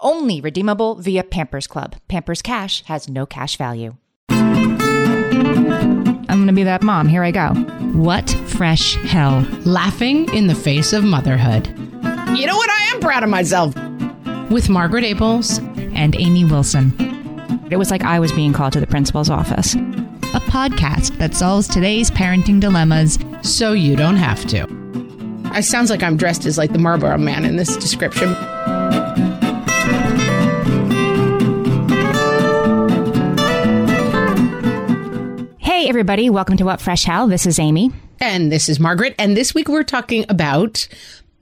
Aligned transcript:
Only 0.00 0.40
redeemable 0.40 0.94
via 0.94 1.24
Pampers 1.24 1.66
Club. 1.66 1.96
Pampers 2.06 2.40
Cash 2.40 2.84
has 2.84 3.08
no 3.08 3.26
cash 3.26 3.56
value. 3.56 3.96
I'm 4.30 4.76
gonna 6.28 6.52
be 6.52 6.62
that 6.62 6.82
mom. 6.82 7.08
Here 7.08 7.24
I 7.24 7.32
go. 7.32 7.48
What 7.98 8.30
fresh 8.46 8.94
hell? 9.06 9.44
Laughing 9.64 10.32
in 10.32 10.46
the 10.46 10.54
face 10.54 10.92
of 10.92 11.02
motherhood. 11.02 11.66
You 12.36 12.46
know 12.46 12.56
what? 12.56 12.70
I 12.70 12.90
am 12.94 13.00
proud 13.00 13.24
of 13.24 13.28
myself. 13.28 13.74
With 14.50 14.68
Margaret 14.68 15.02
Ables 15.02 15.58
and 15.96 16.14
Amy 16.16 16.44
Wilson. 16.44 16.94
It 17.70 17.76
was 17.76 17.90
like 17.90 18.04
I 18.04 18.20
was 18.20 18.30
being 18.30 18.52
called 18.52 18.74
to 18.74 18.80
the 18.80 18.86
principal's 18.86 19.30
office. 19.30 19.74
A 19.74 20.40
podcast 20.46 21.18
that 21.18 21.34
solves 21.34 21.66
today's 21.66 22.08
parenting 22.10 22.60
dilemmas 22.60 23.18
so 23.42 23.72
you 23.72 23.96
don't 23.96 24.16
have 24.16 24.46
to. 24.46 24.64
It 25.56 25.64
sounds 25.64 25.90
like 25.90 26.04
I'm 26.04 26.16
dressed 26.16 26.46
as 26.46 26.56
like 26.56 26.72
the 26.72 26.78
Marlboro 26.78 27.18
man 27.18 27.44
in 27.44 27.56
this 27.56 27.76
description. 27.76 28.36
Everybody. 35.98 36.30
Welcome 36.30 36.56
to 36.58 36.64
What 36.64 36.80
Fresh 36.80 37.02
Hell. 37.02 37.26
This 37.26 37.44
is 37.44 37.58
Amy. 37.58 37.90
And 38.20 38.52
this 38.52 38.68
is 38.68 38.78
Margaret. 38.78 39.16
And 39.18 39.36
this 39.36 39.52
week 39.52 39.66
we're 39.66 39.82
talking 39.82 40.24
about 40.28 40.86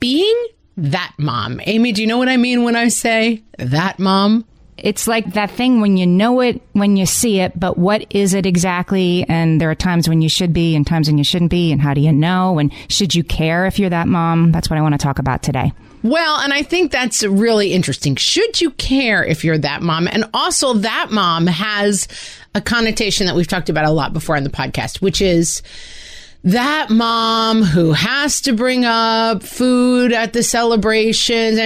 being 0.00 0.34
that 0.78 1.12
mom. 1.18 1.60
Amy, 1.66 1.92
do 1.92 2.00
you 2.00 2.08
know 2.08 2.16
what 2.16 2.30
I 2.30 2.38
mean 2.38 2.64
when 2.64 2.74
I 2.74 2.88
say 2.88 3.42
that 3.58 3.98
mom? 3.98 4.46
It's 4.78 5.06
like 5.06 5.34
that 5.34 5.50
thing 5.50 5.82
when 5.82 5.98
you 5.98 6.06
know 6.06 6.40
it, 6.40 6.62
when 6.72 6.96
you 6.96 7.04
see 7.04 7.40
it, 7.40 7.60
but 7.60 7.76
what 7.76 8.06
is 8.08 8.32
it 8.32 8.46
exactly? 8.46 9.26
And 9.28 9.60
there 9.60 9.70
are 9.70 9.74
times 9.74 10.08
when 10.08 10.22
you 10.22 10.30
should 10.30 10.54
be 10.54 10.74
and 10.74 10.86
times 10.86 11.06
when 11.06 11.18
you 11.18 11.24
shouldn't 11.24 11.50
be. 11.50 11.70
And 11.70 11.82
how 11.82 11.92
do 11.92 12.00
you 12.00 12.10
know? 12.10 12.58
And 12.58 12.72
should 12.88 13.14
you 13.14 13.24
care 13.24 13.66
if 13.66 13.78
you're 13.78 13.90
that 13.90 14.08
mom? 14.08 14.52
That's 14.52 14.70
what 14.70 14.78
I 14.78 14.82
want 14.82 14.94
to 14.94 14.98
talk 14.98 15.18
about 15.18 15.42
today. 15.42 15.70
Well, 16.08 16.36
and 16.36 16.52
I 16.52 16.62
think 16.62 16.92
that's 16.92 17.24
really 17.24 17.72
interesting. 17.72 18.16
Should 18.16 18.60
you 18.60 18.70
care 18.72 19.24
if 19.24 19.44
you're 19.44 19.58
that 19.58 19.82
mom? 19.82 20.06
And 20.06 20.24
also, 20.32 20.74
that 20.74 21.08
mom 21.10 21.46
has 21.46 22.06
a 22.54 22.60
connotation 22.60 23.26
that 23.26 23.34
we've 23.34 23.48
talked 23.48 23.68
about 23.68 23.84
a 23.84 23.90
lot 23.90 24.12
before 24.12 24.36
on 24.36 24.44
the 24.44 24.50
podcast, 24.50 25.02
which 25.02 25.20
is 25.20 25.62
that 26.44 26.90
mom 26.90 27.62
who 27.62 27.92
has 27.92 28.40
to 28.42 28.52
bring 28.52 28.84
up 28.84 29.42
food 29.42 30.12
at 30.12 30.32
the 30.32 30.42
celebrations. 30.44 31.58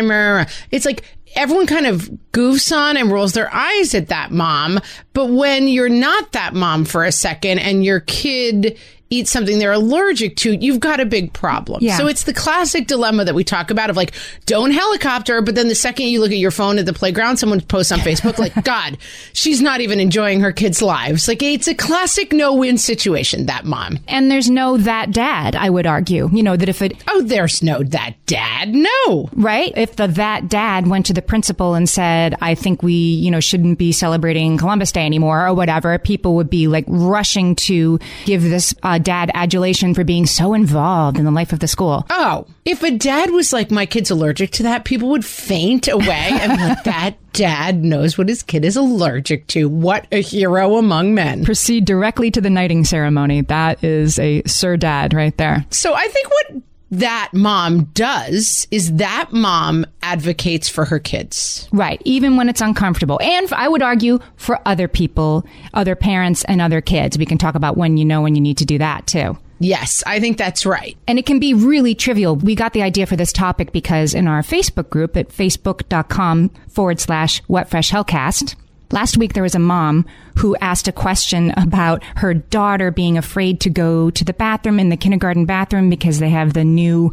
It's 0.70 0.86
like 0.86 1.04
everyone 1.36 1.66
kind 1.66 1.86
of 1.86 2.10
goofs 2.32 2.74
on 2.74 2.96
and 2.96 3.12
rolls 3.12 3.34
their 3.34 3.52
eyes 3.54 3.94
at 3.94 4.08
that 4.08 4.30
mom. 4.30 4.80
But 5.12 5.26
when 5.26 5.68
you're 5.68 5.90
not 5.90 6.32
that 6.32 6.54
mom 6.54 6.86
for 6.86 7.04
a 7.04 7.12
second 7.12 7.58
and 7.58 7.84
your 7.84 8.00
kid 8.00 8.78
eat 9.10 9.26
something 9.26 9.58
they're 9.58 9.72
allergic 9.72 10.36
to, 10.36 10.56
you've 10.56 10.78
got 10.78 11.00
a 11.00 11.04
big 11.04 11.32
problem. 11.32 11.82
Yeah. 11.82 11.96
So 11.96 12.06
it's 12.06 12.22
the 12.24 12.32
classic 12.32 12.86
dilemma 12.86 13.24
that 13.24 13.34
we 13.34 13.42
talk 13.42 13.72
about 13.72 13.90
of 13.90 13.96
like, 13.96 14.12
don't 14.46 14.70
helicopter, 14.70 15.42
but 15.42 15.56
then 15.56 15.66
the 15.66 15.74
second 15.74 16.06
you 16.06 16.20
look 16.20 16.30
at 16.30 16.38
your 16.38 16.52
phone 16.52 16.78
at 16.78 16.86
the 16.86 16.92
playground, 16.92 17.36
someone 17.36 17.60
posts 17.60 17.90
on 17.90 17.98
Facebook 17.98 18.38
like, 18.38 18.54
God, 18.64 18.98
she's 19.32 19.60
not 19.60 19.80
even 19.80 19.98
enjoying 19.98 20.40
her 20.40 20.52
kids' 20.52 20.80
lives. 20.80 21.26
Like 21.26 21.42
it's 21.42 21.66
a 21.66 21.74
classic 21.74 22.32
no-win 22.32 22.78
situation, 22.78 23.46
that 23.46 23.64
mom. 23.64 23.98
And 24.06 24.30
there's 24.30 24.48
no 24.48 24.76
that 24.76 25.10
dad, 25.10 25.56
I 25.56 25.70
would 25.70 25.86
argue. 25.86 26.30
You 26.32 26.44
know, 26.44 26.56
that 26.56 26.68
if 26.68 26.80
it 26.80 27.02
Oh, 27.08 27.22
there's 27.22 27.64
no 27.64 27.82
that 27.82 28.14
dad. 28.26 28.72
No. 28.72 29.28
Right? 29.32 29.72
If 29.76 29.96
the 29.96 30.06
that 30.06 30.48
dad 30.48 30.86
went 30.86 31.06
to 31.06 31.12
the 31.12 31.22
principal 31.22 31.74
and 31.74 31.88
said, 31.88 32.36
I 32.40 32.54
think 32.54 32.84
we, 32.84 32.92
you 32.92 33.32
know, 33.32 33.40
shouldn't 33.40 33.78
be 33.78 33.90
celebrating 33.90 34.56
Columbus 34.56 34.92
Day 34.92 35.04
anymore 35.04 35.44
or 35.48 35.52
whatever, 35.54 35.98
people 35.98 36.36
would 36.36 36.48
be 36.48 36.68
like 36.68 36.84
rushing 36.86 37.56
to 37.56 37.98
give 38.24 38.42
this 38.42 38.72
uh, 38.84 38.99
dad 39.00 39.30
adulation 39.34 39.94
for 39.94 40.04
being 40.04 40.26
so 40.26 40.54
involved 40.54 41.18
in 41.18 41.24
the 41.24 41.30
life 41.30 41.52
of 41.52 41.60
the 41.60 41.68
school. 41.68 42.06
Oh, 42.10 42.46
if 42.64 42.82
a 42.82 42.90
dad 42.90 43.30
was 43.30 43.52
like, 43.52 43.70
my 43.70 43.86
kid's 43.86 44.10
allergic 44.10 44.50
to 44.52 44.62
that, 44.64 44.84
people 44.84 45.08
would 45.08 45.24
faint 45.24 45.88
away 45.88 46.28
and 46.30 46.60
like, 46.60 46.84
that 46.84 47.16
dad 47.32 47.82
knows 47.82 48.18
what 48.18 48.28
his 48.28 48.42
kid 48.42 48.64
is 48.64 48.76
allergic 48.76 49.46
to. 49.48 49.68
What 49.68 50.06
a 50.12 50.20
hero 50.20 50.76
among 50.76 51.14
men. 51.14 51.44
Proceed 51.44 51.84
directly 51.84 52.30
to 52.30 52.40
the 52.40 52.50
knighting 52.50 52.84
ceremony. 52.84 53.42
That 53.42 53.82
is 53.82 54.18
a 54.18 54.42
Sir 54.46 54.76
Dad 54.76 55.14
right 55.14 55.36
there. 55.36 55.64
So 55.70 55.94
I 55.94 56.08
think 56.08 56.28
what 56.30 56.62
that 56.90 57.30
mom 57.32 57.84
does 57.94 58.66
is 58.70 58.94
that 58.94 59.32
mom 59.32 59.86
advocates 60.02 60.68
for 60.68 60.84
her 60.84 60.98
kids. 60.98 61.68
Right. 61.72 62.00
Even 62.04 62.36
when 62.36 62.48
it's 62.48 62.60
uncomfortable. 62.60 63.20
And 63.22 63.52
I 63.52 63.68
would 63.68 63.82
argue 63.82 64.18
for 64.36 64.60
other 64.66 64.88
people, 64.88 65.44
other 65.74 65.94
parents 65.94 66.44
and 66.44 66.60
other 66.60 66.80
kids. 66.80 67.18
We 67.18 67.26
can 67.26 67.38
talk 67.38 67.54
about 67.54 67.76
when 67.76 67.96
you 67.96 68.04
know 68.04 68.22
when 68.22 68.34
you 68.34 68.40
need 68.40 68.58
to 68.58 68.64
do 68.64 68.78
that 68.78 69.06
too. 69.06 69.38
Yes, 69.62 70.02
I 70.06 70.20
think 70.20 70.38
that's 70.38 70.64
right. 70.64 70.96
And 71.06 71.18
it 71.18 71.26
can 71.26 71.38
be 71.38 71.52
really 71.52 71.94
trivial. 71.94 72.34
We 72.34 72.54
got 72.54 72.72
the 72.72 72.82
idea 72.82 73.04
for 73.06 73.16
this 73.16 73.32
topic 73.32 73.72
because 73.72 74.14
in 74.14 74.26
our 74.26 74.40
Facebook 74.40 74.88
group 74.88 75.18
at 75.18 75.28
facebook.com 75.28 76.50
forward 76.68 76.98
slash 76.98 77.42
whatfreshhellcast, 77.42 78.54
Last 78.92 79.16
week, 79.16 79.34
there 79.34 79.42
was 79.42 79.54
a 79.54 79.60
mom 79.60 80.04
who 80.36 80.56
asked 80.56 80.88
a 80.88 80.92
question 80.92 81.52
about 81.56 82.02
her 82.16 82.34
daughter 82.34 82.90
being 82.90 83.16
afraid 83.16 83.60
to 83.60 83.70
go 83.70 84.10
to 84.10 84.24
the 84.24 84.32
bathroom 84.32 84.80
in 84.80 84.88
the 84.88 84.96
kindergarten 84.96 85.44
bathroom 85.44 85.90
because 85.90 86.18
they 86.18 86.30
have 86.30 86.54
the 86.54 86.64
new 86.64 87.12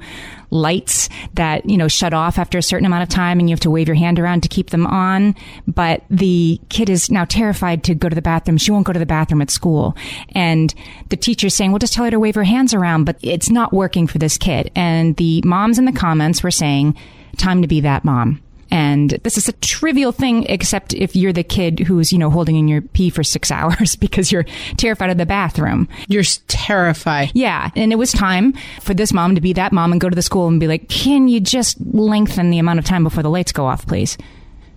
lights 0.50 1.08
that, 1.34 1.70
you 1.70 1.78
know, 1.78 1.88
shut 1.88 2.14
off 2.14 2.40
after 2.40 2.58
a 2.58 2.64
certain 2.64 2.86
amount 2.86 3.04
of 3.04 3.10
time 3.10 3.40
and 3.40 3.50
you 3.50 3.54
have 3.54 3.60
to 3.60 3.70
wave 3.70 3.88
your 3.88 3.96
hand 3.96 4.18
around 4.18 4.42
to 4.42 4.50
keep 4.50 4.72
them 4.72 4.88
on. 4.88 5.36
But 5.68 6.04
the 6.10 6.60
kid 6.70 6.90
is 6.90 7.12
now 7.12 7.26
terrified 7.26 7.84
to 7.84 7.96
go 7.96 8.10
to 8.10 8.16
the 8.16 8.22
bathroom. 8.22 8.58
She 8.58 8.72
won't 8.72 8.88
go 8.88 8.94
to 8.94 9.00
the 9.00 9.06
bathroom 9.06 9.42
at 9.42 9.52
school. 9.52 9.96
And 10.30 10.74
the 11.10 11.18
teacher's 11.18 11.54
saying, 11.54 11.72
well, 11.72 11.80
just 11.80 11.94
tell 11.94 12.06
her 12.06 12.12
to 12.12 12.20
wave 12.20 12.36
her 12.36 12.44
hands 12.44 12.74
around, 12.74 13.04
but 13.04 13.18
it's 13.22 13.50
not 13.50 13.72
working 13.74 14.08
for 14.08 14.18
this 14.18 14.38
kid. 14.38 14.72
And 14.76 15.16
the 15.18 15.44
moms 15.46 15.78
in 15.78 15.86
the 15.86 15.92
comments 15.92 16.42
were 16.42 16.52
saying, 16.52 16.98
time 17.38 17.62
to 17.62 17.68
be 17.68 17.82
that 17.82 18.04
mom. 18.04 18.42
And 18.72 19.12
this 19.24 19.38
is 19.38 19.48
a 19.48 19.54
trivial 19.54 20.12
thing, 20.12 20.44
except 20.46 20.94
if 20.94 21.16
you're 21.16 21.34
the 21.34 21.44
kid 21.44 21.80
who's, 21.80 22.12
you 22.12 22.18
know, 22.18 22.30
holding 22.30 22.56
in 22.56 22.68
your 22.68 22.82
pee 22.82 23.10
for 23.10 23.24
six 23.24 23.52
hours 23.58 23.96
because 23.96 24.32
you're 24.32 24.46
terrified 24.78 25.10
of 25.10 25.18
the 25.18 25.26
bathroom. 25.26 25.88
You're 26.08 26.24
terrified. 26.48 27.32
Yeah. 27.34 27.72
And 27.76 27.92
it 27.92 27.98
was 27.98 28.12
time 28.12 28.54
for 28.82 28.94
this 28.94 29.14
mom 29.14 29.36
to 29.36 29.42
be 29.42 29.54
that 29.54 29.72
mom 29.72 29.92
and 29.92 30.02
go 30.02 30.10
to 30.10 30.16
the 30.16 30.22
school 30.22 30.48
and 30.48 30.60
be 30.60 30.68
like, 30.68 30.90
can 30.90 31.28
you 31.28 31.40
just 31.40 31.80
lengthen 31.82 32.50
the 32.50 32.60
amount 32.60 32.80
of 32.80 32.86
time 32.86 33.04
before 33.04 33.24
the 33.24 33.30
lights 33.30 33.52
go 33.52 33.66
off, 33.66 33.86
please? 33.88 34.18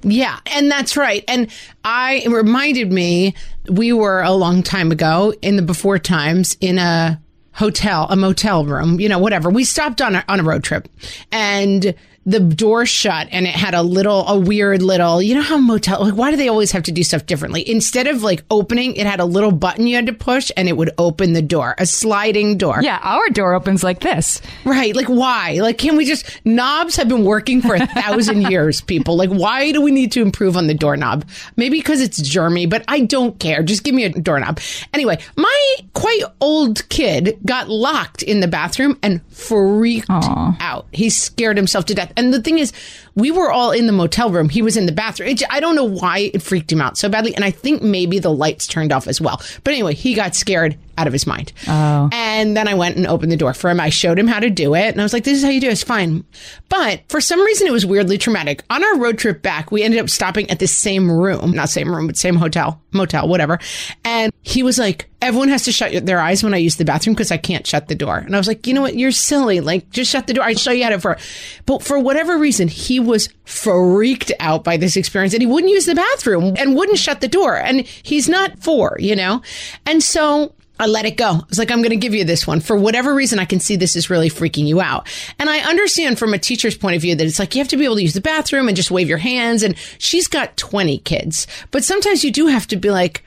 Yeah, 0.03 0.39
and 0.47 0.71
that's 0.71 0.97
right. 0.97 1.25
And 1.29 1.49
I 1.85 2.23
it 2.25 2.31
reminded 2.31 2.91
me 2.91 3.35
we 3.69 3.93
were 3.93 4.23
a 4.23 4.33
long 4.33 4.63
time 4.63 4.91
ago 4.93 5.35
in 5.43 5.57
the 5.57 5.63
before 5.63 5.99
times 5.99 6.57
in 6.61 6.79
a 6.79 7.21
hotel, 7.53 8.07
a 8.09 8.17
motel 8.17 8.65
room, 8.65 8.99
you 9.01 9.09
know, 9.09 9.19
whatever. 9.19 9.51
We 9.51 9.65
stopped 9.65 10.01
on 10.01 10.15
a, 10.15 10.25
on 10.29 10.41
a 10.41 10.43
road 10.43 10.65
trip 10.65 10.89
and 11.31 11.95
the 12.27 12.39
door 12.39 12.85
shut 12.85 13.29
and 13.31 13.47
it 13.47 13.55
had 13.55 13.75
a 13.75 13.83
little, 13.83 14.27
a 14.29 14.39
weird 14.39 14.83
little, 14.83 15.23
you 15.23 15.35
know 15.35 15.41
how 15.41 15.57
motel, 15.57 16.05
like, 16.05 16.15
why 16.15 16.31
do 16.31 16.37
they 16.37 16.49
always 16.49 16.71
have 16.73 16.83
to 16.83 16.93
do 16.93 17.03
stuff 17.03 17.25
differently? 17.25 17.69
Instead 17.69 18.07
of 18.07 18.23
like 18.23 18.45
opening, 18.51 18.95
it 18.97 19.07
had 19.07 19.21
a 19.21 19.25
little 19.25 19.51
button 19.51 19.87
you 19.87 19.97
had 19.97 20.07
to 20.07 20.13
push 20.13 20.51
and 20.57 20.69
it 20.69 20.77
would 20.77 20.91
open 20.99 21.33
the 21.33 21.41
door, 21.43 21.75
a 21.79 21.87
sliding 21.87 22.59
door. 22.59 22.81
Yeah, 22.83 22.99
our 23.03 23.29
door 23.31 23.55
opens 23.55 23.83
like 23.83 24.01
this. 24.01 24.43
Right. 24.65 24.95
Like, 24.95 25.07
why? 25.09 25.59
Like, 25.63 25.79
can 25.79 25.97
we 25.97 26.05
just, 26.05 26.41
knobs 26.45 26.97
have 26.97 27.09
been 27.09 27.25
working 27.25 27.63
for 27.63 27.75
a 27.75 27.87
thousand 27.87 28.43
years, 28.51 28.83
people. 28.83 29.17
Like, 29.17 29.31
why 29.31 29.73
do 29.73 29.81
we 29.81 29.91
need 29.91 30.13
to 30.13 30.23
improve 30.23 30.57
on 30.59 30.67
the 30.67 30.75
doorknob? 30.75 31.25
Maybe 31.57 31.79
because 31.79 32.03
it's 32.03 32.21
germy, 32.21 32.69
but 32.69 32.85
I 32.87 33.01
don't 33.01 33.39
care. 33.39 33.63
Just 33.63 33.83
give 33.83 33.95
me 33.95 34.05
a 34.05 34.11
doorknob. 34.11 34.61
Anyway, 34.93 35.19
my 35.37 35.77
quite 35.95 36.23
old 36.41 36.87
kid 36.91 37.39
got 37.47 37.71
locked 37.71 38.23
in 38.23 38.41
the 38.41 38.49
bathroom 38.49 38.99
and 39.03 39.21
freaked 39.33 40.07
Aw. 40.11 40.57
out. 40.61 40.87
He 40.93 41.09
scared 41.09 41.57
himself 41.57 41.87
to 41.87 41.95
death. 41.95 42.10
And 42.17 42.33
the 42.33 42.41
thing 42.41 42.59
is, 42.59 42.73
we 43.15 43.31
were 43.31 43.51
all 43.51 43.71
in 43.71 43.87
the 43.87 43.93
motel 43.93 44.31
room. 44.31 44.49
He 44.49 44.63
was 44.63 44.77
in 44.77 44.87
the 44.87 44.93
bathroom. 44.93 45.31
It, 45.31 45.43
I 45.51 45.61
don't 45.61 45.77
know 45.77 45.85
why 45.85 46.31
it 46.35 46.43
freaked 46.43 46.73
him 46.73 46.81
out 46.81 46.97
so 46.97 47.09
badly. 47.09 47.35
And 47.35 47.45
I 47.45 47.51
think 47.51 47.83
maybe 47.83 48.19
the 48.19 48.33
lights 48.33 48.67
turned 48.67 48.93
off 48.93 49.09
as 49.09 49.21
well. 49.21 49.43
But 49.65 49.75
anyway, 49.75 49.95
he 49.95 50.15
got 50.15 50.35
scared 50.35 50.77
out 51.01 51.07
of 51.07 51.13
his 51.13 51.27
mind. 51.27 51.53
Oh. 51.67 52.11
And 52.13 52.57
then 52.57 52.69
I 52.69 52.75
went 52.75 52.97
and 52.97 53.07
opened 53.07 53.33
the 53.33 53.37
door 53.37 53.55
for 53.55 53.71
him. 53.71 53.81
I 53.81 53.89
showed 53.89 54.19
him 54.19 54.27
how 54.27 54.39
to 54.39 54.51
do 54.51 54.75
it. 54.75 54.89
And 54.89 55.01
I 55.01 55.03
was 55.03 55.13
like, 55.13 55.25
this 55.25 55.39
is 55.39 55.45
how 55.45 55.51
you 55.51 55.61
do 55.61 55.69
it. 55.69 55.73
It's 55.73 55.83
fine. 55.83 56.25
But 56.69 57.03
for 57.09 57.21
some 57.21 57.41
reason, 57.41 57.67
it 57.67 57.73
was 57.73 57.87
weirdly 57.87 58.19
traumatic. 58.19 58.63
On 58.69 58.85
our 58.85 58.99
road 58.99 59.19
trip 59.19 59.41
back, 59.41 59.73
we 59.73 59.83
ended 59.83 60.01
up 60.01 60.11
stopping 60.11 60.51
at 60.51 60.59
the 60.59 60.67
same 60.67 61.11
room, 61.11 61.53
not 61.53 61.71
same 61.71 61.95
room, 61.95 62.07
but 62.07 62.17
same 62.17 62.37
hotel, 62.37 62.83
motel, 62.93 63.27
whatever. 63.29 63.59
And 64.05 64.33
he 64.43 64.63
was 64.63 64.79
like, 64.79 65.09
everyone 65.23 65.49
has 65.49 65.65
to 65.65 65.73
shut 65.73 66.07
their 66.07 66.21
eyes 66.21 66.43
when 66.43 66.55
I 66.55 66.59
use 66.59 66.77
the 66.77 66.85
bathroom 66.85 67.15
because 67.15 67.31
I 67.31 67.37
can't 67.37 67.67
shut 67.67 67.89
the 67.89 67.95
door. 67.95 68.19
And 68.19 68.35
I 68.35 68.39
was 68.39 68.47
like, 68.47 68.67
you 68.67 68.75
know 68.75 68.83
what? 68.83 68.97
You're 68.97 69.13
silly. 69.13 69.61
Like, 69.61 69.91
just 69.91 70.11
shut 70.11 70.27
the 70.27 70.35
door. 70.35 70.45
I'll 70.45 70.55
show 70.55 70.71
you 70.71 70.85
how 70.85 70.91
to. 70.91 71.01
For, 71.01 71.17
but 71.67 71.83
for 71.83 71.99
whatever 71.99 72.39
reason, 72.39 72.69
he 72.69 73.01
was 73.01 73.29
freaked 73.45 74.33
out 74.41 74.65
by 74.65 74.77
this 74.77 74.97
experience, 74.97 75.35
and 75.35 75.43
he 75.43 75.47
wouldn't 75.47 75.73
use 75.73 75.87
the 75.87 75.95
bathroom 75.95 76.55
and 76.59 76.77
wouldn't 76.77 76.99
shut 76.99 77.21
the 77.21 77.29
door. 77.29 77.57
And 77.57 77.81
he's 77.81 78.29
not 78.29 78.63
four, 78.63 78.97
you 78.99 79.17
know. 79.17 79.43
And 79.87 80.03
so 80.03 80.55
I 80.81 80.87
let 80.87 81.05
it 81.05 81.19
go. 81.19 81.29
I 81.29 81.45
was 81.49 81.59
like, 81.59 81.71
I'm 81.71 81.83
going 81.83 81.91
to 81.91 81.97
give 81.97 82.15
you 82.15 82.25
this 82.25 82.47
one. 82.47 82.61
For 82.61 82.77
whatever 82.77 83.15
reason, 83.15 83.39
I 83.39 83.45
can 83.45 83.61
see 83.61 83.77
this 83.77 83.97
is 83.97 84.09
really 84.09 84.31
freaking 84.31 84.67
you 84.67 84.81
out. 84.81 85.09
And 85.39 85.51
I 85.51 85.59
understand 85.61 86.19
from 86.19 86.33
a 86.33 86.39
teacher's 86.39 86.77
point 86.77 86.97
of 86.97 87.03
view 87.03 87.15
that 87.15 87.27
it's 87.27 87.39
like 87.39 87.55
you 87.55 87.61
have 87.61 87.69
to 87.69 87.77
be 87.77 87.85
able 87.85 87.97
to 87.97 88.03
use 88.03 88.15
the 88.15 88.21
bathroom 88.23 88.67
and 88.67 88.77
just 88.77 88.91
wave 88.91 89.09
your 89.09 89.19
hands. 89.19 89.63
And 89.63 89.77
she's 89.99 90.27
got 90.27 90.57
20 90.57 90.99
kids. 90.99 91.47
But 91.71 91.85
sometimes 91.85 92.25
you 92.25 92.33
do 92.33 92.47
have 92.47 92.67
to 92.69 92.77
be 92.77 92.91
like, 92.91 93.23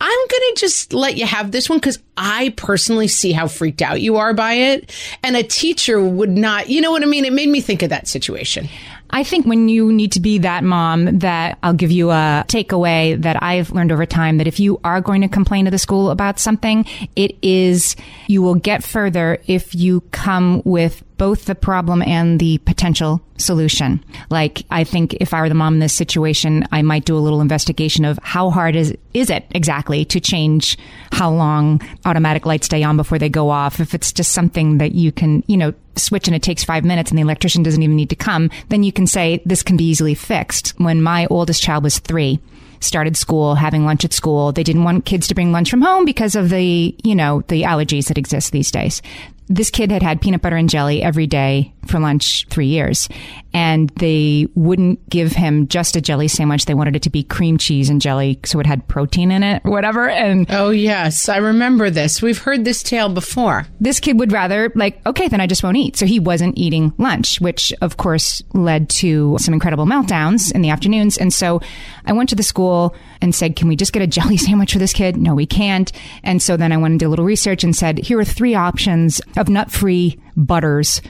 I'm 0.00 0.10
going 0.10 0.54
to 0.54 0.56
just 0.56 0.92
let 0.92 1.16
you 1.16 1.26
have 1.26 1.52
this 1.52 1.68
one 1.68 1.78
because 1.78 2.00
I 2.16 2.52
personally 2.56 3.08
see 3.08 3.32
how 3.32 3.46
freaked 3.46 3.82
out 3.82 4.00
you 4.00 4.16
are 4.16 4.34
by 4.34 4.54
it. 4.54 4.92
And 5.22 5.36
a 5.36 5.42
teacher 5.42 6.00
would 6.00 6.30
not, 6.30 6.68
you 6.68 6.80
know 6.80 6.90
what 6.90 7.02
I 7.02 7.06
mean? 7.06 7.24
It 7.24 7.32
made 7.32 7.48
me 7.48 7.60
think 7.60 7.82
of 7.82 7.90
that 7.90 8.08
situation. 8.08 8.68
I 9.10 9.24
think 9.24 9.46
when 9.46 9.68
you 9.68 9.92
need 9.92 10.12
to 10.12 10.20
be 10.20 10.38
that 10.38 10.64
mom, 10.64 11.18
that 11.20 11.58
I'll 11.62 11.72
give 11.72 11.90
you 11.90 12.10
a 12.10 12.44
takeaway 12.46 13.20
that 13.22 13.42
I've 13.42 13.70
learned 13.70 13.92
over 13.92 14.06
time 14.06 14.38
that 14.38 14.46
if 14.46 14.60
you 14.60 14.80
are 14.84 15.00
going 15.00 15.22
to 15.22 15.28
complain 15.28 15.64
to 15.64 15.70
the 15.70 15.78
school 15.78 16.10
about 16.10 16.38
something, 16.38 16.84
it 17.16 17.36
is 17.42 17.96
you 18.26 18.42
will 18.42 18.54
get 18.54 18.84
further 18.84 19.38
if 19.46 19.74
you 19.74 20.02
come 20.12 20.62
with 20.64 21.02
both 21.18 21.44
the 21.44 21.54
problem 21.54 22.02
and 22.02 22.40
the 22.40 22.58
potential 22.58 23.20
solution. 23.36 24.02
Like, 24.30 24.62
I 24.70 24.84
think 24.84 25.14
if 25.14 25.34
I 25.34 25.40
were 25.40 25.48
the 25.48 25.54
mom 25.54 25.74
in 25.74 25.80
this 25.80 25.92
situation, 25.92 26.66
I 26.72 26.82
might 26.82 27.04
do 27.04 27.16
a 27.16 27.20
little 27.20 27.40
investigation 27.40 28.04
of 28.04 28.18
how 28.22 28.50
hard 28.50 28.74
is, 28.74 28.96
is 29.14 29.28
it 29.28 29.44
exactly 29.50 30.04
to 30.06 30.20
change 30.20 30.78
how 31.12 31.30
long 31.30 31.80
automatic 32.04 32.46
lights 32.46 32.66
stay 32.66 32.82
on 32.82 32.96
before 32.96 33.18
they 33.18 33.28
go 33.28 33.50
off. 33.50 33.80
If 33.80 33.94
it's 33.94 34.12
just 34.12 34.32
something 34.32 34.78
that 34.78 34.92
you 34.92 35.12
can, 35.12 35.44
you 35.46 35.56
know, 35.56 35.74
switch 35.96 36.28
and 36.28 36.34
it 36.34 36.42
takes 36.42 36.64
five 36.64 36.84
minutes 36.84 37.10
and 37.10 37.18
the 37.18 37.22
electrician 37.22 37.62
doesn't 37.62 37.82
even 37.82 37.96
need 37.96 38.10
to 38.10 38.16
come, 38.16 38.50
then 38.68 38.82
you 38.82 38.92
can 38.92 39.06
say 39.06 39.42
this 39.44 39.62
can 39.62 39.76
be 39.76 39.84
easily 39.84 40.14
fixed. 40.14 40.78
When 40.78 41.02
my 41.02 41.26
oldest 41.26 41.62
child 41.62 41.84
was 41.84 41.98
three, 41.98 42.40
started 42.80 43.16
school, 43.16 43.54
having 43.54 43.84
lunch 43.84 44.04
at 44.04 44.12
school. 44.12 44.52
They 44.52 44.62
didn't 44.62 44.84
want 44.84 45.04
kids 45.04 45.26
to 45.28 45.34
bring 45.34 45.52
lunch 45.52 45.70
from 45.70 45.82
home 45.82 46.04
because 46.04 46.36
of 46.36 46.50
the, 46.50 46.94
you 47.02 47.14
know, 47.14 47.42
the 47.48 47.62
allergies 47.62 48.06
that 48.06 48.18
exist 48.18 48.52
these 48.52 48.70
days. 48.70 49.02
This 49.48 49.70
kid 49.70 49.90
had 49.90 50.02
had 50.02 50.20
peanut 50.20 50.42
butter 50.42 50.56
and 50.56 50.68
jelly 50.68 51.02
every 51.02 51.26
day 51.26 51.72
for 51.86 51.98
lunch 51.98 52.46
three 52.50 52.66
years. 52.66 53.08
And 53.58 53.90
they 53.96 54.46
wouldn't 54.54 54.98
give 55.10 55.32
him 55.32 55.66
just 55.66 55.96
a 55.96 56.00
jelly 56.00 56.28
sandwich. 56.28 56.66
They 56.66 56.74
wanted 56.74 56.94
it 56.94 57.02
to 57.02 57.10
be 57.10 57.24
cream 57.24 57.58
cheese 57.58 57.90
and 57.90 58.00
jelly. 58.00 58.38
So 58.44 58.60
it 58.60 58.66
had 58.66 58.86
protein 58.86 59.32
in 59.32 59.42
it 59.42 59.62
or 59.64 59.72
whatever. 59.72 60.08
And 60.08 60.46
Oh, 60.48 60.70
yes. 60.70 61.28
I 61.28 61.38
remember 61.38 61.90
this. 61.90 62.22
We've 62.22 62.38
heard 62.38 62.64
this 62.64 62.82
tale 62.84 63.08
before. 63.08 63.66
this 63.80 63.98
kid 64.00 64.18
would 64.20 64.30
rather 64.32 64.70
like 64.74 65.04
okay 65.06 65.26
then 65.28 65.40
i 65.40 65.46
just 65.46 65.62
won't 65.62 65.76
eat 65.76 65.96
so 65.96 66.04
he 66.06 66.20
wasn't 66.20 66.56
eating 66.58 66.92
lunch 66.98 67.40
which 67.40 67.72
of 67.80 67.96
course 67.96 68.42
led 68.54 68.88
to 68.88 69.36
some 69.40 69.54
incredible 69.54 69.86
meltdowns 69.86 70.52
in 70.54 70.62
the 70.62 70.70
afternoons 70.70 71.16
and 71.16 71.32
so 71.32 71.60
i 72.06 72.12
went 72.12 72.28
to 72.28 72.34
the 72.36 72.42
school 72.42 72.94
and 73.22 73.34
said 73.34 73.56
can 73.56 73.66
we 73.68 73.76
just 73.76 73.92
get 73.92 74.02
a 74.02 74.06
jelly 74.16 74.36
sandwich 74.36 74.72
for 74.72 74.78
this 74.78 74.92
kid 74.92 75.16
no 75.16 75.34
we 75.34 75.46
can't 75.46 75.90
and 76.22 76.40
so 76.42 76.56
then 76.56 76.70
i 76.72 76.76
went 76.76 76.92
and 76.92 77.00
did 77.00 77.06
a 77.06 77.08
little 77.08 77.24
research 77.24 77.64
and 77.64 77.74
said 77.74 77.98
here 77.98 78.18
are 78.18 78.24
three 78.24 78.54
options 78.54 79.20
of 79.36 79.48
nut 79.48 79.70
free 79.70 80.18
butters 80.36 81.00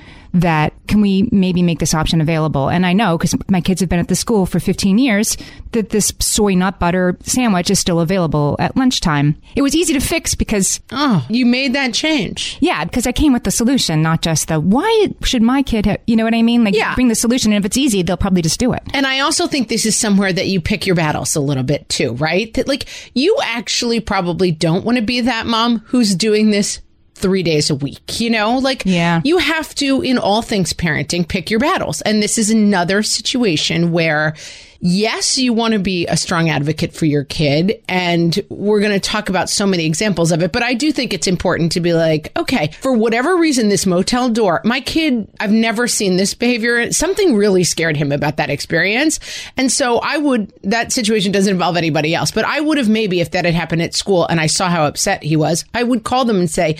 that 0.40 0.72
can 0.86 1.00
we 1.00 1.28
maybe 1.32 1.62
make 1.62 1.78
this 1.78 1.94
option 1.94 2.20
available? 2.20 2.68
And 2.68 2.86
I 2.86 2.92
know 2.92 3.18
because 3.18 3.34
my 3.50 3.60
kids 3.60 3.80
have 3.80 3.88
been 3.90 3.98
at 3.98 4.08
the 4.08 4.14
school 4.16 4.46
for 4.46 4.58
15 4.60 4.98
years 4.98 5.36
that 5.72 5.90
this 5.90 6.12
soy 6.18 6.54
nut 6.54 6.78
butter 6.80 7.16
sandwich 7.22 7.70
is 7.70 7.78
still 7.78 8.00
available 8.00 8.56
at 8.58 8.76
lunchtime. 8.76 9.36
It 9.54 9.62
was 9.62 9.74
easy 9.76 9.92
to 9.92 10.00
fix 10.00 10.34
because 10.34 10.80
Oh, 10.92 11.26
you 11.28 11.44
made 11.44 11.74
that 11.74 11.92
change. 11.92 12.56
yeah, 12.60 12.84
because 12.84 13.06
I 13.06 13.12
came 13.12 13.32
with 13.32 13.44
the 13.44 13.50
solution, 13.50 14.00
not 14.02 14.22
just 14.22 14.48
the 14.48 14.58
why 14.60 15.08
should 15.22 15.42
my 15.42 15.62
kid 15.62 15.84
have, 15.86 15.98
you 16.06 16.16
know 16.16 16.24
what 16.24 16.34
I 16.34 16.42
mean? 16.42 16.64
Like, 16.64 16.74
Yeah. 16.74 16.94
bring 16.94 17.08
the 17.08 17.14
solution. 17.14 17.52
And 17.52 17.62
if 17.62 17.66
it's 17.66 17.76
easy, 17.76 18.02
they'll 18.02 18.16
probably 18.16 18.42
just 18.42 18.58
do 18.60 18.72
it. 18.72 18.82
And 18.94 19.06
I 19.06 19.20
also 19.20 19.46
think 19.46 19.68
this 19.68 19.84
is 19.84 19.94
somewhere 19.96 20.32
that 20.32 20.46
you 20.48 20.60
pick 20.60 20.86
your 20.86 20.96
battles 20.96 21.36
a 21.36 21.40
little 21.40 21.62
bit 21.64 21.88
too, 21.88 22.12
right? 22.14 22.52
That 22.54 22.66
like 22.68 22.86
you 23.14 23.36
actually 23.44 24.00
probably 24.00 24.50
don't 24.50 24.84
want 24.84 24.96
to 24.96 25.02
be 25.02 25.20
that 25.20 25.46
mom 25.46 25.80
who's 25.86 26.14
doing 26.14 26.50
this 26.50 26.80
three 27.18 27.42
days 27.42 27.70
a 27.70 27.74
week, 27.74 28.20
you 28.20 28.30
know? 28.30 28.58
Like, 28.58 28.82
Yeah. 28.86 29.20
you 29.24 29.38
have 29.38 29.74
to, 29.76 30.00
in 30.02 30.18
all 30.18 30.42
things 30.42 30.72
parenting, 30.72 31.26
pick 31.26 31.50
your 31.50 31.60
battles. 31.60 32.00
And 32.02 32.22
this 32.22 32.38
is 32.38 32.50
another 32.50 33.02
situation 33.02 33.92
where, 33.92 34.34
yes, 34.80 35.38
you 35.38 35.52
want 35.52 35.72
to 35.72 35.78
be 35.78 36.06
a 36.06 36.16
strong 36.16 36.50
advocate 36.50 36.92
for 36.92 37.04
your 37.04 37.24
kid. 37.24 37.82
And 37.88 38.38
we're 38.48 38.80
going 38.80 38.92
to 38.92 39.00
talk 39.00 39.28
about 39.28 39.50
so 39.50 39.66
many 39.66 39.86
examples 39.86 40.32
of 40.32 40.42
it. 40.42 40.52
But 40.52 40.62
I 40.62 40.74
do 40.74 40.92
think 40.92 41.12
it's 41.12 41.26
important 41.26 41.72
to 41.72 41.80
be 41.80 41.92
like, 41.92 42.32
okay, 42.36 42.70
for 42.80 42.92
whatever 42.92 43.36
reason, 43.36 43.68
this 43.68 43.86
motel 43.86 44.28
door, 44.28 44.60
my 44.64 44.80
kid, 44.80 45.28
I've 45.40 45.52
never 45.52 45.88
seen 45.88 46.16
this 46.16 46.34
behavior. 46.34 46.92
Something 46.92 47.34
really 47.34 47.64
scared 47.64 47.96
him 47.96 48.12
about 48.12 48.36
that 48.36 48.50
experience. 48.50 49.18
And 49.56 49.70
so 49.72 49.98
I 49.98 50.18
would, 50.18 50.52
that 50.64 50.92
situation 50.92 51.32
doesn't 51.32 51.52
involve 51.52 51.76
anybody 51.76 52.14
else, 52.14 52.30
but 52.30 52.44
I 52.44 52.60
would 52.60 52.78
have 52.78 52.88
maybe, 52.88 53.20
if 53.20 53.32
that 53.32 53.44
had 53.44 53.54
happened 53.54 53.82
at 53.82 53.94
school 53.94 54.26
and 54.26 54.40
I 54.40 54.46
saw 54.46 54.68
how 54.68 54.86
upset 54.86 55.22
he 55.22 55.36
was, 55.36 55.64
I 55.74 55.82
would 55.82 56.04
call 56.04 56.24
them 56.24 56.38
and 56.38 56.50
say, 56.50 56.76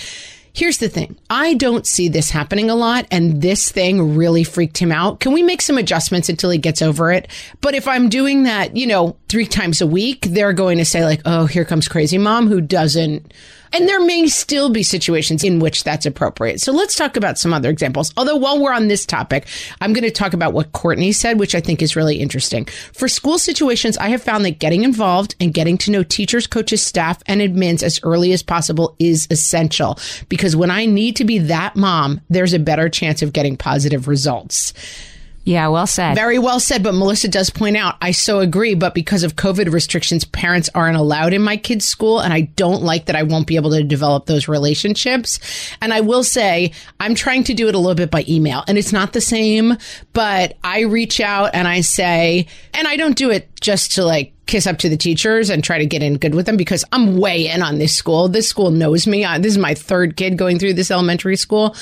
Here's 0.53 0.79
the 0.79 0.89
thing. 0.89 1.17
I 1.31 1.55
don't 1.55 1.87
see 1.87 2.09
this 2.09 2.31
happening 2.31 2.71
a 2.71 2.75
lot, 2.75 3.07
and 3.11 3.41
this 3.43 3.71
thing 3.71 4.17
really 4.17 4.45
freaked 4.45 4.79
him 4.79 4.91
out. 4.91 5.21
Can 5.21 5.33
we 5.33 5.43
make 5.43 5.63
some 5.63 5.79
adjustments 5.79 6.29
until 6.29 6.51
he 6.51 6.59
gets 6.59 6.83
over 6.83 7.13
it? 7.13 7.29
But 7.61 7.75
if 7.75 7.87
I'm 7.87 8.09
doing 8.09 8.45
that, 8.45 8.77
you 8.77 8.87
know, 8.87 9.17
three 9.29 9.47
times 9.47 9.81
a 9.81 9.87
week, 9.87 10.23
they're 10.23 10.53
going 10.53 10.79
to 10.79 10.85
say, 10.85 11.05
like, 11.05 11.23
oh, 11.25 11.47
here 11.47 11.65
comes 11.65 11.89
crazy 11.89 12.19
mom 12.19 12.49
who 12.49 12.61
doesn't. 12.61 13.33
And 13.73 13.89
there 13.89 14.01
may 14.01 14.27
still 14.29 14.71
be 14.71 14.83
situations 14.83 15.45
in 15.45 15.59
which 15.59 15.85
that's 15.85 16.07
appropriate. 16.07 16.61
So 16.61 16.73
let's 16.73 16.97
talk 16.97 17.17
about 17.17 17.39
some 17.39 17.53
other 17.53 17.71
examples. 17.71 18.13
Although 18.17 18.37
while 18.37 18.61
we're 18.61 18.73
on 18.73 18.89
this 18.89 19.07
topic, 19.07 19.47
I'm 19.81 19.93
going 19.93 20.05
to 20.05 20.11
talk 20.11 20.33
about 20.33 20.53
what 20.53 20.73
Courtney 20.73 21.13
said, 21.13 21.39
which 21.39 21.55
I 21.55 21.61
think 21.61 21.83
is 21.83 21.97
really 21.97 22.17
interesting. 22.17 22.67
For 22.93 23.09
school 23.09 23.39
situations, 23.39 23.99
I 23.99 24.09
have 24.09 24.23
found 24.23 24.45
that 24.45 24.59
getting 24.59 24.85
involved 24.85 25.35
and 25.41 25.55
getting 25.55 25.79
to 25.79 25.91
know 25.91 26.03
teachers, 26.03 26.47
coaches, 26.47 26.83
staff, 26.83 27.23
and 27.27 27.41
admins 27.41 27.83
as 27.83 28.01
early 28.03 28.33
as 28.33 28.43
possible 28.43 28.95
is 28.99 29.27
essential 29.31 29.99
because 30.29 30.57
when 30.57 30.71
I 30.71 30.87
need 30.87 31.17
to 31.17 31.25
be 31.25 31.39
that 31.39 31.77
mom, 31.77 32.21
there's 32.29 32.55
a 32.55 32.59
better 32.59 32.89
chance 32.89 33.23
of 33.23 33.33
getting 33.33 33.57
positive 33.57 34.09
results. 34.09 34.73
Yeah, 35.49 35.69
well 35.69 35.87
said. 35.87 36.15
Very 36.15 36.39
well 36.39 36.61
said, 36.61 36.83
but 36.83 36.93
Melissa 36.93 37.27
does 37.27 37.49
point 37.49 37.79
out, 37.79 37.97
I 38.03 38.11
so 38.11 38.41
agree, 38.41 38.75
but 38.75 38.95
because 38.95 39.23
of 39.23 39.37
COVID 39.37 39.73
restrictions, 39.73 40.27
parents 40.27 40.69
aren't 40.75 40.99
allowed 40.99 41.33
in 41.33 41.41
my 41.41 41.57
kids' 41.57 41.87
school, 41.87 42.21
and 42.21 42.35
I 42.35 42.43
don't 42.43 42.83
like 42.83 43.07
that 43.07 43.17
I 43.17 43.23
won't 43.23 43.47
be 43.47 43.57
able 43.57 43.71
to 43.71 43.83
develop 43.83 44.27
those 44.27 44.47
relationships. 44.47 45.41
And 45.81 45.95
I 45.95 46.03
will 46.03 46.23
say, 46.23 46.73
I'm 47.01 47.15
trying 47.15 47.45
to 47.45 47.55
do 47.55 47.67
it 47.67 47.75
a 47.75 47.79
little 47.79 47.95
bit 47.95 48.11
by 48.11 48.27
email, 48.29 48.63
and 48.69 48.77
it's 48.77 48.93
not 48.93 49.15
the 49.15 49.23
same, 49.23 49.79
but 50.13 50.59
I 50.63 50.81
reach 50.81 51.19
out 51.19 51.55
and 51.55 51.67
I 51.67 51.81
say, 51.81 52.47
and 52.75 52.87
I 52.87 52.99
don't 52.99 53.17
do 53.17 53.31
it 53.31 53.49
just 53.59 53.93
to 53.93 54.05
like 54.05 54.35
kiss 54.45 54.67
up 54.67 54.79
to 54.79 54.91
the 54.91 54.97
teachers 54.99 55.49
and 55.49 55.65
try 55.65 55.79
to 55.79 55.87
get 55.87 56.03
in 56.03 56.19
good 56.19 56.35
with 56.35 56.45
them 56.45 56.59
because 56.59 56.85
I'm 56.93 57.17
way 57.17 57.49
in 57.49 57.63
on 57.63 57.79
this 57.79 57.97
school. 57.97 58.29
This 58.29 58.49
school 58.49 58.71
knows 58.71 59.07
me. 59.07 59.25
I, 59.25 59.39
this 59.39 59.53
is 59.53 59.59
my 59.59 59.75
third 59.75 60.17
kid 60.17 60.37
going 60.37 60.59
through 60.59 60.75
this 60.75 60.91
elementary 60.91 61.37
school. 61.37 61.75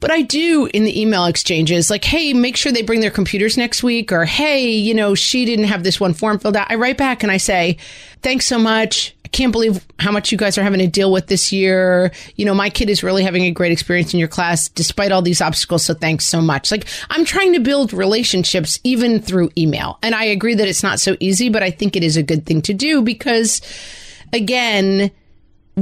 But 0.00 0.10
I 0.10 0.22
do 0.22 0.68
in 0.72 0.84
the 0.84 1.00
email 1.00 1.26
exchanges, 1.26 1.90
like, 1.90 2.04
hey, 2.04 2.32
make 2.32 2.56
sure 2.56 2.72
they 2.72 2.82
bring 2.82 3.00
their 3.00 3.10
computers 3.10 3.58
next 3.58 3.82
week, 3.82 4.10
or 4.12 4.24
hey, 4.24 4.70
you 4.70 4.94
know, 4.94 5.14
she 5.14 5.44
didn't 5.44 5.66
have 5.66 5.84
this 5.84 6.00
one 6.00 6.14
form 6.14 6.38
filled 6.38 6.56
out. 6.56 6.70
I 6.70 6.76
write 6.76 6.96
back 6.96 7.22
and 7.22 7.30
I 7.30 7.36
say, 7.36 7.76
thanks 8.22 8.46
so 8.46 8.58
much. 8.58 9.14
I 9.26 9.28
can't 9.28 9.52
believe 9.52 9.86
how 9.98 10.10
much 10.10 10.32
you 10.32 10.38
guys 10.38 10.56
are 10.56 10.62
having 10.62 10.80
to 10.80 10.86
deal 10.86 11.12
with 11.12 11.26
this 11.26 11.52
year. 11.52 12.10
You 12.36 12.46
know, 12.46 12.54
my 12.54 12.70
kid 12.70 12.88
is 12.88 13.02
really 13.02 13.22
having 13.22 13.44
a 13.44 13.50
great 13.50 13.72
experience 13.72 14.14
in 14.14 14.18
your 14.18 14.28
class 14.28 14.68
despite 14.70 15.12
all 15.12 15.22
these 15.22 15.42
obstacles. 15.42 15.84
So 15.84 15.94
thanks 15.94 16.24
so 16.24 16.40
much. 16.40 16.70
Like 16.70 16.86
I'm 17.10 17.24
trying 17.24 17.52
to 17.52 17.60
build 17.60 17.92
relationships 17.92 18.80
even 18.82 19.20
through 19.20 19.50
email. 19.56 19.98
And 20.02 20.14
I 20.14 20.24
agree 20.24 20.54
that 20.54 20.66
it's 20.66 20.82
not 20.82 20.98
so 20.98 21.16
easy, 21.20 21.50
but 21.50 21.62
I 21.62 21.70
think 21.70 21.94
it 21.94 22.02
is 22.02 22.16
a 22.16 22.22
good 22.22 22.46
thing 22.46 22.62
to 22.62 22.74
do 22.74 23.02
because 23.02 23.60
again, 24.32 25.10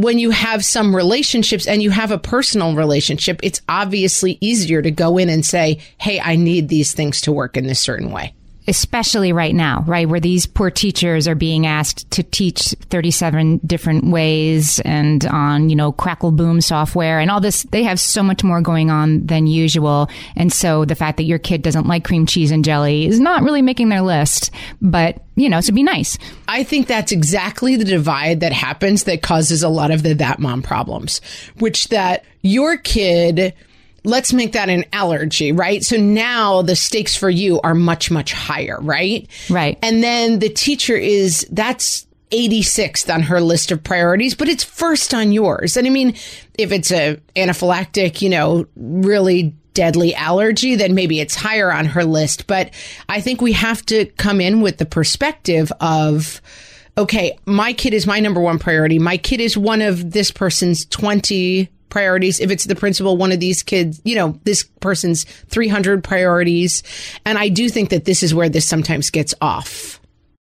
when 0.02 0.18
you 0.18 0.30
have 0.30 0.64
some 0.64 0.94
relationships 0.94 1.66
and 1.66 1.82
you 1.82 1.90
have 1.90 2.10
a 2.10 2.18
personal 2.18 2.74
relationship, 2.74 3.40
it's 3.42 3.60
obviously 3.68 4.38
easier 4.40 4.82
to 4.82 4.90
go 4.90 5.18
in 5.18 5.28
and 5.28 5.44
say, 5.44 5.80
Hey, 5.98 6.20
I 6.20 6.36
need 6.36 6.68
these 6.68 6.92
things 6.92 7.20
to 7.22 7.32
work 7.32 7.56
in 7.56 7.66
this 7.66 7.80
certain 7.80 8.10
way 8.10 8.34
especially 8.68 9.32
right 9.32 9.54
now, 9.54 9.82
right? 9.86 10.08
Where 10.08 10.20
these 10.20 10.46
poor 10.46 10.70
teachers 10.70 11.26
are 11.26 11.34
being 11.34 11.66
asked 11.66 12.08
to 12.12 12.22
teach 12.22 12.74
37 12.90 13.60
different 13.66 14.04
ways 14.04 14.78
and 14.80 15.24
on, 15.26 15.70
you 15.70 15.76
know, 15.76 15.90
Crackle 15.90 16.32
Boom 16.32 16.60
software 16.60 17.18
and 17.18 17.30
all 17.30 17.40
this. 17.40 17.62
They 17.64 17.82
have 17.84 17.98
so 17.98 18.22
much 18.22 18.44
more 18.44 18.60
going 18.60 18.90
on 18.90 19.26
than 19.26 19.46
usual. 19.46 20.08
And 20.36 20.52
so 20.52 20.84
the 20.84 20.94
fact 20.94 21.16
that 21.16 21.24
your 21.24 21.38
kid 21.38 21.62
doesn't 21.62 21.86
like 21.86 22.04
cream 22.04 22.26
cheese 22.26 22.50
and 22.50 22.64
jelly 22.64 23.06
is 23.06 23.18
not 23.18 23.42
really 23.42 23.62
making 23.62 23.88
their 23.88 24.02
list, 24.02 24.50
but 24.80 25.24
you 25.34 25.48
know, 25.48 25.60
so 25.60 25.72
be 25.72 25.84
nice. 25.84 26.18
I 26.48 26.64
think 26.64 26.88
that's 26.88 27.12
exactly 27.12 27.76
the 27.76 27.84
divide 27.84 28.40
that 28.40 28.52
happens 28.52 29.04
that 29.04 29.22
causes 29.22 29.62
a 29.62 29.68
lot 29.68 29.92
of 29.92 30.02
the 30.02 30.14
that 30.14 30.40
mom 30.40 30.62
problems, 30.62 31.20
which 31.58 31.88
that 31.88 32.24
your 32.42 32.76
kid 32.76 33.54
let's 34.04 34.32
make 34.32 34.52
that 34.52 34.68
an 34.68 34.84
allergy, 34.92 35.52
right? 35.52 35.84
So 35.84 35.96
now 35.96 36.62
the 36.62 36.76
stakes 36.76 37.16
for 37.16 37.30
you 37.30 37.60
are 37.60 37.74
much, 37.74 38.10
much 38.10 38.32
higher, 38.32 38.78
right? 38.80 39.28
Right. 39.50 39.78
And 39.82 40.02
then 40.02 40.38
the 40.38 40.48
teacher 40.48 40.96
is, 40.96 41.46
that's 41.50 42.06
86th 42.30 43.12
on 43.12 43.22
her 43.22 43.40
list 43.40 43.70
of 43.70 43.82
priorities, 43.82 44.34
but 44.34 44.48
it's 44.48 44.64
first 44.64 45.14
on 45.14 45.32
yours. 45.32 45.76
And 45.76 45.86
I 45.86 45.90
mean, 45.90 46.14
if 46.56 46.72
it's 46.72 46.92
a 46.92 47.20
anaphylactic, 47.34 48.22
you 48.22 48.28
know, 48.28 48.66
really 48.76 49.54
deadly 49.74 50.14
allergy, 50.14 50.74
then 50.74 50.94
maybe 50.94 51.20
it's 51.20 51.34
higher 51.34 51.72
on 51.72 51.84
her 51.84 52.04
list. 52.04 52.46
But 52.46 52.72
I 53.08 53.20
think 53.20 53.40
we 53.40 53.52
have 53.52 53.84
to 53.86 54.06
come 54.16 54.40
in 54.40 54.60
with 54.60 54.78
the 54.78 54.86
perspective 54.86 55.72
of, 55.80 56.42
okay, 56.96 57.38
my 57.46 57.72
kid 57.72 57.94
is 57.94 58.06
my 58.06 58.20
number 58.20 58.40
one 58.40 58.58
priority. 58.58 58.98
My 58.98 59.16
kid 59.16 59.40
is 59.40 59.56
one 59.56 59.80
of 59.80 60.10
this 60.10 60.30
person's 60.30 60.84
20 60.86 61.68
priorities. 61.88 62.40
If 62.40 62.50
it's 62.50 62.64
the 62.64 62.76
principal, 62.76 63.16
one 63.16 63.32
of 63.32 63.40
these 63.40 63.62
kids, 63.62 64.00
you 64.04 64.14
know, 64.14 64.38
this 64.44 64.64
person's 64.80 65.24
300 65.24 66.04
priorities. 66.04 66.82
And 67.24 67.38
I 67.38 67.48
do 67.48 67.68
think 67.68 67.90
that 67.90 68.04
this 68.04 68.22
is 68.22 68.34
where 68.34 68.48
this 68.48 68.66
sometimes 68.66 69.10
gets 69.10 69.34
off. 69.40 69.97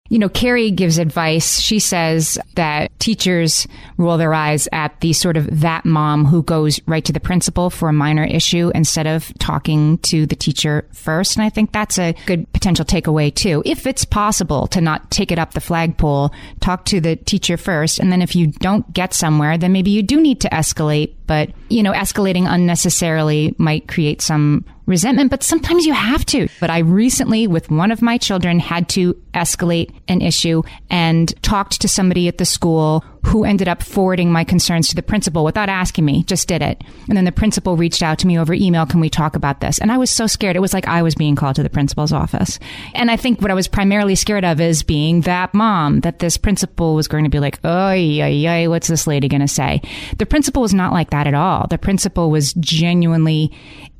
You 0.08 0.18
know, 0.18 0.28
Carrie 0.28 0.70
gives 0.70 0.98
advice. 0.98 1.60
She 1.60 1.78
says 1.78 2.38
that 2.54 2.98
teachers 2.98 3.66
roll 3.98 4.16
their 4.16 4.32
eyes 4.32 4.68
at 4.72 4.98
the 5.00 5.12
sort 5.12 5.36
of 5.36 5.60
that 5.60 5.84
mom 5.84 6.24
who 6.24 6.42
goes 6.42 6.80
right 6.86 7.04
to 7.04 7.12
the 7.12 7.20
principal 7.20 7.68
for 7.68 7.88
a 7.88 7.92
minor 7.92 8.24
issue 8.24 8.70
instead 8.74 9.06
of 9.06 9.32
talking 9.38 9.98
to 9.98 10.24
the 10.26 10.36
teacher 10.36 10.86
first. 10.92 11.36
And 11.36 11.44
I 11.44 11.50
think 11.50 11.72
that's 11.72 11.98
a 11.98 12.14
good 12.26 12.50
potential 12.52 12.84
takeaway 12.84 13.34
too. 13.34 13.62
If 13.66 13.86
it's 13.86 14.04
possible 14.04 14.66
to 14.68 14.80
not 14.80 15.10
take 15.10 15.30
it 15.30 15.38
up 15.38 15.52
the 15.52 15.60
flagpole, 15.60 16.32
talk 16.60 16.86
to 16.86 17.00
the 17.00 17.16
teacher 17.16 17.56
first. 17.56 17.98
And 17.98 18.10
then 18.10 18.22
if 18.22 18.34
you 18.34 18.46
don't 18.46 18.90
get 18.92 19.12
somewhere, 19.12 19.58
then 19.58 19.72
maybe 19.72 19.90
you 19.90 20.02
do 20.02 20.20
need 20.20 20.40
to 20.40 20.48
escalate. 20.48 21.14
But, 21.26 21.50
you 21.68 21.82
know, 21.82 21.92
escalating 21.92 22.50
unnecessarily 22.50 23.54
might 23.58 23.86
create 23.86 24.22
some 24.22 24.64
resentment, 24.88 25.30
but 25.30 25.42
sometimes 25.42 25.86
you 25.86 25.92
have 25.92 26.24
to. 26.26 26.48
But 26.60 26.70
I 26.70 26.78
recently, 26.78 27.46
with 27.46 27.70
one 27.70 27.92
of 27.92 28.02
my 28.02 28.18
children, 28.18 28.58
had 28.58 28.88
to 28.90 29.14
escalate 29.34 29.94
an 30.08 30.22
issue 30.22 30.62
and 30.90 31.32
talked 31.42 31.80
to 31.82 31.88
somebody 31.88 32.26
at 32.26 32.38
the 32.38 32.44
school 32.44 33.04
who 33.26 33.44
ended 33.44 33.68
up 33.68 33.82
forwarding 33.82 34.32
my 34.32 34.42
concerns 34.44 34.88
to 34.88 34.94
the 34.94 35.02
principal 35.02 35.44
without 35.44 35.68
asking 35.68 36.04
me, 36.04 36.22
just 36.24 36.48
did 36.48 36.62
it. 36.62 36.82
And 37.08 37.16
then 37.16 37.24
the 37.24 37.32
principal 37.32 37.76
reached 37.76 38.02
out 38.02 38.18
to 38.20 38.26
me 38.26 38.38
over 38.38 38.54
email, 38.54 38.86
can 38.86 39.00
we 39.00 39.10
talk 39.10 39.36
about 39.36 39.60
this? 39.60 39.78
And 39.78 39.92
I 39.92 39.98
was 39.98 40.10
so 40.10 40.26
scared. 40.26 40.56
It 40.56 40.60
was 40.60 40.72
like 40.72 40.88
I 40.88 41.02
was 41.02 41.14
being 41.14 41.36
called 41.36 41.56
to 41.56 41.62
the 41.62 41.68
principal's 41.68 42.12
office. 42.12 42.58
And 42.94 43.10
I 43.10 43.16
think 43.16 43.42
what 43.42 43.50
I 43.50 43.54
was 43.54 43.68
primarily 43.68 44.14
scared 44.14 44.44
of 44.44 44.60
is 44.60 44.82
being 44.82 45.22
that 45.22 45.52
mom, 45.52 46.00
that 46.00 46.20
this 46.20 46.38
principal 46.38 46.94
was 46.94 47.08
going 47.08 47.24
to 47.24 47.30
be 47.30 47.40
like, 47.40 47.58
oh, 47.64 47.92
yeah, 47.92 48.28
yeah, 48.28 48.66
what's 48.68 48.88
this 48.88 49.06
lady 49.06 49.28
going 49.28 49.42
to 49.42 49.48
say? 49.48 49.82
The 50.18 50.26
principal 50.26 50.62
was 50.62 50.72
not 50.72 50.92
like 50.92 51.10
that 51.10 51.26
at 51.26 51.34
all. 51.34 51.66
The 51.68 51.78
principal 51.78 52.30
was 52.30 52.54
genuinely 52.54 53.52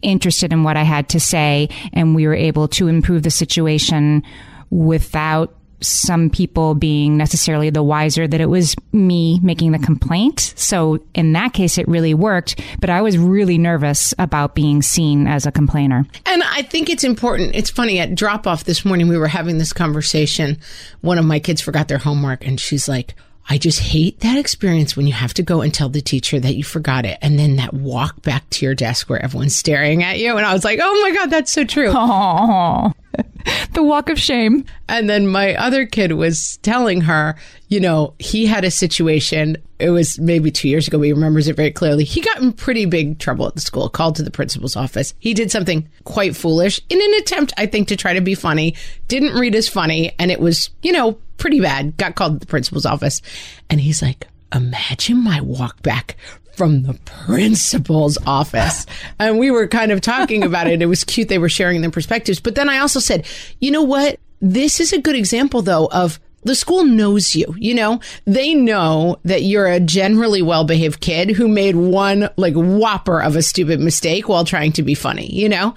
interested 0.02 0.52
in 0.52 0.64
what 0.64 0.76
I 0.76 0.82
had 0.82 1.08
to 1.10 1.20
say, 1.20 1.68
and 1.92 2.14
we 2.14 2.26
were 2.26 2.34
able 2.34 2.68
to 2.68 2.88
improve 2.88 3.22
the 3.22 3.30
situation 3.30 4.22
without 4.70 5.54
some 5.80 6.28
people 6.30 6.74
being 6.74 7.16
necessarily 7.16 7.70
the 7.70 7.82
wiser 7.82 8.26
that 8.26 8.40
it 8.40 8.46
was 8.46 8.74
me 8.92 9.38
making 9.40 9.72
the 9.72 9.78
complaint. 9.78 10.52
So 10.56 10.98
in 11.14 11.32
that 11.34 11.52
case, 11.52 11.78
it 11.78 11.86
really 11.86 12.14
worked, 12.14 12.60
but 12.80 12.90
I 12.90 13.00
was 13.00 13.16
really 13.16 13.58
nervous 13.58 14.12
about 14.18 14.54
being 14.54 14.82
seen 14.82 15.26
as 15.26 15.46
a 15.46 15.52
complainer. 15.52 16.04
And 16.26 16.42
I 16.42 16.62
think 16.62 16.90
it's 16.90 17.04
important. 17.04 17.54
It's 17.54 17.70
funny 17.70 18.00
at 18.00 18.14
drop 18.14 18.46
off 18.46 18.64
this 18.64 18.84
morning, 18.84 19.08
we 19.08 19.18
were 19.18 19.28
having 19.28 19.58
this 19.58 19.72
conversation. 19.72 20.58
One 21.00 21.18
of 21.18 21.24
my 21.24 21.38
kids 21.38 21.60
forgot 21.60 21.88
their 21.88 21.98
homework 21.98 22.46
and 22.46 22.58
she's 22.58 22.88
like, 22.88 23.14
I 23.50 23.56
just 23.56 23.80
hate 23.80 24.20
that 24.20 24.36
experience 24.36 24.96
when 24.96 25.06
you 25.06 25.14
have 25.14 25.32
to 25.34 25.42
go 25.42 25.62
and 25.62 25.72
tell 25.72 25.88
the 25.88 26.02
teacher 26.02 26.38
that 26.38 26.54
you 26.54 26.62
forgot 26.62 27.06
it 27.06 27.18
and 27.22 27.38
then 27.38 27.56
that 27.56 27.72
walk 27.72 28.20
back 28.22 28.48
to 28.50 28.66
your 28.66 28.74
desk 28.74 29.08
where 29.08 29.22
everyone's 29.22 29.56
staring 29.56 30.02
at 30.02 30.18
you. 30.18 30.36
And 30.36 30.44
I 30.44 30.52
was 30.52 30.64
like, 30.64 30.78
oh 30.82 31.00
my 31.02 31.12
God, 31.12 31.30
that's 31.30 31.50
so 31.50 31.64
true. 31.64 31.90
Aww. 31.90 32.92
the 33.72 33.82
walk 33.82 34.10
of 34.10 34.18
shame. 34.20 34.64
And 34.88 35.08
then 35.08 35.26
my 35.26 35.54
other 35.54 35.86
kid 35.86 36.12
was 36.12 36.58
telling 36.58 37.00
her, 37.02 37.36
you 37.68 37.80
know, 37.80 38.14
he 38.18 38.44
had 38.44 38.64
a 38.64 38.70
situation. 38.70 39.56
It 39.78 39.90
was 39.90 40.18
maybe 40.18 40.50
two 40.50 40.68
years 40.68 40.86
ago. 40.86 40.98
but 40.98 41.04
He 41.04 41.12
remembers 41.12 41.48
it 41.48 41.56
very 41.56 41.70
clearly. 41.70 42.04
He 42.04 42.20
got 42.20 42.40
in 42.40 42.52
pretty 42.52 42.84
big 42.84 43.18
trouble 43.18 43.46
at 43.46 43.54
the 43.54 43.60
school, 43.60 43.88
called 43.88 44.16
to 44.16 44.22
the 44.22 44.30
principal's 44.30 44.76
office. 44.76 45.14
He 45.18 45.32
did 45.32 45.50
something 45.50 45.88
quite 46.04 46.36
foolish 46.36 46.80
in 46.88 47.00
an 47.00 47.14
attempt, 47.14 47.52
I 47.56 47.66
think, 47.66 47.88
to 47.88 47.96
try 47.96 48.12
to 48.12 48.20
be 48.20 48.34
funny. 48.34 48.74
Didn't 49.08 49.38
read 49.38 49.54
as 49.54 49.68
funny. 49.68 50.12
And 50.18 50.30
it 50.30 50.40
was, 50.40 50.70
you 50.82 50.92
know, 50.92 51.18
pretty 51.38 51.60
bad. 51.60 51.96
Got 51.96 52.14
called 52.14 52.34
to 52.34 52.38
the 52.40 52.46
principal's 52.46 52.86
office. 52.86 53.22
And 53.70 53.80
he's 53.80 54.02
like, 54.02 54.26
imagine 54.54 55.22
my 55.22 55.40
walk 55.40 55.82
back 55.82 56.16
from 56.54 56.82
the 56.82 56.94
principal's 57.04 58.18
office. 58.26 58.84
and 59.18 59.38
we 59.38 59.50
were 59.50 59.68
kind 59.68 59.92
of 59.92 60.00
talking 60.00 60.42
about 60.42 60.66
it. 60.66 60.82
It 60.82 60.86
was 60.86 61.04
cute. 61.04 61.28
They 61.28 61.38
were 61.38 61.48
sharing 61.48 61.80
their 61.80 61.90
perspectives. 61.90 62.40
But 62.40 62.56
then 62.56 62.68
I 62.68 62.78
also 62.78 63.00
said, 63.00 63.26
you 63.60 63.70
know 63.70 63.82
what? 63.82 64.18
This 64.40 64.80
is 64.80 64.92
a 64.92 65.00
good 65.00 65.16
example, 65.16 65.62
though, 65.62 65.86
of 65.86 66.20
the 66.44 66.54
school 66.54 66.84
knows 66.84 67.34
you, 67.34 67.54
you 67.58 67.74
know, 67.74 68.00
they 68.24 68.54
know 68.54 69.18
that 69.24 69.42
you're 69.42 69.66
a 69.66 69.80
generally 69.80 70.40
well 70.40 70.64
behaved 70.64 71.00
kid 71.00 71.30
who 71.30 71.48
made 71.48 71.74
one 71.74 72.28
like 72.36 72.54
whopper 72.54 73.20
of 73.20 73.34
a 73.36 73.42
stupid 73.42 73.80
mistake 73.80 74.28
while 74.28 74.44
trying 74.44 74.72
to 74.72 74.82
be 74.82 74.94
funny, 74.94 75.26
you 75.32 75.48
know? 75.48 75.74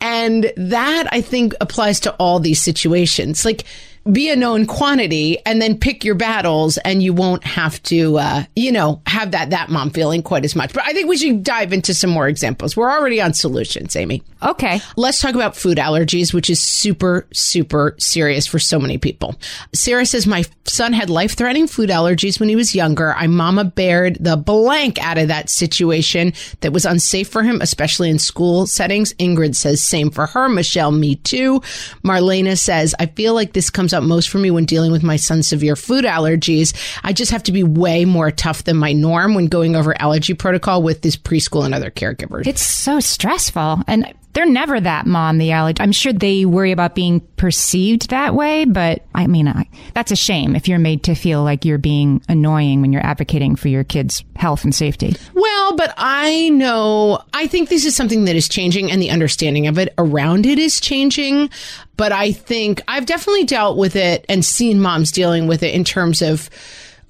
And 0.00 0.52
that 0.56 1.08
I 1.10 1.20
think 1.22 1.54
applies 1.60 2.00
to 2.00 2.12
all 2.14 2.38
these 2.38 2.60
situations. 2.60 3.44
Like, 3.44 3.64
be 4.10 4.28
a 4.28 4.36
known 4.36 4.66
quantity 4.66 5.38
and 5.46 5.62
then 5.62 5.78
pick 5.78 6.04
your 6.04 6.14
battles 6.14 6.76
and 6.78 7.02
you 7.02 7.12
won't 7.12 7.42
have 7.44 7.82
to 7.84 8.18
uh, 8.18 8.44
you 8.54 8.70
know 8.70 9.00
have 9.06 9.30
that 9.30 9.50
that 9.50 9.70
mom 9.70 9.90
feeling 9.90 10.22
quite 10.22 10.44
as 10.44 10.54
much. 10.54 10.72
But 10.74 10.84
i 10.86 10.92
think 10.92 11.08
we 11.08 11.16
should 11.16 11.42
dive 11.42 11.72
into 11.72 11.94
some 11.94 12.10
more 12.10 12.28
examples. 12.28 12.76
We're 12.76 12.90
already 12.90 13.20
on 13.20 13.32
solutions 13.32 13.96
amy. 13.96 14.22
Okay. 14.42 14.80
Let's 14.96 15.20
talk 15.20 15.34
about 15.34 15.56
food 15.56 15.78
allergies 15.78 16.34
which 16.34 16.50
is 16.50 16.60
super 16.60 17.26
super 17.32 17.94
serious 17.98 18.46
for 18.46 18.58
so 18.58 18.78
many 18.78 18.98
people. 18.98 19.36
Sarah 19.72 20.04
says 20.04 20.26
my 20.26 20.44
son 20.64 20.92
had 20.92 21.08
life-threatening 21.08 21.66
food 21.66 21.88
allergies 21.88 22.38
when 22.38 22.50
he 22.50 22.56
was 22.56 22.74
younger. 22.74 23.14
I 23.14 23.26
mama 23.26 23.64
bared 23.64 24.18
the 24.20 24.36
blank 24.36 25.02
out 25.02 25.16
of 25.16 25.28
that 25.28 25.48
situation 25.48 26.34
that 26.60 26.72
was 26.74 26.84
unsafe 26.84 27.28
for 27.28 27.42
him 27.42 27.62
especially 27.62 28.10
in 28.10 28.18
school 28.18 28.66
settings. 28.66 29.14
Ingrid 29.14 29.56
says 29.56 29.82
same 29.82 30.10
for 30.10 30.26
her. 30.26 30.50
Michelle 30.50 30.92
me 30.92 31.16
too. 31.16 31.60
Marlena 32.04 32.58
says 32.58 32.94
i 32.98 33.06
feel 33.06 33.32
like 33.32 33.54
this 33.54 33.70
comes 33.70 33.93
up 33.94 34.02
most 34.02 34.28
for 34.28 34.38
me 34.38 34.50
when 34.50 34.66
dealing 34.66 34.92
with 34.92 35.02
my 35.02 35.16
son's 35.16 35.48
severe 35.48 35.76
food 35.76 36.04
allergies. 36.04 36.74
I 37.02 37.12
just 37.12 37.30
have 37.30 37.44
to 37.44 37.52
be 37.52 37.62
way 37.62 38.04
more 38.04 38.30
tough 38.30 38.64
than 38.64 38.76
my 38.76 38.92
norm 38.92 39.34
when 39.34 39.46
going 39.46 39.76
over 39.76 40.00
allergy 40.00 40.34
protocol 40.34 40.82
with 40.82 41.00
this 41.00 41.16
preschool 41.16 41.64
and 41.64 41.74
other 41.74 41.90
caregivers. 41.90 42.46
It's 42.46 42.64
so 42.64 43.00
stressful. 43.00 43.80
And 43.86 44.12
they're 44.34 44.46
never 44.46 44.80
that 44.80 45.06
mom, 45.06 45.38
the 45.38 45.52
allergy. 45.52 45.80
I'm 45.80 45.92
sure 45.92 46.12
they 46.12 46.44
worry 46.44 46.72
about 46.72 46.94
being 46.94 47.20
perceived 47.36 48.10
that 48.10 48.34
way, 48.34 48.64
but 48.64 49.06
I 49.14 49.28
mean, 49.28 49.48
I, 49.48 49.68
that's 49.94 50.10
a 50.10 50.16
shame 50.16 50.56
if 50.56 50.68
you're 50.68 50.80
made 50.80 51.04
to 51.04 51.14
feel 51.14 51.44
like 51.44 51.64
you're 51.64 51.78
being 51.78 52.20
annoying 52.28 52.80
when 52.80 52.92
you're 52.92 53.06
advocating 53.06 53.54
for 53.54 53.68
your 53.68 53.84
kids' 53.84 54.24
health 54.34 54.64
and 54.64 54.74
safety. 54.74 55.14
Well, 55.34 55.76
but 55.76 55.94
I 55.96 56.48
know, 56.48 57.22
I 57.32 57.46
think 57.46 57.68
this 57.68 57.84
is 57.84 57.94
something 57.94 58.24
that 58.24 58.34
is 58.34 58.48
changing 58.48 58.90
and 58.90 59.00
the 59.00 59.10
understanding 59.10 59.68
of 59.68 59.78
it 59.78 59.94
around 59.98 60.46
it 60.46 60.58
is 60.58 60.80
changing. 60.80 61.48
But 61.96 62.12
I 62.12 62.32
think 62.32 62.82
I've 62.88 63.06
definitely 63.06 63.44
dealt 63.44 63.76
with 63.76 63.96
it 63.96 64.24
and 64.28 64.44
seen 64.44 64.80
moms 64.80 65.12
dealing 65.12 65.46
with 65.46 65.62
it 65.62 65.74
in 65.74 65.84
terms 65.84 66.22
of 66.22 66.50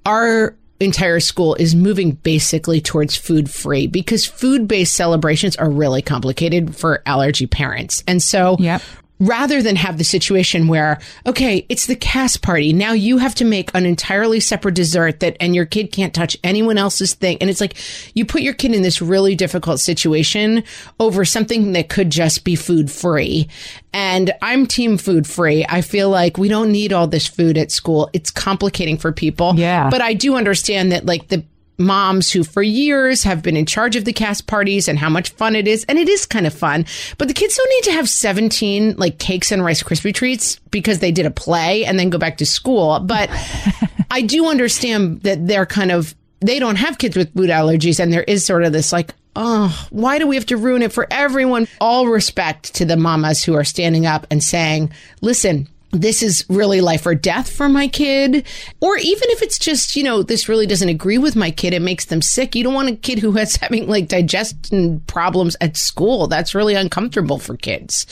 our 0.04 0.54
entire 0.80 1.20
school 1.20 1.54
is 1.54 1.74
moving 1.74 2.12
basically 2.12 2.80
towards 2.80 3.16
food 3.16 3.50
free 3.50 3.86
because 3.86 4.26
food 4.26 4.68
based 4.68 4.94
celebrations 4.94 5.56
are 5.56 5.70
really 5.70 6.02
complicated 6.02 6.76
for 6.76 7.02
allergy 7.06 7.46
parents. 7.46 8.02
And 8.06 8.22
so 8.22 8.56
yep. 8.58 8.82
Rather 9.20 9.62
than 9.62 9.76
have 9.76 9.96
the 9.96 10.04
situation 10.04 10.66
where, 10.66 11.00
okay, 11.26 11.64
it's 11.68 11.86
the 11.86 11.96
cast 11.96 12.42
party. 12.42 12.72
Now 12.72 12.92
you 12.92 13.18
have 13.18 13.34
to 13.36 13.44
make 13.44 13.70
an 13.74 13.86
entirely 13.86 14.40
separate 14.40 14.74
dessert 14.74 15.20
that, 15.20 15.36
and 15.40 15.54
your 15.54 15.66
kid 15.66 15.92
can't 15.92 16.12
touch 16.12 16.36
anyone 16.42 16.78
else's 16.78 17.14
thing. 17.14 17.38
And 17.40 17.48
it's 17.48 17.60
like 17.60 17.76
you 18.14 18.24
put 18.24 18.42
your 18.42 18.54
kid 18.54 18.74
in 18.74 18.82
this 18.82 19.00
really 19.00 19.34
difficult 19.36 19.80
situation 19.80 20.64
over 20.98 21.24
something 21.24 21.72
that 21.72 21.88
could 21.88 22.10
just 22.10 22.44
be 22.44 22.56
food 22.56 22.90
free. 22.90 23.48
And 23.92 24.32
I'm 24.42 24.66
team 24.66 24.98
food 24.98 25.26
free. 25.26 25.64
I 25.68 25.80
feel 25.80 26.10
like 26.10 26.36
we 26.36 26.48
don't 26.48 26.72
need 26.72 26.92
all 26.92 27.06
this 27.06 27.28
food 27.28 27.56
at 27.56 27.70
school. 27.70 28.10
It's 28.12 28.32
complicating 28.32 28.98
for 28.98 29.12
people. 29.12 29.54
Yeah. 29.54 29.90
But 29.90 30.00
I 30.00 30.14
do 30.14 30.34
understand 30.34 30.90
that 30.90 31.06
like 31.06 31.28
the 31.28 31.44
moms 31.78 32.30
who 32.30 32.44
for 32.44 32.62
years 32.62 33.22
have 33.24 33.42
been 33.42 33.56
in 33.56 33.66
charge 33.66 33.96
of 33.96 34.04
the 34.04 34.12
cast 34.12 34.46
parties 34.46 34.88
and 34.88 34.98
how 34.98 35.08
much 35.08 35.30
fun 35.30 35.56
it 35.56 35.66
is. 35.66 35.84
And 35.84 35.98
it 35.98 36.08
is 36.08 36.26
kind 36.26 36.46
of 36.46 36.54
fun, 36.54 36.86
but 37.18 37.28
the 37.28 37.34
kids 37.34 37.56
don't 37.56 37.70
need 37.70 37.84
to 37.84 37.92
have 37.92 38.08
17 38.08 38.96
like 38.96 39.18
cakes 39.18 39.50
and 39.50 39.64
Rice 39.64 39.82
Krispie 39.82 40.14
treats 40.14 40.56
because 40.70 41.00
they 41.00 41.12
did 41.12 41.26
a 41.26 41.30
play 41.30 41.84
and 41.84 41.98
then 41.98 42.10
go 42.10 42.18
back 42.18 42.38
to 42.38 42.46
school. 42.46 43.00
But 43.00 43.30
I 44.10 44.22
do 44.22 44.46
understand 44.46 45.22
that 45.22 45.46
they're 45.46 45.66
kind 45.66 45.90
of, 45.90 46.14
they 46.40 46.58
don't 46.58 46.76
have 46.76 46.98
kids 46.98 47.16
with 47.16 47.32
food 47.34 47.50
allergies. 47.50 47.98
And 47.98 48.12
there 48.12 48.22
is 48.24 48.44
sort 48.44 48.64
of 48.64 48.72
this 48.72 48.92
like, 48.92 49.14
oh, 49.36 49.86
why 49.90 50.18
do 50.18 50.26
we 50.26 50.36
have 50.36 50.46
to 50.46 50.56
ruin 50.56 50.82
it 50.82 50.92
for 50.92 51.06
everyone? 51.10 51.66
All 51.80 52.06
respect 52.06 52.74
to 52.74 52.84
the 52.84 52.96
mamas 52.96 53.42
who 53.42 53.54
are 53.54 53.64
standing 53.64 54.06
up 54.06 54.26
and 54.30 54.42
saying, 54.42 54.92
listen, 55.20 55.68
this 55.94 56.22
is 56.22 56.44
really 56.48 56.80
life 56.80 57.06
or 57.06 57.14
death 57.14 57.50
for 57.50 57.68
my 57.68 57.88
kid. 57.88 58.46
Or 58.80 58.96
even 58.98 59.30
if 59.30 59.42
it's 59.42 59.58
just, 59.58 59.96
you 59.96 60.02
know, 60.02 60.22
this 60.22 60.48
really 60.48 60.66
doesn't 60.66 60.88
agree 60.88 61.18
with 61.18 61.36
my 61.36 61.50
kid, 61.50 61.72
it 61.72 61.82
makes 61.82 62.06
them 62.06 62.20
sick. 62.20 62.54
You 62.54 62.64
don't 62.64 62.74
want 62.74 62.88
a 62.88 62.96
kid 62.96 63.20
who 63.20 63.32
has 63.32 63.56
having 63.62 63.88
like 63.88 64.08
digestion 64.08 65.00
problems 65.00 65.56
at 65.60 65.76
school. 65.76 66.26
That's 66.26 66.54
really 66.54 66.74
uncomfortable 66.74 67.38
for 67.38 67.56
kids. 67.56 68.06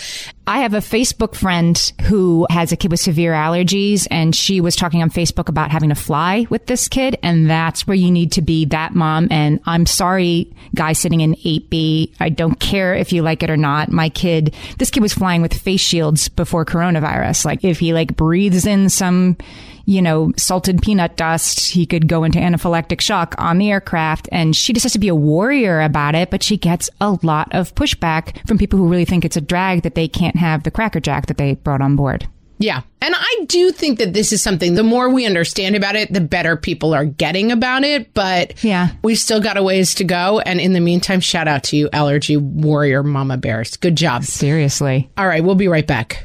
I 0.44 0.58
have 0.58 0.74
a 0.74 0.78
Facebook 0.78 1.36
friend 1.36 1.92
who 2.02 2.48
has 2.50 2.72
a 2.72 2.76
kid 2.76 2.90
with 2.90 2.98
severe 2.98 3.32
allergies, 3.32 4.08
and 4.10 4.34
she 4.34 4.60
was 4.60 4.74
talking 4.74 5.00
on 5.00 5.08
Facebook 5.08 5.48
about 5.48 5.70
having 5.70 5.90
to 5.90 5.94
fly 5.94 6.46
with 6.50 6.66
this 6.66 6.88
kid. 6.88 7.16
And 7.22 7.48
that's 7.48 7.86
where 7.86 7.94
you 7.94 8.10
need 8.10 8.32
to 8.32 8.42
be 8.42 8.64
that 8.66 8.92
mom. 8.92 9.28
And 9.30 9.60
I'm 9.66 9.86
sorry, 9.86 10.52
guy 10.74 10.94
sitting 10.94 11.20
in 11.20 11.34
8B. 11.36 12.14
I 12.18 12.28
don't 12.28 12.58
care 12.58 12.94
if 12.94 13.12
you 13.12 13.22
like 13.22 13.44
it 13.44 13.50
or 13.50 13.56
not. 13.56 13.92
My 13.92 14.08
kid, 14.08 14.52
this 14.78 14.90
kid 14.90 15.00
was 15.00 15.14
flying 15.14 15.42
with 15.42 15.54
face 15.54 15.80
shields 15.80 16.28
before 16.28 16.64
coronavirus. 16.64 17.44
Like, 17.44 17.62
if 17.62 17.78
he 17.78 17.92
like 17.92 18.16
breathes 18.16 18.66
in 18.66 18.88
some, 18.88 19.36
you 19.84 20.02
know, 20.02 20.32
salted 20.36 20.82
peanut 20.82 21.16
dust, 21.16 21.70
he 21.70 21.86
could 21.86 22.08
go 22.08 22.24
into 22.24 22.38
anaphylactic 22.38 23.00
shock 23.00 23.34
on 23.38 23.58
the 23.58 23.70
aircraft. 23.70 24.28
And 24.32 24.54
she 24.54 24.72
just 24.72 24.84
has 24.84 24.92
to 24.92 24.98
be 24.98 25.08
a 25.08 25.14
warrior 25.14 25.80
about 25.80 26.14
it, 26.14 26.30
but 26.30 26.42
she 26.42 26.56
gets 26.56 26.88
a 27.00 27.18
lot 27.22 27.48
of 27.54 27.74
pushback 27.74 28.46
from 28.46 28.58
people 28.58 28.78
who 28.78 28.88
really 28.88 29.04
think 29.04 29.24
it's 29.24 29.36
a 29.36 29.40
drag 29.40 29.82
that 29.82 29.94
they 29.94 30.08
can't 30.08 30.36
have 30.36 30.62
the 30.62 30.70
Cracker 30.70 31.00
Jack 31.00 31.26
that 31.26 31.38
they 31.38 31.54
brought 31.54 31.80
on 31.82 31.96
board. 31.96 32.26
Yeah. 32.58 32.82
And 33.00 33.12
I 33.16 33.44
do 33.48 33.72
think 33.72 33.98
that 33.98 34.12
this 34.12 34.32
is 34.32 34.40
something, 34.40 34.74
the 34.74 34.84
more 34.84 35.10
we 35.10 35.26
understand 35.26 35.74
about 35.74 35.96
it, 35.96 36.12
the 36.12 36.20
better 36.20 36.56
people 36.56 36.94
are 36.94 37.04
getting 37.04 37.50
about 37.50 37.82
it. 37.82 38.14
But 38.14 38.62
Yeah. 38.62 38.90
we've 39.02 39.18
still 39.18 39.40
got 39.40 39.56
a 39.56 39.64
ways 39.64 39.96
to 39.96 40.04
go. 40.04 40.38
And 40.40 40.60
in 40.60 40.72
the 40.72 40.80
meantime, 40.80 41.18
shout 41.18 41.48
out 41.48 41.64
to 41.64 41.76
you, 41.76 41.88
allergy 41.92 42.36
warrior 42.36 43.02
mama 43.02 43.36
bears. 43.36 43.76
Good 43.76 43.96
job. 43.96 44.22
Seriously. 44.22 45.10
All 45.16 45.26
right. 45.26 45.42
We'll 45.42 45.56
be 45.56 45.66
right 45.66 45.86
back. 45.86 46.24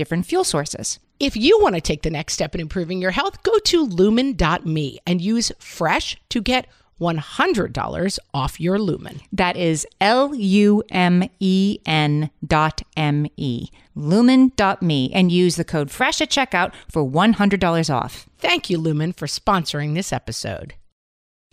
different 0.01 0.25
fuel 0.25 0.43
sources. 0.43 0.99
If 1.19 1.37
you 1.37 1.59
want 1.61 1.75
to 1.75 1.81
take 1.81 2.01
the 2.01 2.09
next 2.09 2.33
step 2.33 2.55
in 2.55 2.61
improving 2.61 2.99
your 2.99 3.11
health, 3.11 3.43
go 3.43 3.59
to 3.59 3.85
lumen.me 3.85 4.97
and 5.05 5.21
use 5.21 5.51
fresh 5.59 6.17
to 6.29 6.41
get 6.41 6.65
$100 6.99 8.19
off 8.33 8.59
your 8.59 8.79
lumen. 8.79 9.21
That 9.31 9.55
is 9.57 9.85
L 9.99 10.33
U 10.33 10.83
M 10.89 11.29
E 11.39 11.77
N 11.85 12.31
dot 12.43 12.81
M 12.97 13.27
E. 13.37 13.67
Lumen 13.93 14.51
dot 14.55 14.81
me 14.81 15.11
and 15.13 15.31
use 15.31 15.55
the 15.55 15.63
code 15.63 15.91
FRESH 15.91 16.21
at 16.21 16.31
checkout 16.31 16.73
for 16.89 17.07
$100 17.07 17.93
off. 17.93 18.27
Thank 18.39 18.71
you, 18.71 18.79
Lumen, 18.79 19.13
for 19.13 19.27
sponsoring 19.27 19.93
this 19.93 20.11
episode. 20.11 20.73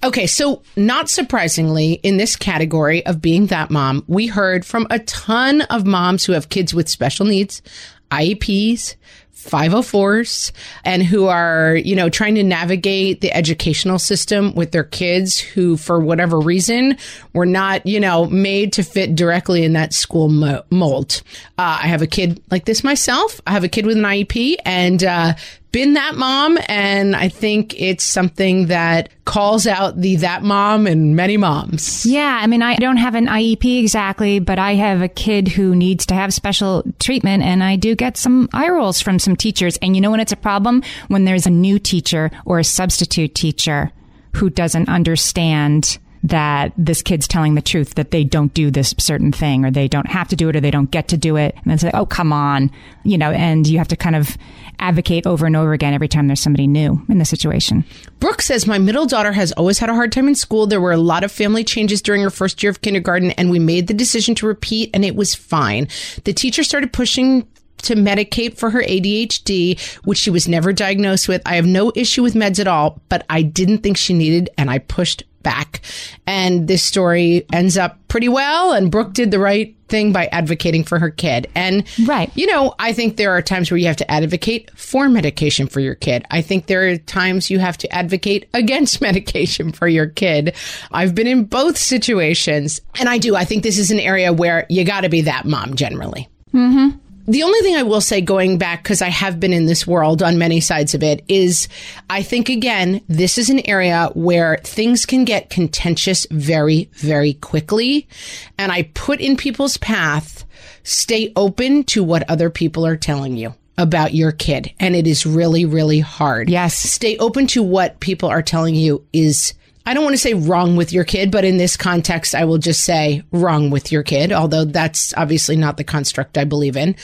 Okay, 0.04 0.28
so 0.28 0.62
not 0.76 1.11
surprisingly, 1.11 1.94
in 1.94 2.18
this 2.18 2.37
category 2.37 3.04
of 3.04 3.20
being 3.20 3.46
that 3.46 3.68
mom, 3.68 4.04
we 4.06 4.28
heard 4.28 4.64
from 4.64 4.87
a 4.90 5.00
ton 5.00 5.62
of 5.62 5.87
moms 5.87 6.24
who 6.24 6.34
have 6.34 6.50
kids 6.50 6.72
with 6.72 6.88
special 6.88 7.26
needs, 7.26 7.62
IEPs, 8.11 8.94
504s, 9.35 10.53
and 10.85 11.03
who 11.03 11.27
are, 11.27 11.77
you 11.77 11.94
know, 11.94 12.09
trying 12.09 12.35
to 12.35 12.42
navigate 12.42 13.21
the 13.21 13.33
educational 13.33 13.99
system 13.99 14.55
with 14.55 14.73
their 14.73 14.85
kids 14.85 15.38
who, 15.38 15.77
for 15.77 16.01
whatever 16.01 16.38
reason, 16.38 16.97
were 17.33 17.47
not, 17.47 17.87
you 17.87 18.01
know, 18.01 18.27
made 18.27 18.73
to 18.75 18.83
fit 18.83 19.14
directly 19.14 19.64
in 19.64 19.73
that 19.75 19.94
school 19.94 20.29
mo- 20.29 20.64
mold. 20.71 21.23
Uh, 21.57 21.79
I 21.83 21.87
have 21.87 22.03
a 22.03 22.07
kid 22.07 22.42
like 22.51 22.64
this 22.64 22.83
myself. 22.85 23.40
I 23.47 23.53
have 23.53 23.64
a 23.64 23.68
kid 23.68 23.87
with 23.87 23.97
an 23.97 24.03
IEP 24.05 24.57
and, 24.64 25.03
uh, 25.03 25.35
been 25.72 25.94
that 25.94 26.14
mom 26.14 26.59
and 26.66 27.14
I 27.14 27.28
think 27.28 27.78
it's 27.81 28.04
something 28.04 28.66
that 28.66 29.11
calls 29.24 29.66
out 29.66 30.00
the 30.00 30.16
that 30.16 30.42
mom 30.42 30.87
and 30.87 31.14
many 31.14 31.37
moms. 31.37 32.07
Yeah, 32.07 32.38
I 32.40 32.46
mean, 32.46 32.62
I 32.62 32.76
don't 32.76 32.96
have 32.96 33.14
an 33.14 33.26
IEP 33.26 33.81
exactly, 33.81 34.38
but 34.38 34.59
I 34.59 34.74
have 34.74 35.02
a 35.02 35.09
kid 35.09 35.48
who 35.48 35.76
needs 35.76 36.07
to 36.07 36.14
have 36.14 36.33
special 36.33 36.83
treatment, 36.98 37.42
and 37.42 37.62
I 37.62 37.76
do 37.76 37.94
get 37.94 38.16
some 38.16 38.48
eye 38.52 38.70
rolls 38.70 39.00
from 39.00 39.18
some 39.18 39.37
teachers. 39.37 39.76
And 39.83 39.94
you 39.94 40.00
know 40.00 40.11
when 40.11 40.20
it's 40.20 40.33
a 40.33 40.37
problem? 40.37 40.83
When 41.09 41.24
there's 41.24 41.46
a 41.46 41.50
new 41.50 41.78
teacher 41.78 42.31
or 42.46 42.59
a 42.59 42.64
substitute 42.64 43.35
teacher 43.35 43.92
who 44.35 44.50
doesn't 44.50 44.88
understand 44.88 45.98
that 46.22 46.72
this 46.76 47.02
kid's 47.02 47.28
telling 47.28 47.54
the 47.54 47.62
truth, 47.62 47.94
that 47.94 48.11
they 48.11 48.24
don't 48.24 48.52
do 48.54 48.70
this 48.70 48.94
certain 48.98 49.33
thing 49.33 49.64
or 49.64 49.70
they 49.70 49.88
don't 49.88 50.09
have 50.09 50.28
to 50.28 50.37
do 50.37 50.48
it 50.48 50.57
or 50.57 50.61
they 50.61 50.70
don't 50.70 50.90
get 50.90 51.09
to 51.09 51.16
do 51.16 51.37
it. 51.37 51.54
And 51.57 51.64
then 51.66 51.78
say, 51.78 51.90
oh, 51.94 52.07
come 52.07 52.33
on, 52.33 52.70
you 53.04 53.18
know, 53.18 53.31
and 53.31 53.66
you 53.66 53.78
have 53.78 53.88
to 53.88 53.96
kind 53.96 54.16
of 54.16 54.37
advocate 54.81 55.26
over 55.26 55.46
and 55.46 55.57
over 55.57 55.72
again 55.72 55.94
every 55.94 56.09
time 56.09 56.26
there's 56.26 56.40
somebody 56.40 56.66
new 56.66 57.02
in 57.09 57.18
the 57.18 57.24
situation. 57.24 57.85
Brooke 58.20 58.42
says, 58.42 58.66
My 58.66 58.78
middle 58.78 59.07
daughter 59.07 59.33
has 59.33 59.52
always 59.52 59.78
had 59.78 59.90
a 59.90 59.94
hard 59.94 60.12
time 60.12 60.28
in 60.28 60.35
school. 60.35 60.66
There 60.66 60.81
were 60.81 60.92
a 60.92 60.98
lot 60.98 61.24
of 61.24 61.33
family 61.33 61.64
changes 61.64 62.02
during 62.02 62.22
her 62.22 62.31
first 62.31 62.62
year 62.62 62.70
of 62.70 62.81
kindergarten, 62.81 63.33
and 63.33 63.50
we 63.50 63.59
made 63.59 63.87
the 63.87 63.94
decision 63.94 64.35
to 64.37 64.46
repeat, 64.46 64.90
and 64.94 65.04
it 65.04 65.16
was 65.16 65.35
fine. 65.35 65.88
The 66.24 66.33
teacher 66.33 66.62
started 66.62 66.92
pushing 66.92 67.46
to 67.82 67.94
medicate 67.94 68.56
for 68.58 68.70
her 68.70 68.82
ADHD, 68.82 69.78
which 70.04 70.18
she 70.18 70.30
was 70.30 70.48
never 70.48 70.72
diagnosed 70.72 71.28
with. 71.28 71.42
I 71.46 71.56
have 71.56 71.66
no 71.66 71.92
issue 71.94 72.22
with 72.22 72.34
meds 72.34 72.58
at 72.60 72.68
all, 72.68 73.00
but 73.08 73.24
I 73.30 73.42
didn't 73.42 73.78
think 73.78 73.96
she 73.96 74.14
needed, 74.14 74.50
and 74.58 74.70
I 74.70 74.78
pushed 74.78 75.22
back. 75.42 75.80
And 76.26 76.66
this 76.68 76.82
story 76.82 77.46
ends 77.52 77.78
up 77.78 77.96
pretty 78.08 78.28
well, 78.28 78.72
and 78.72 78.90
Brooke 78.90 79.14
did 79.14 79.30
the 79.30 79.38
right 79.38 79.74
thing 79.88 80.12
by 80.12 80.26
advocating 80.26 80.84
for 80.84 80.98
her 80.98 81.08
kid. 81.08 81.46
And, 81.54 81.84
Right. 82.04 82.30
you 82.34 82.46
know, 82.46 82.74
I 82.78 82.92
think 82.92 83.16
there 83.16 83.30
are 83.30 83.40
times 83.40 83.70
where 83.70 83.78
you 83.78 83.86
have 83.86 83.96
to 83.96 84.10
advocate 84.10 84.70
for 84.76 85.08
medication 85.08 85.66
for 85.66 85.80
your 85.80 85.94
kid. 85.94 86.24
I 86.30 86.42
think 86.42 86.66
there 86.66 86.86
are 86.90 86.98
times 86.98 87.48
you 87.48 87.58
have 87.60 87.78
to 87.78 87.94
advocate 87.94 88.48
against 88.52 89.00
medication 89.00 89.72
for 89.72 89.88
your 89.88 90.06
kid. 90.08 90.54
I've 90.92 91.14
been 91.14 91.26
in 91.28 91.44
both 91.44 91.78
situations, 91.78 92.80
and 92.98 93.08
I 93.08 93.16
do. 93.16 93.34
I 93.34 93.44
think 93.44 93.62
this 93.62 93.78
is 93.78 93.90
an 93.90 94.00
area 94.00 94.32
where 94.32 94.66
you 94.68 94.84
got 94.84 95.02
to 95.02 95.08
be 95.08 95.22
that 95.22 95.46
mom 95.46 95.74
generally. 95.74 96.28
Mm-hmm. 96.52 96.98
The 97.28 97.42
only 97.42 97.60
thing 97.60 97.76
I 97.76 97.82
will 97.82 98.00
say 98.00 98.22
going 98.22 98.56
back, 98.56 98.82
because 98.82 99.02
I 99.02 99.10
have 99.10 99.38
been 99.38 99.52
in 99.52 99.66
this 99.66 99.86
world 99.86 100.22
on 100.22 100.38
many 100.38 100.60
sides 100.60 100.94
of 100.94 101.02
it, 101.02 101.22
is 101.28 101.68
I 102.08 102.22
think 102.22 102.48
again, 102.48 103.02
this 103.06 103.36
is 103.36 103.50
an 103.50 103.68
area 103.68 104.10
where 104.14 104.56
things 104.64 105.04
can 105.04 105.26
get 105.26 105.50
contentious 105.50 106.26
very, 106.30 106.88
very 106.94 107.34
quickly. 107.34 108.08
And 108.56 108.72
I 108.72 108.84
put 108.94 109.20
in 109.20 109.36
people's 109.36 109.76
path, 109.76 110.46
stay 110.84 111.30
open 111.36 111.84
to 111.84 112.02
what 112.02 112.28
other 112.30 112.48
people 112.48 112.86
are 112.86 112.96
telling 112.96 113.36
you 113.36 113.54
about 113.76 114.14
your 114.14 114.32
kid. 114.32 114.72
And 114.80 114.96
it 114.96 115.06
is 115.06 115.26
really, 115.26 115.66
really 115.66 116.00
hard. 116.00 116.48
Yes. 116.48 116.74
Stay 116.74 117.18
open 117.18 117.46
to 117.48 117.62
what 117.62 118.00
people 118.00 118.30
are 118.30 118.42
telling 118.42 118.74
you 118.74 119.04
is 119.12 119.52
I 119.88 119.94
don't 119.94 120.05
want 120.05 120.12
to 120.12 120.18
say 120.18 120.35
wrong 120.35 120.77
with 120.77 120.92
your 120.92 121.05
kid, 121.05 121.31
but 121.31 121.46
in 121.46 121.57
this 121.57 121.74
context, 121.74 122.35
I 122.35 122.44
will 122.44 122.59
just 122.59 122.85
say 122.85 123.22
wrong 123.33 123.70
with 123.70 123.90
your 123.90 124.03
kid, 124.03 124.33
although 124.33 124.66
that's 124.66 125.14
obviously 125.16 125.57
not 125.57 125.79
the 125.79 125.85
construct 125.85 126.37
I 126.37 126.44
believe 126.44 126.77
in. 126.77 126.94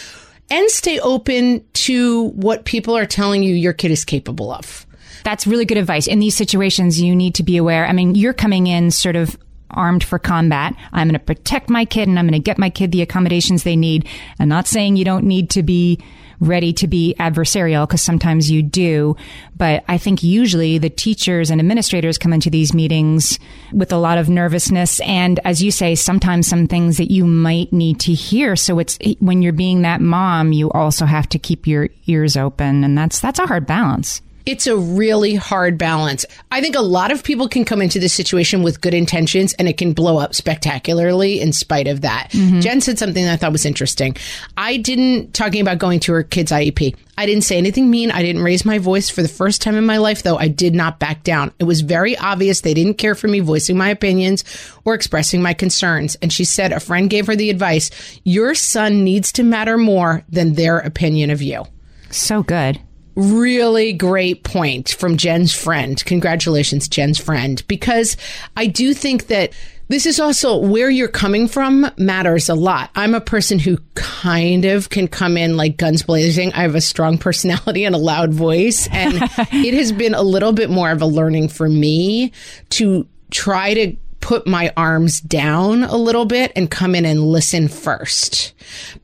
And 0.51 0.70
stay 0.70 1.01
open 1.01 1.64
to 1.73 2.29
what 2.33 2.66
people 2.66 2.94
are 2.94 3.07
telling 3.07 3.42
you 3.42 3.55
your 3.55 3.73
kid 3.73 3.90
is 3.90 4.05
capable 4.05 4.53
of. 4.53 4.85
That's 5.25 5.47
really 5.47 5.64
good 5.64 5.79
advice. 5.79 6.07
In 6.07 6.18
these 6.18 6.37
situations, 6.37 7.01
you 7.01 7.16
need 7.16 7.37
to 7.37 7.42
be 7.42 7.57
aware. 7.57 7.87
I 7.87 7.94
mean, 7.94 8.16
you're 8.16 8.35
coming 8.35 8.66
in 8.66 8.90
sort 8.90 9.16
of 9.16 9.35
armed 9.70 10.05
for 10.05 10.18
combat. 10.18 10.77
I'm 10.92 11.09
going 11.09 11.18
to 11.18 11.25
protect 11.25 11.70
my 11.70 11.87
kid 11.87 12.07
and 12.07 12.18
I'm 12.18 12.27
going 12.27 12.38
to 12.38 12.38
get 12.38 12.59
my 12.59 12.68
kid 12.68 12.92
the 12.92 13.01
accommodations 13.01 13.62
they 13.62 13.77
need. 13.77 14.07
I'm 14.38 14.51
not 14.51 14.66
saying 14.66 14.97
you 14.97 15.07
don't 15.07 15.25
need 15.25 15.49
to 15.51 15.62
be 15.62 16.01
ready 16.46 16.72
to 16.74 16.87
be 16.87 17.14
adversarial 17.18 17.87
because 17.87 18.02
sometimes 18.02 18.50
you 18.50 18.62
do. 18.62 19.16
But 19.57 19.85
I 19.88 19.98
think 19.98 20.22
usually 20.22 20.78
the 20.78 20.90
teachers 20.90 21.50
and 21.50 21.61
administrators 21.61 22.18
come 22.18 22.33
into 22.33 22.50
these 22.50 22.74
meetings 22.74 23.38
with 23.72 23.92
a 23.92 23.96
lot 23.96 24.18
of 24.18 24.28
nervousness. 24.28 25.00
And 25.00 25.40
as 25.44 25.62
you 25.62 25.70
say, 25.70 25.94
sometimes 25.94 26.46
some 26.46 26.66
things 26.66 26.96
that 26.98 27.11
you 27.11 27.24
might 27.24 27.72
need 27.72 28.00
to 28.00 28.12
hear. 28.12 28.57
So 28.57 28.78
it's 28.78 28.98
when 29.20 29.42
you're 29.42 29.52
being 29.52 29.83
that 29.83 30.00
mom, 30.00 30.52
you 30.52 30.70
also 30.70 31.07
have 31.07 31.28
to 31.30 31.38
keep 31.38 31.66
your 31.66 31.88
ears 32.07 32.37
open. 32.37 32.85
And 32.85 32.96
that's, 32.96 33.20
that's 33.20 33.38
a 33.38 33.46
hard 33.46 33.66
balance. 33.66 34.20
It's 34.46 34.66
a 34.66 34.76
really 34.76 35.35
hard 35.35 35.78
balance. 35.78 36.26
I 36.52 36.61
think 36.61 36.76
a 36.76 36.80
lot 36.80 37.11
of 37.11 37.24
people 37.24 37.48
can 37.48 37.64
come 37.64 37.80
into 37.80 37.98
this 37.98 38.12
situation 38.12 38.62
with 38.62 38.80
good 38.80 38.92
intentions 38.92 39.54
and 39.54 39.68
it 39.68 39.78
can 39.78 39.92
blow 39.94 40.18
up 40.18 40.35
spectacularly 40.35 41.40
in 41.40 41.52
spite 41.52 41.87
of 41.87 42.02
that. 42.02 42.28
Mm-hmm. 42.33 42.61
Jen 42.61 42.80
said 42.80 42.98
something 42.98 43.24
that 43.24 43.33
I 43.33 43.37
thought 43.37 43.52
was 43.52 43.64
interesting. 43.64 44.16
I 44.57 44.76
didn't, 44.76 45.33
talking 45.33 45.62
about 45.62 45.78
going 45.78 46.00
to 46.00 46.12
her 46.12 46.22
kid's 46.22 46.52
IEP, 46.52 46.94
I 47.16 47.26
didn't 47.26 47.44
say 47.44 47.57
anything 47.57 47.90
mean. 47.90 48.11
I 48.11 48.22
didn't 48.22 48.42
raise 48.42 48.64
my 48.64 48.78
voice 48.78 49.09
for 49.09 49.22
the 49.22 49.28
first 49.28 49.62
time 49.62 49.76
in 49.76 49.87
my 49.87 49.98
life, 49.98 50.22
though. 50.22 50.37
I 50.37 50.48
did 50.48 50.74
not 50.74 50.98
back 50.98 51.22
down. 51.22 51.52
It 51.59 51.64
was 51.64 51.80
very 51.80 52.18
obvious 52.18 52.61
they 52.61 52.74
didn't 52.74 52.94
care 52.94 53.14
for 53.14 53.28
me 53.28 53.40
voicing 53.40 53.76
my 53.76 53.88
opinions 53.88 54.44
or 54.85 54.94
expressing 54.94 55.40
my 55.40 55.54
concerns. 55.54 56.16
And 56.16 56.33
she 56.33 56.44
said 56.44 56.72
a 56.72 56.80
friend 56.80 57.09
gave 57.09 57.26
her 57.28 57.37
the 57.37 57.50
advice 57.50 57.90
your 58.24 58.54
son 58.54 59.04
needs 59.04 59.33
to 59.33 59.42
matter 59.42 59.78
more 59.78 60.24
than 60.28 60.54
their 60.54 60.78
opinion 60.78 61.30
of 61.30 61.40
you 61.40 61.64
So 62.11 62.42
good. 62.42 62.80
Really 63.16 63.92
great 63.92 64.44
point 64.44 64.90
from 64.90 65.16
Jen's 65.16 65.55
friend. 65.55 66.03
Congratulations, 66.05 66.88
Jen's 66.88 67.18
friend, 67.18 67.62
because 67.68 68.16
I 68.57 68.66
do 68.66 68.94
think 68.94 69.29
that 69.29 69.53
this 69.88 70.07
is 70.07 70.18
also 70.18 70.57
where 70.57 70.88
you're 70.88 71.09
coming 71.09 71.46
from 71.46 71.87
matters 71.98 72.48
a 72.48 72.55
lot. 72.55 72.90
I'm 72.94 73.14
a 73.14 73.20
person 73.20 73.59
who 73.59 73.79
kind 73.94 74.64
of 74.64 74.88
can 74.88 75.09
come 75.09 75.37
in 75.37 75.57
like 75.57 75.77
guns 75.77 76.03
blazing. 76.03 76.53
I 76.55 76.62
have 76.62 76.74
a 76.74 76.81
strong 76.81 77.18
personality 77.18 77.85
and 77.85 77.94
a 77.94 77.98
loud 77.98 78.33
voice, 78.33 78.88
and 78.90 79.14
it 79.53 79.74
has 79.74 79.92
been 79.92 80.14
a 80.14 80.22
little 80.22 80.53
bit 80.53 80.70
more 80.70 80.90
of 80.90 81.03
a 81.03 81.07
learning 81.07 81.48
for 81.48 81.68
me 81.68 82.33
to 82.70 83.07
try 83.31 83.74
to 83.74 83.96
put 84.20 84.46
my 84.46 84.72
arms 84.74 85.20
down 85.20 85.85
a 85.85 85.96
little 85.96 86.24
bit 86.24 86.50
and 86.57 86.70
come 86.70 86.94
in 86.94 87.05
and 87.05 87.20
listen 87.20 87.68
first. 87.68 88.55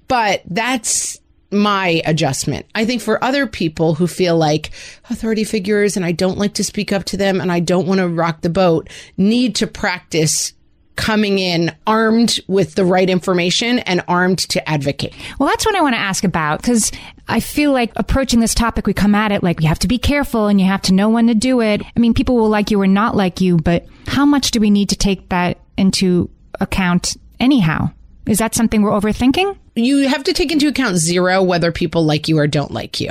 But 0.09 0.43
that's 0.47 1.20
my 1.51 2.03
adjustment. 2.05 2.67
I 2.75 2.85
think 2.85 3.03
for 3.03 3.23
other 3.23 3.47
people 3.47 3.95
who 3.95 4.07
feel 4.07 4.37
like 4.37 4.71
authority 5.09 5.45
figures 5.45 5.97
and 5.97 6.05
I 6.05 6.13
don't 6.13 6.39
like 6.39 6.55
to 6.55 6.65
speak 6.65 6.93
up 6.93 7.05
to 7.07 7.17
them 7.17 7.41
and 7.41 7.51
I 7.51 7.61
don't 7.61 7.87
want 7.87 8.01
to 8.01 8.09
rock 8.09 8.43
the 8.43 8.51
boat 8.51 8.89
need 9.17 9.55
to 9.57 9.67
practice 9.67 10.53
coming 10.97 11.39
in 11.39 11.75
armed 11.87 12.39
with 12.47 12.75
the 12.75 12.85
right 12.85 13.09
information 13.09 13.79
and 13.81 14.05
armed 14.07 14.39
to 14.39 14.69
advocate. 14.69 15.15
Well, 15.39 15.49
that's 15.49 15.65
what 15.65 15.75
I 15.75 15.81
want 15.81 15.95
to 15.95 16.01
ask 16.01 16.25
about 16.25 16.61
because 16.61 16.93
I 17.27 17.41
feel 17.41 17.73
like 17.73 17.91
approaching 17.97 18.41
this 18.41 18.55
topic, 18.55 18.87
we 18.87 18.93
come 18.93 19.15
at 19.15 19.33
it 19.33 19.43
like 19.43 19.63
you 19.63 19.69
have 19.69 19.79
to 19.81 19.89
be 19.89 19.99
careful 19.99 20.47
and 20.47 20.61
you 20.61 20.67
have 20.67 20.83
to 20.83 20.95
know 20.95 21.09
when 21.09 21.27
to 21.29 21.35
do 21.35 21.63
it. 21.63 21.81
I 21.83 22.01
mean, 22.01 22.13
people 22.13 22.37
will 22.37 22.51
like 22.51 22.71
you 22.71 22.81
or 22.81 22.87
not 22.87 23.17
like 23.17 23.41
you, 23.41 23.57
but 23.57 23.87
how 24.07 24.27
much 24.27 24.51
do 24.51 24.61
we 24.61 24.69
need 24.69 24.91
to 24.91 24.97
take 24.97 25.31
that 25.31 25.59
into 25.79 26.29
account 26.61 27.17
anyhow? 27.39 27.91
Is 28.31 28.39
that 28.39 28.55
something 28.55 28.83
we're 28.83 28.93
overthinking? 28.93 29.57
you 29.75 30.09
have 30.09 30.25
to 30.25 30.33
take 30.33 30.53
into 30.53 30.69
account 30.69 30.97
zero 30.97 31.43
whether 31.43 31.73
people 31.73 32.05
like 32.05 32.29
you 32.29 32.39
or 32.39 32.47
don't 32.47 32.71
like 32.71 33.01
you. 33.01 33.11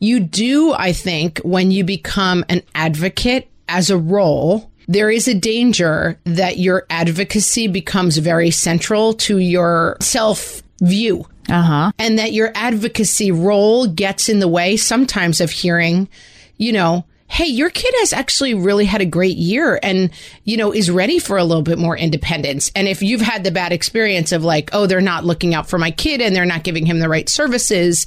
You 0.00 0.20
do, 0.20 0.72
I 0.72 0.92
think, 0.92 1.38
when 1.40 1.70
you 1.70 1.84
become 1.84 2.44
an 2.48 2.62
advocate 2.74 3.48
as 3.68 3.90
a 3.90 3.98
role, 3.98 4.70
there 4.88 5.10
is 5.10 5.28
a 5.28 5.34
danger 5.34 6.18
that 6.24 6.58
your 6.58 6.86
advocacy 6.90 7.68
becomes 7.68 8.16
very 8.16 8.50
central 8.50 9.14
to 9.14 9.38
your 9.38 9.96
self 10.00 10.62
view. 10.80 11.26
Uh 11.48 11.62
huh. 11.62 11.92
And 11.98 12.18
that 12.18 12.32
your 12.32 12.50
advocacy 12.54 13.30
role 13.30 13.86
gets 13.86 14.28
in 14.28 14.40
the 14.40 14.48
way 14.48 14.76
sometimes 14.76 15.40
of 15.40 15.50
hearing, 15.50 16.08
you 16.56 16.72
know, 16.72 17.04
hey, 17.30 17.46
your 17.46 17.70
kid 17.70 17.94
has 18.00 18.12
actually 18.12 18.54
really 18.54 18.84
had 18.84 19.00
a 19.00 19.06
great 19.06 19.36
year 19.36 19.78
and, 19.84 20.10
you 20.42 20.56
know, 20.56 20.74
is 20.74 20.90
ready 20.90 21.20
for 21.20 21.38
a 21.38 21.44
little 21.44 21.62
bit 21.62 21.78
more 21.78 21.96
independence. 21.96 22.72
And 22.74 22.88
if 22.88 23.02
you've 23.02 23.20
had 23.20 23.44
the 23.44 23.52
bad 23.52 23.72
experience 23.72 24.32
of 24.32 24.42
like, 24.42 24.70
oh, 24.72 24.86
they're 24.86 25.00
not 25.00 25.24
looking 25.24 25.54
out 25.54 25.68
for 25.70 25.78
my 25.78 25.92
kid 25.92 26.20
and 26.20 26.34
they're 26.34 26.44
not 26.44 26.64
giving 26.64 26.86
him 26.86 26.98
the 26.98 27.08
right 27.08 27.28
services, 27.28 28.04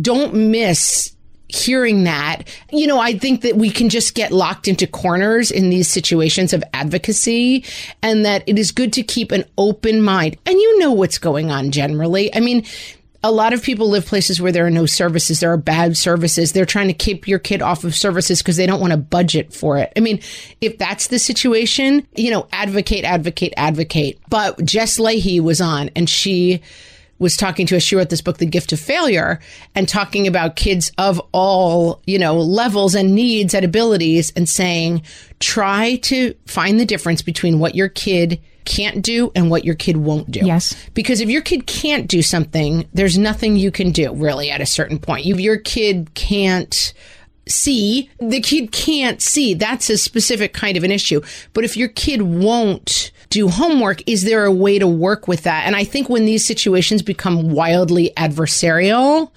don't 0.00 0.32
miss 0.32 1.12
hearing 1.48 2.04
that. 2.04 2.44
You 2.70 2.86
know, 2.86 3.00
I 3.00 3.18
think 3.18 3.42
that 3.42 3.56
we 3.56 3.68
can 3.68 3.88
just 3.88 4.14
get 4.14 4.30
locked 4.30 4.68
into 4.68 4.86
corners 4.86 5.50
in 5.50 5.68
these 5.68 5.88
situations 5.88 6.52
of 6.52 6.62
advocacy 6.72 7.64
and 8.00 8.24
that 8.24 8.44
it 8.46 8.60
is 8.60 8.70
good 8.70 8.92
to 8.92 9.02
keep 9.02 9.32
an 9.32 9.44
open 9.58 10.02
mind. 10.02 10.36
And 10.46 10.54
you 10.54 10.78
know 10.78 10.92
what's 10.92 11.18
going 11.18 11.50
on 11.50 11.72
generally. 11.72 12.32
I 12.32 12.38
mean, 12.38 12.64
a 13.24 13.30
lot 13.30 13.52
of 13.52 13.62
people 13.62 13.88
live 13.88 14.04
places 14.04 14.40
where 14.40 14.50
there 14.50 14.66
are 14.66 14.70
no 14.70 14.86
services. 14.86 15.40
There 15.40 15.52
are 15.52 15.56
bad 15.56 15.96
services. 15.96 16.52
They're 16.52 16.66
trying 16.66 16.88
to 16.88 16.94
keep 16.94 17.28
your 17.28 17.38
kid 17.38 17.62
off 17.62 17.84
of 17.84 17.94
services 17.94 18.42
because 18.42 18.56
they 18.56 18.66
don't 18.66 18.80
want 18.80 18.92
to 18.92 18.96
budget 18.96 19.52
for 19.52 19.78
it. 19.78 19.92
I 19.96 20.00
mean, 20.00 20.20
if 20.60 20.78
that's 20.78 21.06
the 21.06 21.18
situation, 21.18 22.06
you 22.16 22.30
know, 22.30 22.48
advocate, 22.52 23.04
advocate, 23.04 23.54
advocate. 23.56 24.18
But 24.28 24.64
Jess 24.64 24.98
Lahey 24.98 25.40
was 25.40 25.60
on 25.60 25.90
and 25.94 26.10
she 26.10 26.62
was 27.20 27.36
talking 27.36 27.66
to 27.68 27.76
us. 27.76 27.82
She 27.84 27.94
wrote 27.94 28.10
this 28.10 28.20
book, 28.20 28.38
The 28.38 28.46
Gift 28.46 28.72
of 28.72 28.80
Failure, 28.80 29.38
and 29.76 29.88
talking 29.88 30.26
about 30.26 30.56
kids 30.56 30.90
of 30.98 31.20
all, 31.30 32.02
you 32.04 32.18
know, 32.18 32.36
levels 32.38 32.96
and 32.96 33.14
needs 33.14 33.54
and 33.54 33.64
abilities 33.64 34.32
and 34.34 34.48
saying, 34.48 35.02
try 35.38 35.96
to 35.96 36.34
find 36.46 36.80
the 36.80 36.84
difference 36.84 37.22
between 37.22 37.60
what 37.60 37.76
your 37.76 37.88
kid 37.88 38.40
can't 38.64 39.02
do 39.02 39.32
and 39.34 39.50
what 39.50 39.64
your 39.64 39.74
kid 39.74 39.96
won't 39.96 40.30
do. 40.30 40.40
Yes. 40.42 40.74
Because 40.94 41.20
if 41.20 41.28
your 41.28 41.42
kid 41.42 41.66
can't 41.66 42.08
do 42.08 42.22
something, 42.22 42.88
there's 42.92 43.18
nothing 43.18 43.56
you 43.56 43.70
can 43.70 43.92
do 43.92 44.12
really 44.14 44.50
at 44.50 44.60
a 44.60 44.66
certain 44.66 44.98
point. 44.98 45.26
If 45.26 45.40
your 45.40 45.56
kid 45.56 46.14
can't 46.14 46.92
see, 47.48 48.10
the 48.18 48.40
kid 48.40 48.72
can't 48.72 49.20
see. 49.20 49.54
That's 49.54 49.90
a 49.90 49.98
specific 49.98 50.52
kind 50.52 50.76
of 50.76 50.84
an 50.84 50.90
issue. 50.90 51.20
But 51.52 51.64
if 51.64 51.76
your 51.76 51.88
kid 51.88 52.22
won't 52.22 53.10
do 53.30 53.48
homework, 53.48 54.06
is 54.08 54.24
there 54.24 54.44
a 54.44 54.52
way 54.52 54.78
to 54.78 54.86
work 54.86 55.26
with 55.26 55.42
that? 55.44 55.66
And 55.66 55.74
I 55.74 55.84
think 55.84 56.08
when 56.08 56.24
these 56.24 56.44
situations 56.44 57.02
become 57.02 57.50
wildly 57.50 58.12
adversarial, 58.16 59.30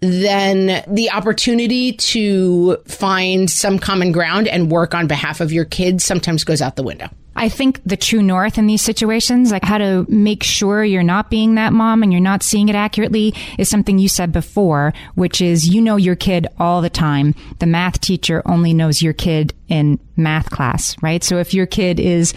then 0.00 0.82
the 0.88 1.10
opportunity 1.10 1.92
to 1.92 2.76
find 2.86 3.50
some 3.50 3.78
common 3.78 4.12
ground 4.12 4.48
and 4.48 4.70
work 4.70 4.94
on 4.94 5.06
behalf 5.06 5.40
of 5.40 5.52
your 5.52 5.64
kids 5.64 6.04
sometimes 6.04 6.42
goes 6.42 6.62
out 6.62 6.76
the 6.76 6.82
window. 6.82 7.08
I 7.40 7.48
think 7.48 7.80
the 7.86 7.96
true 7.96 8.22
north 8.22 8.58
in 8.58 8.66
these 8.66 8.82
situations, 8.82 9.50
like 9.50 9.64
how 9.64 9.78
to 9.78 10.04
make 10.10 10.42
sure 10.42 10.84
you're 10.84 11.02
not 11.02 11.30
being 11.30 11.54
that 11.54 11.72
mom 11.72 12.02
and 12.02 12.12
you're 12.12 12.20
not 12.20 12.42
seeing 12.42 12.68
it 12.68 12.74
accurately, 12.74 13.34
is 13.56 13.66
something 13.66 13.98
you 13.98 14.10
said 14.10 14.30
before, 14.30 14.92
which 15.14 15.40
is 15.40 15.66
you 15.66 15.80
know 15.80 15.96
your 15.96 16.16
kid 16.16 16.46
all 16.58 16.82
the 16.82 16.90
time. 16.90 17.34
The 17.58 17.66
math 17.66 17.98
teacher 18.02 18.42
only 18.44 18.74
knows 18.74 19.00
your 19.00 19.14
kid 19.14 19.54
in 19.68 19.98
math 20.16 20.50
class, 20.50 20.94
right? 21.02 21.24
So 21.24 21.38
if 21.38 21.54
your 21.54 21.64
kid 21.64 21.98
is 21.98 22.34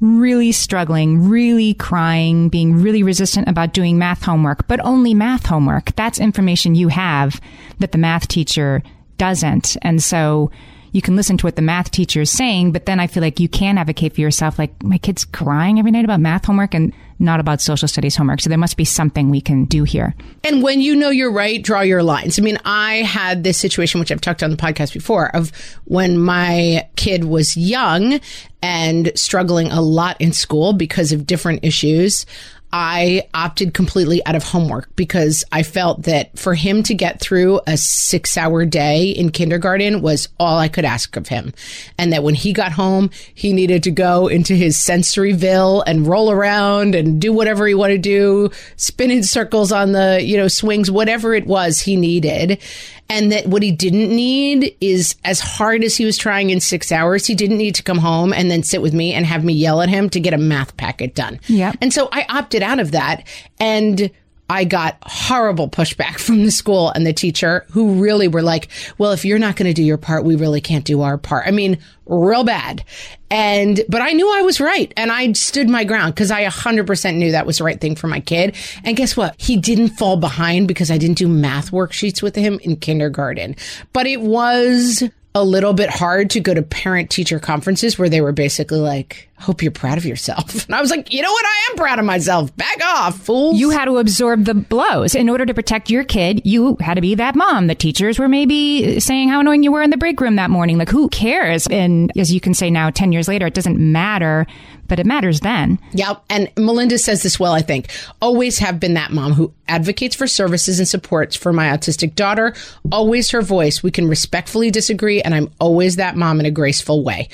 really 0.00 0.52
struggling, 0.52 1.28
really 1.28 1.74
crying, 1.74 2.48
being 2.48 2.80
really 2.80 3.02
resistant 3.02 3.48
about 3.48 3.74
doing 3.74 3.98
math 3.98 4.22
homework, 4.22 4.66
but 4.68 4.80
only 4.80 5.12
math 5.12 5.44
homework. 5.44 5.94
That's 5.96 6.18
information 6.18 6.74
you 6.74 6.88
have 6.88 7.42
that 7.78 7.92
the 7.92 7.98
math 7.98 8.26
teacher 8.26 8.82
doesn't. 9.18 9.76
And 9.82 10.02
so 10.02 10.50
you 10.96 11.02
can 11.02 11.14
listen 11.14 11.36
to 11.36 11.44
what 11.46 11.56
the 11.56 11.62
math 11.62 11.90
teacher 11.90 12.22
is 12.22 12.30
saying, 12.30 12.72
but 12.72 12.86
then 12.86 12.98
I 12.98 13.06
feel 13.06 13.22
like 13.22 13.38
you 13.38 13.50
can 13.50 13.76
advocate 13.76 14.14
for 14.14 14.22
yourself, 14.22 14.58
like 14.58 14.82
my 14.82 14.96
kid's 14.96 15.26
crying 15.26 15.78
every 15.78 15.90
night 15.90 16.06
about 16.06 16.20
math 16.20 16.46
homework 16.46 16.72
and 16.72 16.90
not 17.18 17.38
about 17.38 17.60
social 17.60 17.86
studies 17.86 18.16
homework. 18.16 18.40
So 18.40 18.48
there 18.48 18.56
must 18.56 18.78
be 18.78 18.86
something 18.86 19.28
we 19.28 19.42
can 19.42 19.66
do 19.66 19.84
here. 19.84 20.14
And 20.42 20.62
when 20.62 20.80
you 20.80 20.96
know 20.96 21.10
you're 21.10 21.30
right, 21.30 21.62
draw 21.62 21.82
your 21.82 22.02
lines. 22.02 22.38
I 22.38 22.42
mean, 22.42 22.58
I 22.64 23.02
had 23.02 23.44
this 23.44 23.58
situation, 23.58 24.00
which 24.00 24.10
I've 24.10 24.22
talked 24.22 24.42
on 24.42 24.50
the 24.50 24.56
podcast 24.56 24.94
before, 24.94 25.28
of 25.36 25.52
when 25.84 26.18
my 26.18 26.88
kid 26.96 27.24
was 27.24 27.58
young 27.58 28.18
and 28.62 29.12
struggling 29.14 29.70
a 29.70 29.82
lot 29.82 30.18
in 30.18 30.32
school 30.32 30.72
because 30.72 31.12
of 31.12 31.26
different 31.26 31.62
issues. 31.62 32.24
I 32.72 33.28
opted 33.32 33.74
completely 33.74 34.24
out 34.26 34.34
of 34.34 34.42
homework 34.42 34.94
because 34.96 35.44
I 35.52 35.62
felt 35.62 36.02
that 36.02 36.38
for 36.38 36.54
him 36.54 36.82
to 36.84 36.94
get 36.94 37.20
through 37.20 37.60
a 37.66 37.76
six 37.76 38.36
hour 38.36 38.64
day 38.66 39.10
in 39.10 39.30
kindergarten 39.30 40.02
was 40.02 40.28
all 40.38 40.58
I 40.58 40.68
could 40.68 40.84
ask 40.84 41.16
of 41.16 41.28
him. 41.28 41.54
And 41.96 42.12
that 42.12 42.22
when 42.22 42.34
he 42.34 42.52
got 42.52 42.72
home, 42.72 43.10
he 43.34 43.52
needed 43.52 43.82
to 43.84 43.90
go 43.90 44.26
into 44.26 44.54
his 44.54 44.76
sensoryville 44.76 45.84
and 45.86 46.06
roll 46.06 46.30
around 46.30 46.94
and 46.94 47.20
do 47.20 47.32
whatever 47.32 47.66
he 47.66 47.74
wanted 47.74 48.02
to 48.02 48.08
do, 48.08 48.50
spin 48.76 49.10
in 49.10 49.22
circles 49.22 49.72
on 49.72 49.92
the, 49.92 50.20
you 50.22 50.36
know, 50.36 50.48
swings, 50.48 50.90
whatever 50.90 51.34
it 51.34 51.46
was 51.46 51.80
he 51.80 51.96
needed 51.96 52.60
and 53.08 53.30
that 53.32 53.46
what 53.46 53.62
he 53.62 53.70
didn't 53.70 54.08
need 54.08 54.76
is 54.80 55.14
as 55.24 55.40
hard 55.40 55.84
as 55.84 55.96
he 55.96 56.04
was 56.04 56.18
trying 56.18 56.50
in 56.50 56.60
six 56.60 56.90
hours, 56.90 57.26
he 57.26 57.34
didn't 57.34 57.58
need 57.58 57.74
to 57.76 57.82
come 57.82 57.98
home 57.98 58.32
and 58.32 58.50
then 58.50 58.62
sit 58.62 58.82
with 58.82 58.92
me 58.92 59.12
and 59.12 59.26
have 59.26 59.44
me 59.44 59.52
yell 59.52 59.80
at 59.80 59.88
him 59.88 60.10
to 60.10 60.20
get 60.20 60.34
a 60.34 60.38
math 60.38 60.76
packet 60.76 61.14
done. 61.14 61.38
Yeah. 61.46 61.72
And 61.80 61.92
so 61.92 62.08
I 62.12 62.26
opted 62.28 62.62
out 62.62 62.80
of 62.80 62.90
that 62.92 63.26
and 63.60 64.10
I 64.48 64.64
got 64.64 64.96
horrible 65.02 65.68
pushback 65.68 66.18
from 66.18 66.44
the 66.44 66.50
school 66.50 66.90
and 66.90 67.06
the 67.06 67.12
teacher 67.12 67.66
who 67.70 68.02
really 68.02 68.28
were 68.28 68.42
like, 68.42 68.68
well, 68.98 69.12
if 69.12 69.24
you're 69.24 69.38
not 69.38 69.56
going 69.56 69.68
to 69.68 69.74
do 69.74 69.82
your 69.82 69.98
part, 69.98 70.24
we 70.24 70.36
really 70.36 70.60
can't 70.60 70.84
do 70.84 71.02
our 71.02 71.18
part. 71.18 71.46
I 71.46 71.50
mean, 71.50 71.78
real 72.06 72.44
bad. 72.44 72.84
And, 73.30 73.80
but 73.88 74.02
I 74.02 74.12
knew 74.12 74.32
I 74.32 74.42
was 74.42 74.60
right 74.60 74.92
and 74.96 75.10
I 75.10 75.32
stood 75.32 75.68
my 75.68 75.82
ground 75.82 76.14
because 76.14 76.30
I 76.30 76.44
100% 76.44 77.16
knew 77.16 77.32
that 77.32 77.46
was 77.46 77.58
the 77.58 77.64
right 77.64 77.80
thing 77.80 77.96
for 77.96 78.06
my 78.06 78.20
kid. 78.20 78.54
And 78.84 78.96
guess 78.96 79.16
what? 79.16 79.34
He 79.38 79.56
didn't 79.56 79.88
fall 79.90 80.16
behind 80.16 80.68
because 80.68 80.90
I 80.90 80.98
didn't 80.98 81.18
do 81.18 81.26
math 81.26 81.72
worksheets 81.72 82.22
with 82.22 82.36
him 82.36 82.60
in 82.62 82.76
kindergarten, 82.76 83.56
but 83.92 84.06
it 84.06 84.20
was 84.20 85.02
a 85.36 85.44
little 85.44 85.74
bit 85.74 85.90
hard 85.90 86.30
to 86.30 86.40
go 86.40 86.54
to 86.54 86.62
parent 86.62 87.10
teacher 87.10 87.38
conferences 87.38 87.98
where 87.98 88.08
they 88.08 88.22
were 88.22 88.32
basically 88.32 88.78
like, 88.78 89.28
hope 89.38 89.62
you're 89.62 89.70
proud 89.70 89.98
of 89.98 90.06
yourself. 90.06 90.66
And 90.66 90.74
I 90.74 90.80
was 90.80 90.90
like, 90.90 91.12
you 91.12 91.20
know 91.20 91.30
what? 91.30 91.44
I 91.44 91.68
am 91.70 91.76
proud 91.76 91.98
of 91.98 92.06
myself. 92.06 92.56
Back 92.56 92.82
off, 92.82 93.18
fools. 93.18 93.60
You 93.60 93.68
had 93.68 93.84
to 93.84 93.98
absorb 93.98 94.46
the 94.46 94.54
blows. 94.54 95.14
In 95.14 95.28
order 95.28 95.44
to 95.44 95.52
protect 95.52 95.90
your 95.90 96.04
kid, 96.04 96.40
you 96.44 96.76
had 96.80 96.94
to 96.94 97.02
be 97.02 97.14
that 97.16 97.36
mom. 97.36 97.66
The 97.66 97.74
teachers 97.74 98.18
were 98.18 98.28
maybe 98.28 98.98
saying 98.98 99.28
how 99.28 99.40
annoying 99.40 99.62
you 99.62 99.72
were 99.72 99.82
in 99.82 99.90
the 99.90 99.98
break 99.98 100.18
room 100.22 100.36
that 100.36 100.48
morning. 100.48 100.78
Like, 100.78 100.88
who 100.88 101.10
cares? 101.10 101.66
And 101.66 102.10
as 102.16 102.32
you 102.32 102.40
can 102.40 102.54
say 102.54 102.70
now, 102.70 102.88
10 102.88 103.12
years 103.12 103.28
later, 103.28 103.46
it 103.46 103.54
doesn't 103.54 103.78
matter 103.78 104.46
but 104.88 104.98
it 104.98 105.06
matters 105.06 105.40
then. 105.40 105.78
Yep. 105.92 106.22
And 106.30 106.50
Melinda 106.56 106.98
says 106.98 107.22
this 107.22 107.38
well, 107.38 107.52
I 107.52 107.62
think. 107.62 107.88
Always 108.20 108.58
have 108.58 108.80
been 108.80 108.94
that 108.94 109.12
mom 109.12 109.32
who 109.32 109.52
advocates 109.68 110.16
for 110.16 110.26
services 110.26 110.78
and 110.78 110.88
supports 110.88 111.36
for 111.36 111.52
my 111.52 111.66
autistic 111.68 112.14
daughter. 112.14 112.54
Always 112.90 113.30
her 113.30 113.42
voice. 113.42 113.82
We 113.82 113.90
can 113.90 114.08
respectfully 114.08 114.70
disagree, 114.70 115.20
and 115.22 115.34
I'm 115.34 115.50
always 115.60 115.96
that 115.96 116.16
mom 116.16 116.40
in 116.40 116.46
a 116.46 116.50
graceful 116.50 117.02
way. 117.02 117.28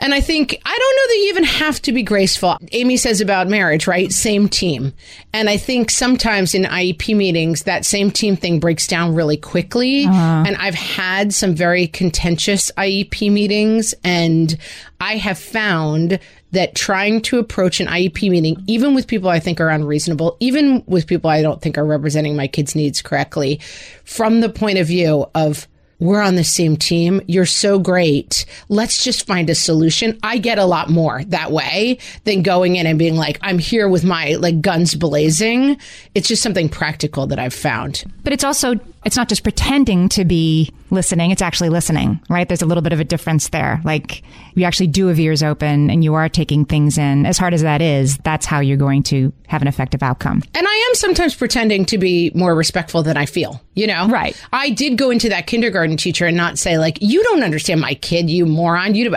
And 0.00 0.14
I 0.14 0.20
think, 0.20 0.60
I 0.64 0.78
don't 0.78 0.96
know 0.96 1.08
that 1.08 1.18
you 1.18 1.28
even 1.30 1.44
have 1.44 1.82
to 1.82 1.92
be 1.92 2.02
graceful. 2.02 2.56
Amy 2.72 2.96
says 2.96 3.20
about 3.20 3.48
marriage, 3.48 3.86
right? 3.86 4.12
Same 4.12 4.48
team. 4.48 4.92
And 5.32 5.50
I 5.50 5.56
think 5.56 5.90
sometimes 5.90 6.54
in 6.54 6.62
IEP 6.62 7.16
meetings, 7.16 7.64
that 7.64 7.84
same 7.84 8.10
team 8.10 8.36
thing 8.36 8.60
breaks 8.60 8.86
down 8.86 9.14
really 9.14 9.36
quickly. 9.36 10.04
Uh-huh. 10.04 10.44
And 10.46 10.56
I've 10.56 10.76
had 10.76 11.34
some 11.34 11.54
very 11.54 11.88
contentious 11.88 12.70
IEP 12.76 13.32
meetings, 13.32 13.92
and 14.04 14.56
I 15.00 15.16
have 15.16 15.38
found 15.38 16.20
that 16.52 16.74
trying 16.74 17.20
to 17.22 17.38
approach 17.38 17.80
an 17.80 17.88
IEP 17.88 18.30
meeting, 18.30 18.62
even 18.66 18.94
with 18.94 19.06
people 19.06 19.28
I 19.28 19.40
think 19.40 19.60
are 19.60 19.68
unreasonable, 19.68 20.36
even 20.40 20.82
with 20.86 21.06
people 21.06 21.28
I 21.28 21.42
don't 21.42 21.60
think 21.60 21.76
are 21.76 21.84
representing 21.84 22.36
my 22.36 22.46
kids' 22.46 22.74
needs 22.74 23.02
correctly, 23.02 23.60
from 24.04 24.40
the 24.40 24.48
point 24.48 24.78
of 24.78 24.86
view 24.86 25.26
of 25.34 25.66
we're 26.00 26.22
on 26.22 26.36
the 26.36 26.44
same 26.44 26.76
team. 26.76 27.20
You're 27.26 27.46
so 27.46 27.78
great. 27.78 28.44
Let's 28.68 29.02
just 29.02 29.26
find 29.26 29.50
a 29.50 29.54
solution. 29.54 30.18
I 30.22 30.38
get 30.38 30.58
a 30.58 30.64
lot 30.64 30.90
more 30.90 31.24
that 31.24 31.50
way 31.50 31.98
than 32.24 32.42
going 32.42 32.76
in 32.76 32.86
and 32.86 32.98
being 32.98 33.16
like, 33.16 33.38
I'm 33.42 33.58
here 33.58 33.88
with 33.88 34.04
my 34.04 34.34
like 34.34 34.60
guns 34.60 34.94
blazing. 34.94 35.78
It's 36.14 36.28
just 36.28 36.42
something 36.42 36.68
practical 36.68 37.26
that 37.26 37.38
I've 37.38 37.54
found. 37.54 38.04
But 38.22 38.32
it's 38.32 38.44
also, 38.44 38.74
it's 39.04 39.16
not 39.16 39.28
just 39.28 39.42
pretending 39.42 40.08
to 40.10 40.24
be 40.24 40.72
listening. 40.90 41.30
It's 41.30 41.42
actually 41.42 41.68
listening, 41.68 42.20
right? 42.28 42.48
There's 42.48 42.62
a 42.62 42.66
little 42.66 42.82
bit 42.82 42.92
of 42.92 43.00
a 43.00 43.04
difference 43.04 43.48
there. 43.50 43.80
Like 43.84 44.22
you 44.54 44.64
actually 44.64 44.86
do 44.88 45.06
have 45.08 45.18
ears 45.18 45.42
open 45.42 45.90
and 45.90 46.02
you 46.02 46.14
are 46.14 46.28
taking 46.28 46.64
things 46.64 46.98
in. 46.98 47.26
As 47.26 47.38
hard 47.38 47.54
as 47.54 47.62
that 47.62 47.82
is, 47.82 48.18
that's 48.18 48.46
how 48.46 48.60
you're 48.60 48.76
going 48.76 49.02
to 49.04 49.32
have 49.46 49.62
an 49.62 49.68
effective 49.68 50.02
outcome. 50.02 50.42
And 50.54 50.66
I 50.66 50.86
am 50.88 50.94
sometimes 50.94 51.34
pretending 51.34 51.84
to 51.86 51.98
be 51.98 52.30
more 52.34 52.54
respectful 52.54 53.02
than 53.02 53.16
I 53.16 53.26
feel, 53.26 53.62
you 53.74 53.86
know? 53.86 54.08
Right. 54.08 54.36
I 54.52 54.70
did 54.70 54.98
go 54.98 55.10
into 55.10 55.28
that 55.28 55.46
kindergarten 55.46 55.96
teacher 55.96 56.26
and 56.26 56.36
not 56.36 56.58
say 56.58 56.78
like, 56.78 56.98
you 57.00 57.22
don't 57.24 57.42
understand 57.42 57.80
my 57.80 57.94
kid, 57.94 58.30
you 58.30 58.46
moron. 58.46 58.94
You. 58.94 59.14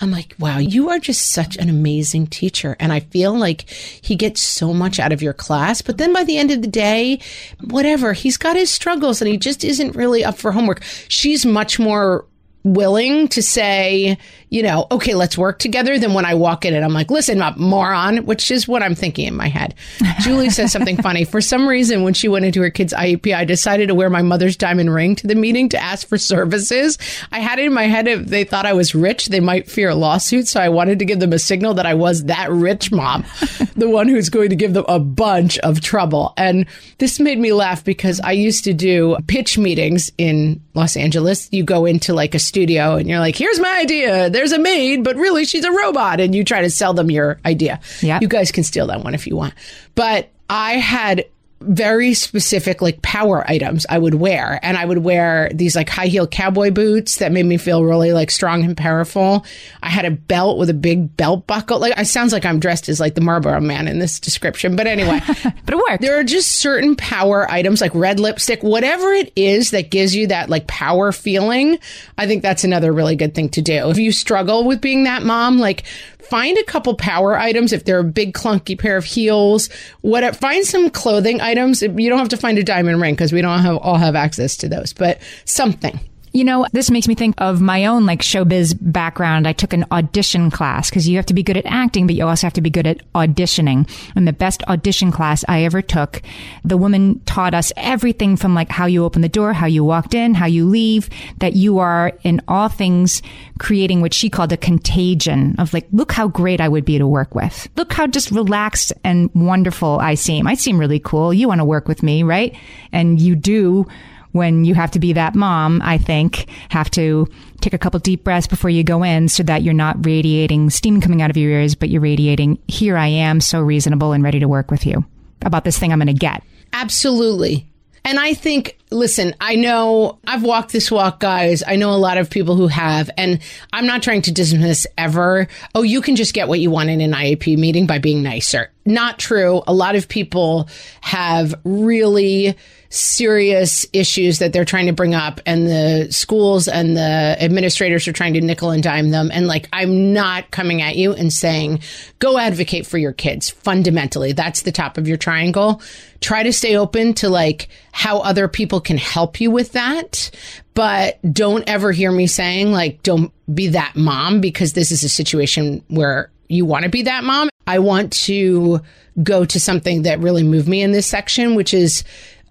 I'm 0.00 0.10
like, 0.10 0.34
wow, 0.38 0.58
you 0.58 0.90
are 0.90 0.98
just 0.98 1.32
such 1.32 1.56
an 1.56 1.68
amazing 1.68 2.28
teacher. 2.28 2.76
And 2.78 2.92
I 2.92 3.00
feel 3.00 3.36
like 3.36 3.68
he 3.70 4.16
gets 4.16 4.40
so 4.40 4.72
much 4.72 4.98
out 4.98 5.12
of 5.12 5.22
your 5.22 5.32
class. 5.32 5.82
But 5.82 5.98
then 5.98 6.12
by 6.12 6.24
the 6.24 6.38
end 6.38 6.50
of 6.50 6.62
the 6.62 6.68
day, 6.68 7.20
whatever, 7.62 8.12
he's 8.12 8.36
got 8.36 8.56
his 8.56 8.70
struggles 8.70 9.20
and 9.24 9.32
he 9.32 9.38
just 9.38 9.64
isn't 9.64 9.96
really 9.96 10.24
up 10.24 10.36
for 10.36 10.52
homework. 10.52 10.82
She's 11.08 11.44
much 11.44 11.78
more 11.78 12.26
willing 12.64 13.28
to 13.28 13.42
say, 13.42 14.16
you 14.48 14.62
know, 14.62 14.86
okay, 14.90 15.14
let's 15.14 15.36
work 15.36 15.58
together 15.58 15.98
than 15.98 16.14
when 16.14 16.24
I 16.24 16.34
walk 16.34 16.64
in 16.64 16.74
and 16.74 16.84
I'm 16.84 16.94
like, 16.94 17.10
listen 17.10 17.42
up, 17.42 17.58
moron, 17.58 18.24
which 18.24 18.50
is 18.50 18.66
what 18.66 18.82
I'm 18.82 18.94
thinking 18.94 19.26
in 19.26 19.36
my 19.36 19.48
head. 19.48 19.74
Julie 20.20 20.48
says 20.48 20.72
something 20.72 20.96
funny. 20.96 21.24
For 21.24 21.40
some 21.40 21.68
reason, 21.68 22.04
when 22.04 22.14
she 22.14 22.28
went 22.28 22.46
into 22.46 22.62
her 22.62 22.70
kid's 22.70 22.94
IEP, 22.94 23.34
I 23.34 23.44
decided 23.44 23.88
to 23.88 23.94
wear 23.94 24.08
my 24.08 24.22
mother's 24.22 24.56
diamond 24.56 24.94
ring 24.94 25.14
to 25.16 25.26
the 25.26 25.34
meeting 25.34 25.68
to 25.70 25.82
ask 25.82 26.06
for 26.06 26.16
services. 26.16 26.98
I 27.32 27.40
had 27.40 27.58
it 27.58 27.66
in 27.66 27.74
my 27.74 27.86
head 27.86 28.08
if 28.08 28.26
they 28.26 28.44
thought 28.44 28.64
I 28.64 28.72
was 28.72 28.94
rich, 28.94 29.26
they 29.26 29.40
might 29.40 29.70
fear 29.70 29.90
a 29.90 29.94
lawsuit. 29.94 30.48
So 30.48 30.60
I 30.60 30.70
wanted 30.70 31.00
to 31.00 31.04
give 31.04 31.20
them 31.20 31.32
a 31.32 31.38
signal 31.38 31.74
that 31.74 31.86
I 31.86 31.94
was 31.94 32.24
that 32.24 32.50
rich 32.50 32.90
mom, 32.90 33.24
the 33.76 33.90
one 33.90 34.08
who's 34.08 34.30
going 34.30 34.50
to 34.50 34.56
give 34.56 34.72
them 34.72 34.86
a 34.88 35.00
bunch 35.00 35.58
of 35.58 35.80
trouble. 35.80 36.32
And 36.38 36.64
this 36.98 37.20
made 37.20 37.38
me 37.38 37.52
laugh 37.52 37.84
because 37.84 38.20
I 38.20 38.32
used 38.32 38.64
to 38.64 38.72
do 38.72 39.16
pitch 39.26 39.58
meetings 39.58 40.10
in 40.16 40.62
Los 40.74 40.96
Angeles. 40.96 41.48
You 41.52 41.64
go 41.64 41.84
into 41.84 42.14
like 42.14 42.34
a 42.34 42.38
studio 42.54 42.94
and 42.94 43.08
you're 43.08 43.18
like, 43.18 43.34
here's 43.34 43.58
my 43.58 43.78
idea. 43.80 44.30
There's 44.30 44.52
a 44.52 44.60
maid, 44.60 45.02
but 45.02 45.16
really 45.16 45.44
she's 45.44 45.64
a 45.64 45.72
robot. 45.72 46.20
And 46.20 46.36
you 46.36 46.44
try 46.44 46.62
to 46.62 46.70
sell 46.70 46.94
them 46.94 47.10
your 47.10 47.40
idea. 47.44 47.80
Yeah. 48.00 48.20
You 48.22 48.28
guys 48.28 48.52
can 48.52 48.62
steal 48.62 48.86
that 48.86 49.02
one 49.02 49.12
if 49.12 49.26
you 49.26 49.34
want. 49.34 49.54
But 49.96 50.30
I 50.48 50.74
had 50.74 51.24
very 51.66 52.14
specific 52.14 52.82
like 52.82 53.02
power 53.02 53.48
items 53.48 53.86
I 53.88 53.98
would 53.98 54.14
wear. 54.14 54.58
And 54.62 54.76
I 54.76 54.84
would 54.84 54.98
wear 54.98 55.50
these 55.54 55.76
like 55.76 55.88
high 55.88 56.06
heel 56.06 56.26
cowboy 56.26 56.70
boots 56.70 57.16
that 57.16 57.32
made 57.32 57.46
me 57.46 57.56
feel 57.56 57.84
really 57.84 58.12
like 58.12 58.30
strong 58.30 58.64
and 58.64 58.76
powerful. 58.76 59.44
I 59.82 59.88
had 59.88 60.04
a 60.04 60.10
belt 60.10 60.58
with 60.58 60.70
a 60.70 60.74
big 60.74 61.16
belt 61.16 61.46
buckle. 61.46 61.78
Like 61.78 61.98
it 61.98 62.06
sounds 62.06 62.32
like 62.32 62.44
I'm 62.44 62.60
dressed 62.60 62.88
as 62.88 63.00
like 63.00 63.14
the 63.14 63.20
Marlboro 63.20 63.60
man 63.60 63.88
in 63.88 63.98
this 63.98 64.20
description. 64.20 64.76
But 64.76 64.86
anyway, 64.86 65.20
but 65.64 65.74
it 65.74 65.76
worked. 65.76 66.00
There 66.00 66.18
are 66.18 66.24
just 66.24 66.52
certain 66.52 66.96
power 66.96 67.50
items 67.50 67.80
like 67.80 67.94
red 67.94 68.20
lipstick, 68.20 68.62
whatever 68.62 69.12
it 69.12 69.32
is 69.36 69.70
that 69.70 69.90
gives 69.90 70.14
you 70.14 70.26
that 70.28 70.50
like 70.50 70.66
power 70.66 71.12
feeling. 71.12 71.78
I 72.18 72.26
think 72.26 72.42
that's 72.42 72.64
another 72.64 72.92
really 72.92 73.16
good 73.16 73.34
thing 73.34 73.48
to 73.50 73.62
do. 73.62 73.90
If 73.90 73.98
you 73.98 74.12
struggle 74.12 74.64
with 74.64 74.80
being 74.80 75.04
that 75.04 75.22
mom, 75.22 75.58
like 75.58 75.84
find 76.26 76.56
a 76.58 76.64
couple 76.64 76.94
power 76.94 77.38
items 77.38 77.72
if 77.72 77.84
they're 77.84 78.00
a 78.00 78.04
big 78.04 78.34
clunky 78.34 78.78
pair 78.78 78.96
of 78.96 79.04
heels. 79.04 79.68
Whatever 80.00 80.36
find 80.36 80.64
some 80.64 80.90
clothing 80.90 81.40
items. 81.40 81.82
You 81.82 82.08
don't 82.08 82.18
have 82.18 82.28
to 82.30 82.36
find 82.36 82.58
a 82.58 82.62
diamond 82.62 83.00
ring 83.00 83.14
because 83.14 83.32
we 83.32 83.42
don't 83.42 83.60
have 83.60 83.76
all 83.76 83.96
have 83.96 84.14
access 84.14 84.56
to 84.58 84.68
those 84.68 84.92
but 84.92 85.20
something 85.44 86.00
You 86.34 86.42
know, 86.42 86.66
this 86.72 86.90
makes 86.90 87.06
me 87.06 87.14
think 87.14 87.36
of 87.38 87.60
my 87.60 87.86
own 87.86 88.06
like 88.06 88.20
showbiz 88.20 88.76
background. 88.80 89.46
I 89.46 89.52
took 89.52 89.72
an 89.72 89.84
audition 89.92 90.50
class 90.50 90.90
because 90.90 91.08
you 91.08 91.14
have 91.14 91.26
to 91.26 91.34
be 91.34 91.44
good 91.44 91.56
at 91.56 91.64
acting, 91.64 92.08
but 92.08 92.16
you 92.16 92.26
also 92.26 92.48
have 92.48 92.54
to 92.54 92.60
be 92.60 92.70
good 92.70 92.88
at 92.88 93.12
auditioning. 93.12 93.88
And 94.16 94.26
the 94.26 94.32
best 94.32 94.64
audition 94.64 95.12
class 95.12 95.44
I 95.46 95.62
ever 95.62 95.80
took, 95.80 96.22
the 96.64 96.76
woman 96.76 97.20
taught 97.20 97.54
us 97.54 97.72
everything 97.76 98.36
from 98.36 98.52
like 98.52 98.68
how 98.68 98.86
you 98.86 99.04
open 99.04 99.22
the 99.22 99.28
door, 99.28 99.52
how 99.52 99.66
you 99.66 99.84
walked 99.84 100.12
in, 100.12 100.34
how 100.34 100.46
you 100.46 100.66
leave, 100.66 101.08
that 101.38 101.52
you 101.52 101.78
are 101.78 102.10
in 102.24 102.40
all 102.48 102.68
things 102.68 103.22
creating 103.60 104.00
what 104.00 104.12
she 104.12 104.28
called 104.28 104.50
a 104.50 104.56
contagion 104.56 105.54
of 105.60 105.72
like, 105.72 105.86
look 105.92 106.10
how 106.10 106.26
great 106.26 106.60
I 106.60 106.68
would 106.68 106.84
be 106.84 106.98
to 106.98 107.06
work 107.06 107.36
with. 107.36 107.68
Look 107.76 107.92
how 107.92 108.08
just 108.08 108.32
relaxed 108.32 108.92
and 109.04 109.30
wonderful 109.36 110.00
I 110.00 110.14
seem. 110.16 110.48
I 110.48 110.54
seem 110.54 110.78
really 110.78 110.98
cool. 110.98 111.32
You 111.32 111.46
want 111.46 111.60
to 111.60 111.64
work 111.64 111.86
with 111.86 112.02
me, 112.02 112.24
right? 112.24 112.56
And 112.90 113.20
you 113.20 113.36
do 113.36 113.86
when 114.34 114.64
you 114.64 114.74
have 114.74 114.90
to 114.90 114.98
be 114.98 115.12
that 115.12 115.36
mom, 115.36 115.80
I 115.82 115.96
think, 115.96 116.48
have 116.70 116.90
to 116.92 117.28
take 117.60 117.72
a 117.72 117.78
couple 117.78 118.00
deep 118.00 118.24
breaths 118.24 118.48
before 118.48 118.68
you 118.68 118.82
go 118.82 119.04
in 119.04 119.28
so 119.28 119.44
that 119.44 119.62
you're 119.62 119.72
not 119.72 120.04
radiating 120.04 120.70
steam 120.70 121.00
coming 121.00 121.22
out 121.22 121.30
of 121.30 121.36
your 121.36 121.52
ears, 121.52 121.76
but 121.76 121.88
you're 121.88 122.00
radiating, 122.00 122.58
here 122.66 122.96
I 122.96 123.06
am, 123.06 123.40
so 123.40 123.60
reasonable 123.60 124.12
and 124.12 124.24
ready 124.24 124.40
to 124.40 124.48
work 124.48 124.72
with 124.72 124.86
you 124.86 125.04
about 125.42 125.62
this 125.62 125.78
thing 125.78 125.92
I'm 125.92 126.00
going 126.00 126.08
to 126.08 126.14
get. 126.14 126.42
Absolutely. 126.72 127.68
And 128.04 128.18
I 128.18 128.34
think, 128.34 128.76
listen, 128.90 129.36
I 129.40 129.54
know 129.54 130.18
I've 130.26 130.42
walked 130.42 130.72
this 130.72 130.90
walk, 130.90 131.20
guys. 131.20 131.62
I 131.64 131.76
know 131.76 131.92
a 131.92 131.96
lot 131.96 132.18
of 132.18 132.28
people 132.28 132.56
who 132.56 132.66
have, 132.66 133.08
and 133.16 133.38
I'm 133.72 133.86
not 133.86 134.02
trying 134.02 134.22
to 134.22 134.32
dismiss 134.32 134.84
ever. 134.98 135.46
Oh, 135.76 135.82
you 135.82 136.02
can 136.02 136.16
just 136.16 136.34
get 136.34 136.48
what 136.48 136.58
you 136.58 136.72
want 136.72 136.90
in 136.90 137.00
an 137.00 137.12
IEP 137.12 137.56
meeting 137.56 137.86
by 137.86 137.98
being 138.00 138.24
nicer. 138.24 138.70
Not 138.86 139.18
true. 139.18 139.62
A 139.66 139.72
lot 139.72 139.96
of 139.96 140.08
people 140.08 140.68
have 141.00 141.54
really 141.64 142.56
serious 142.94 143.84
issues 143.92 144.38
that 144.38 144.52
they're 144.52 144.64
trying 144.64 144.86
to 144.86 144.92
bring 144.92 145.16
up 145.16 145.40
and 145.46 145.66
the 145.66 146.06
schools 146.12 146.68
and 146.68 146.96
the 146.96 147.36
administrators 147.40 148.06
are 148.06 148.12
trying 148.12 148.34
to 148.34 148.40
nickel 148.40 148.70
and 148.70 148.84
dime 148.84 149.10
them. 149.10 149.30
And 149.32 149.48
like 149.48 149.68
I'm 149.72 150.12
not 150.12 150.52
coming 150.52 150.80
at 150.80 150.94
you 150.94 151.12
and 151.12 151.32
saying 151.32 151.80
go 152.20 152.38
advocate 152.38 152.86
for 152.86 152.96
your 152.96 153.12
kids 153.12 153.50
fundamentally. 153.50 154.32
That's 154.32 154.62
the 154.62 154.70
top 154.70 154.96
of 154.96 155.08
your 155.08 155.16
triangle. 155.16 155.82
Try 156.20 156.44
to 156.44 156.52
stay 156.52 156.76
open 156.76 157.14
to 157.14 157.28
like 157.28 157.68
how 157.90 158.18
other 158.18 158.46
people 158.46 158.80
can 158.80 158.96
help 158.96 159.40
you 159.40 159.50
with 159.50 159.72
that. 159.72 160.30
But 160.74 161.18
don't 161.32 161.68
ever 161.68 161.90
hear 161.90 162.12
me 162.12 162.28
saying 162.28 162.70
like 162.70 163.02
don't 163.02 163.32
be 163.52 163.68
that 163.68 163.96
mom 163.96 164.40
because 164.40 164.74
this 164.74 164.92
is 164.92 165.02
a 165.02 165.08
situation 165.08 165.82
where 165.88 166.30
you 166.48 166.64
want 166.64 166.84
to 166.84 166.90
be 166.90 167.02
that 167.02 167.24
mom 167.24 167.48
I 167.66 167.78
want 167.78 168.12
to 168.24 168.80
go 169.22 169.44
to 169.44 169.60
something 169.60 170.02
that 170.02 170.18
really 170.18 170.42
moved 170.42 170.68
me 170.68 170.82
in 170.82 170.92
this 170.92 171.06
section 171.06 171.54
which 171.54 171.72
is 171.72 172.02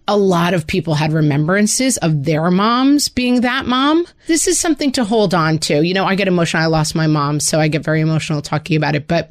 a 0.07 0.17
lot 0.17 0.53
of 0.53 0.67
people 0.67 0.95
had 0.95 1.13
remembrances 1.13 1.97
of 1.97 2.25
their 2.25 2.51
moms 2.51 3.07
being 3.07 3.41
that 3.41 3.65
mom. 3.65 4.05
This 4.27 4.47
is 4.47 4.59
something 4.59 4.91
to 4.93 5.05
hold 5.05 5.33
on 5.33 5.59
to. 5.59 5.85
You 5.85 5.93
know, 5.93 6.05
I 6.05 6.15
get 6.15 6.27
emotional. 6.27 6.63
I 6.63 6.65
lost 6.65 6.93
my 6.93 7.07
mom, 7.07 7.39
so 7.39 7.59
I 7.59 7.69
get 7.69 7.83
very 7.83 8.01
emotional 8.01 8.41
talking 8.41 8.75
about 8.75 8.95
it. 8.95 9.07
But, 9.07 9.29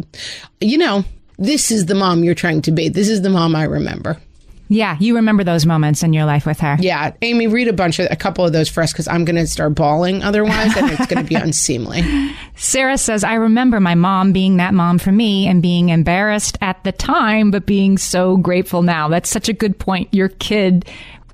you 0.61 0.79
know, 0.79 1.05
this 1.38 1.71
is 1.71 1.87
the 1.87 1.95
mom 1.95 2.25
you're 2.25 2.35
trying 2.35 2.62
to 2.62 2.73
be. 2.73 2.88
This 2.88 3.09
is 3.09 3.23
the 3.23 3.29
mom 3.29 3.55
I 3.55 3.64
remember. 3.64 4.18
Yeah, 4.73 4.97
you 4.99 5.17
remember 5.17 5.45
those 5.45 5.67
moments 5.67 6.03
in 6.03 6.15
your 6.15 6.25
life 6.25 6.47
with 6.47 6.61
her. 6.61 6.79
Yeah, 6.81 7.13
Amy, 7.21 7.47
read 7.47 7.69
a 7.69 7.75
bunch 7.75 7.99
of 7.99 8.09
a 8.11 8.17
couple 8.17 8.45
of 8.47 8.55
those 8.55 8.71
for 8.71 8.83
us 8.83 8.91
because 8.91 9.07
I'm 9.07 9.27
going 9.27 9.37
to 9.37 9.47
start 9.47 9.75
bawling 9.75 10.23
otherwise, 10.23 10.75
and 10.77 10.91
it's 10.91 11.07
going 11.07 11.23
to 11.23 11.29
be 11.29 11.35
unseemly. 11.49 12.03
Sarah 12.57 12.97
says, 12.97 13.23
"I 13.23 13.35
remember 13.35 13.81
my 13.81 13.95
mom 13.95 14.33
being 14.33 14.57
that 14.57 14.73
mom 14.73 14.99
for 14.99 15.13
me 15.13 15.47
and 15.47 15.61
being 15.61 15.91
embarrassed 15.91 16.57
at 16.63 16.83
the 16.85 16.93
time, 16.93 17.51
but 17.51 17.67
being 17.67 17.99
so 17.99 18.39
grateful 18.39 18.83
now." 18.83 19.09
That's 19.09 19.29
such 19.29 19.51
a 19.51 19.53
good 19.53 19.79
point. 19.79 20.09
Your 20.13 20.31
kid 20.31 20.89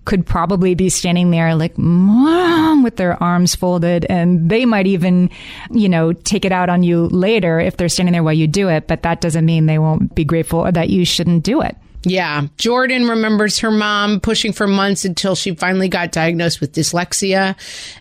could 0.04 0.26
probably 0.26 0.74
be 0.74 0.88
standing 0.88 1.30
there 1.30 1.54
like 1.54 1.76
mom 1.76 2.82
with 2.82 2.96
their 2.96 3.22
arms 3.22 3.54
folded 3.54 4.06
and 4.06 4.48
they 4.48 4.64
might 4.64 4.86
even 4.86 5.28
you 5.70 5.86
know 5.86 6.14
take 6.14 6.46
it 6.46 6.50
out 6.50 6.70
on 6.70 6.82
you 6.82 7.08
later 7.08 7.60
if 7.60 7.76
they're 7.76 7.90
standing 7.90 8.14
there 8.14 8.22
while 8.22 8.32
you 8.32 8.46
do 8.46 8.70
it 8.70 8.86
but 8.86 9.02
that 9.02 9.20
doesn't 9.20 9.44
mean 9.44 9.66
they 9.66 9.78
won't 9.78 10.14
be 10.14 10.24
grateful 10.24 10.60
or 10.60 10.72
that 10.72 10.88
you 10.88 11.04
shouldn't 11.04 11.44
do 11.44 11.60
it 11.60 11.76
yeah. 12.04 12.46
Jordan 12.56 13.08
remembers 13.08 13.58
her 13.58 13.70
mom 13.70 14.20
pushing 14.20 14.52
for 14.52 14.66
months 14.66 15.04
until 15.04 15.34
she 15.34 15.54
finally 15.54 15.88
got 15.88 16.12
diagnosed 16.12 16.60
with 16.60 16.72
dyslexia. 16.72 17.56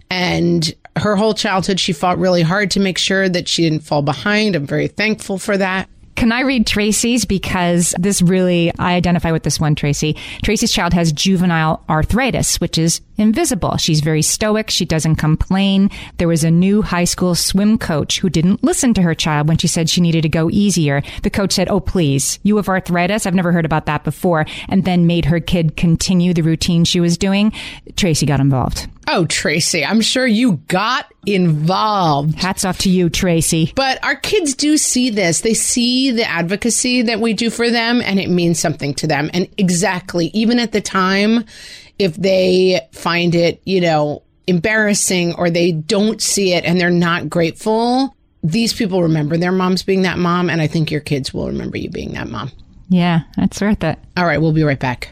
And 0.09 0.73
her 0.95 1.15
whole 1.15 1.33
childhood, 1.33 1.79
she 1.79 1.93
fought 1.93 2.17
really 2.17 2.41
hard 2.41 2.71
to 2.71 2.79
make 2.79 2.97
sure 2.97 3.27
that 3.27 3.47
she 3.47 3.63
didn't 3.63 3.83
fall 3.83 4.01
behind. 4.01 4.55
I'm 4.55 4.65
very 4.65 4.87
thankful 4.87 5.37
for 5.37 5.57
that. 5.57 5.89
Can 6.17 6.31
I 6.31 6.41
read 6.41 6.65
Tracy's? 6.65 7.25
Because 7.25 7.93
this 7.99 8.23
really, 8.23 8.71
I 8.79 8.95
identify 8.95 9.31
with 9.31 9.43
this 9.43 9.59
one, 9.59 9.75
Tracy. 9.75 10.15
Tracy's 10.41 10.71
child 10.71 10.91
has 10.93 11.11
juvenile 11.11 11.83
arthritis, 11.87 12.59
which 12.59 12.79
is 12.79 13.01
invisible. 13.17 13.77
She's 13.77 14.01
very 14.01 14.23
stoic. 14.23 14.71
She 14.71 14.83
doesn't 14.83 15.17
complain. 15.17 15.91
There 16.17 16.27
was 16.27 16.43
a 16.43 16.49
new 16.49 16.81
high 16.81 17.03
school 17.03 17.35
swim 17.35 17.77
coach 17.77 18.19
who 18.19 18.31
didn't 18.31 18.63
listen 18.63 18.95
to 18.95 19.03
her 19.03 19.13
child 19.13 19.47
when 19.47 19.59
she 19.59 19.67
said 19.67 19.91
she 19.91 20.01
needed 20.01 20.23
to 20.23 20.29
go 20.29 20.49
easier. 20.49 21.03
The 21.21 21.29
coach 21.29 21.53
said, 21.53 21.69
Oh, 21.69 21.79
please, 21.79 22.39
you 22.41 22.55
have 22.55 22.67
arthritis? 22.67 23.27
I've 23.27 23.35
never 23.35 23.51
heard 23.51 23.65
about 23.65 23.85
that 23.85 24.03
before. 24.03 24.47
And 24.69 24.85
then 24.85 25.05
made 25.05 25.25
her 25.25 25.39
kid 25.39 25.77
continue 25.77 26.33
the 26.33 26.41
routine 26.41 26.83
she 26.83 26.99
was 26.99 27.19
doing. 27.19 27.53
Tracy 27.95 28.25
got 28.25 28.39
involved. 28.39 28.89
Oh, 29.09 29.25
Tracy, 29.25 29.85
I'm 29.85 30.01
sure 30.01 30.27
you 30.27 30.57
got 30.67 31.11
involved. 31.25 32.35
Hats 32.35 32.65
off 32.65 32.79
to 32.79 32.89
you, 32.89 33.09
Tracy. 33.09 33.71
But 33.73 34.03
our 34.03 34.15
kids 34.15 34.53
do 34.53 34.77
see 34.77 35.09
this. 35.09 35.41
They 35.41 35.53
see 35.53 36.11
the 36.11 36.29
advocacy 36.29 37.03
that 37.03 37.21
we 37.21 37.33
do 37.33 37.49
for 37.49 37.69
them 37.69 38.01
and 38.01 38.19
it 38.19 38.29
means 38.29 38.59
something 38.59 38.93
to 38.95 39.07
them. 39.07 39.29
And 39.33 39.47
exactly, 39.57 40.27
even 40.33 40.59
at 40.59 40.73
the 40.73 40.81
time, 40.81 41.45
if 41.97 42.15
they 42.15 42.81
find 42.91 43.33
it, 43.33 43.61
you 43.63 43.79
know, 43.79 44.23
embarrassing 44.45 45.35
or 45.35 45.49
they 45.49 45.71
don't 45.71 46.21
see 46.21 46.53
it 46.53 46.65
and 46.65 46.79
they're 46.79 46.89
not 46.89 47.29
grateful, 47.29 48.13
these 48.43 48.73
people 48.73 49.03
remember 49.03 49.37
their 49.37 49.51
moms 49.53 49.83
being 49.83 50.01
that 50.01 50.17
mom. 50.17 50.49
And 50.49 50.61
I 50.61 50.67
think 50.67 50.91
your 50.91 51.01
kids 51.01 51.33
will 51.33 51.47
remember 51.47 51.77
you 51.77 51.89
being 51.89 52.13
that 52.13 52.27
mom. 52.27 52.51
Yeah, 52.89 53.21
that's 53.35 53.61
worth 53.61 53.83
it. 53.83 53.99
All 54.15 54.25
right, 54.25 54.41
we'll 54.41 54.53
be 54.53 54.63
right 54.63 54.79
back. 54.79 55.11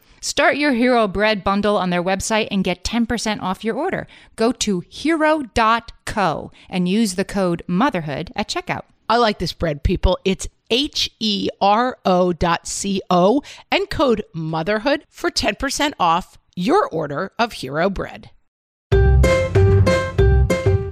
Start 0.23 0.55
your 0.57 0.73
Hero 0.73 1.07
Bread 1.07 1.43
bundle 1.43 1.77
on 1.77 1.89
their 1.89 2.03
website 2.03 2.47
and 2.51 2.63
get 2.63 2.83
10% 2.83 3.41
off 3.41 3.63
your 3.63 3.75
order. 3.75 4.05
Go 4.35 4.51
to 4.51 4.83
hero.co 4.87 6.51
and 6.69 6.87
use 6.87 7.15
the 7.15 7.25
code 7.25 7.63
motherhood 7.65 8.31
at 8.35 8.47
checkout. 8.47 8.83
I 9.09 9.17
like 9.17 9.39
this 9.39 9.51
bread, 9.51 9.81
people. 9.83 10.19
It's 10.23 10.47
H 10.69 11.09
E 11.19 11.49
R 11.59 11.97
O 12.05 12.31
dot 12.31 12.67
C 12.67 13.01
O 13.09 13.41
and 13.71 13.89
code 13.89 14.23
motherhood 14.31 15.05
for 15.09 15.31
10% 15.31 15.93
off 15.99 16.37
your 16.55 16.87
order 16.89 17.31
of 17.39 17.53
Hero 17.53 17.89
Bread. 17.89 18.29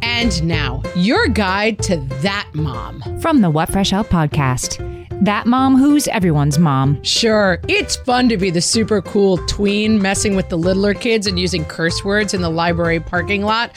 And 0.02 0.44
now, 0.44 0.82
your 0.96 1.28
guide 1.28 1.80
to 1.84 1.98
that 2.22 2.50
mom. 2.54 3.02
From 3.22 3.42
the 3.42 3.50
What 3.50 3.70
Fresh 3.70 3.92
Hell 3.92 4.04
podcast. 4.04 4.89
That 5.22 5.48
mom 5.48 5.76
who's 5.76 6.08
everyone's 6.08 6.58
mom. 6.58 7.04
Sure, 7.04 7.60
it's 7.68 7.98
fun 7.98 8.30
to 8.30 8.38
be 8.38 8.52
the 8.52 8.62
super 8.62 9.02
cool 9.02 9.38
tween 9.48 10.02
messing 10.02 10.34
with 10.34 10.48
the 10.48 10.58
littler 10.58 10.94
kids 10.94 11.28
and 11.28 11.38
using 11.38 11.66
curse 11.66 12.06
words 12.06 12.34
in 12.34 12.42
the 12.42 12.50
library 12.50 13.02
parking 13.02 13.42
lot 13.42 13.72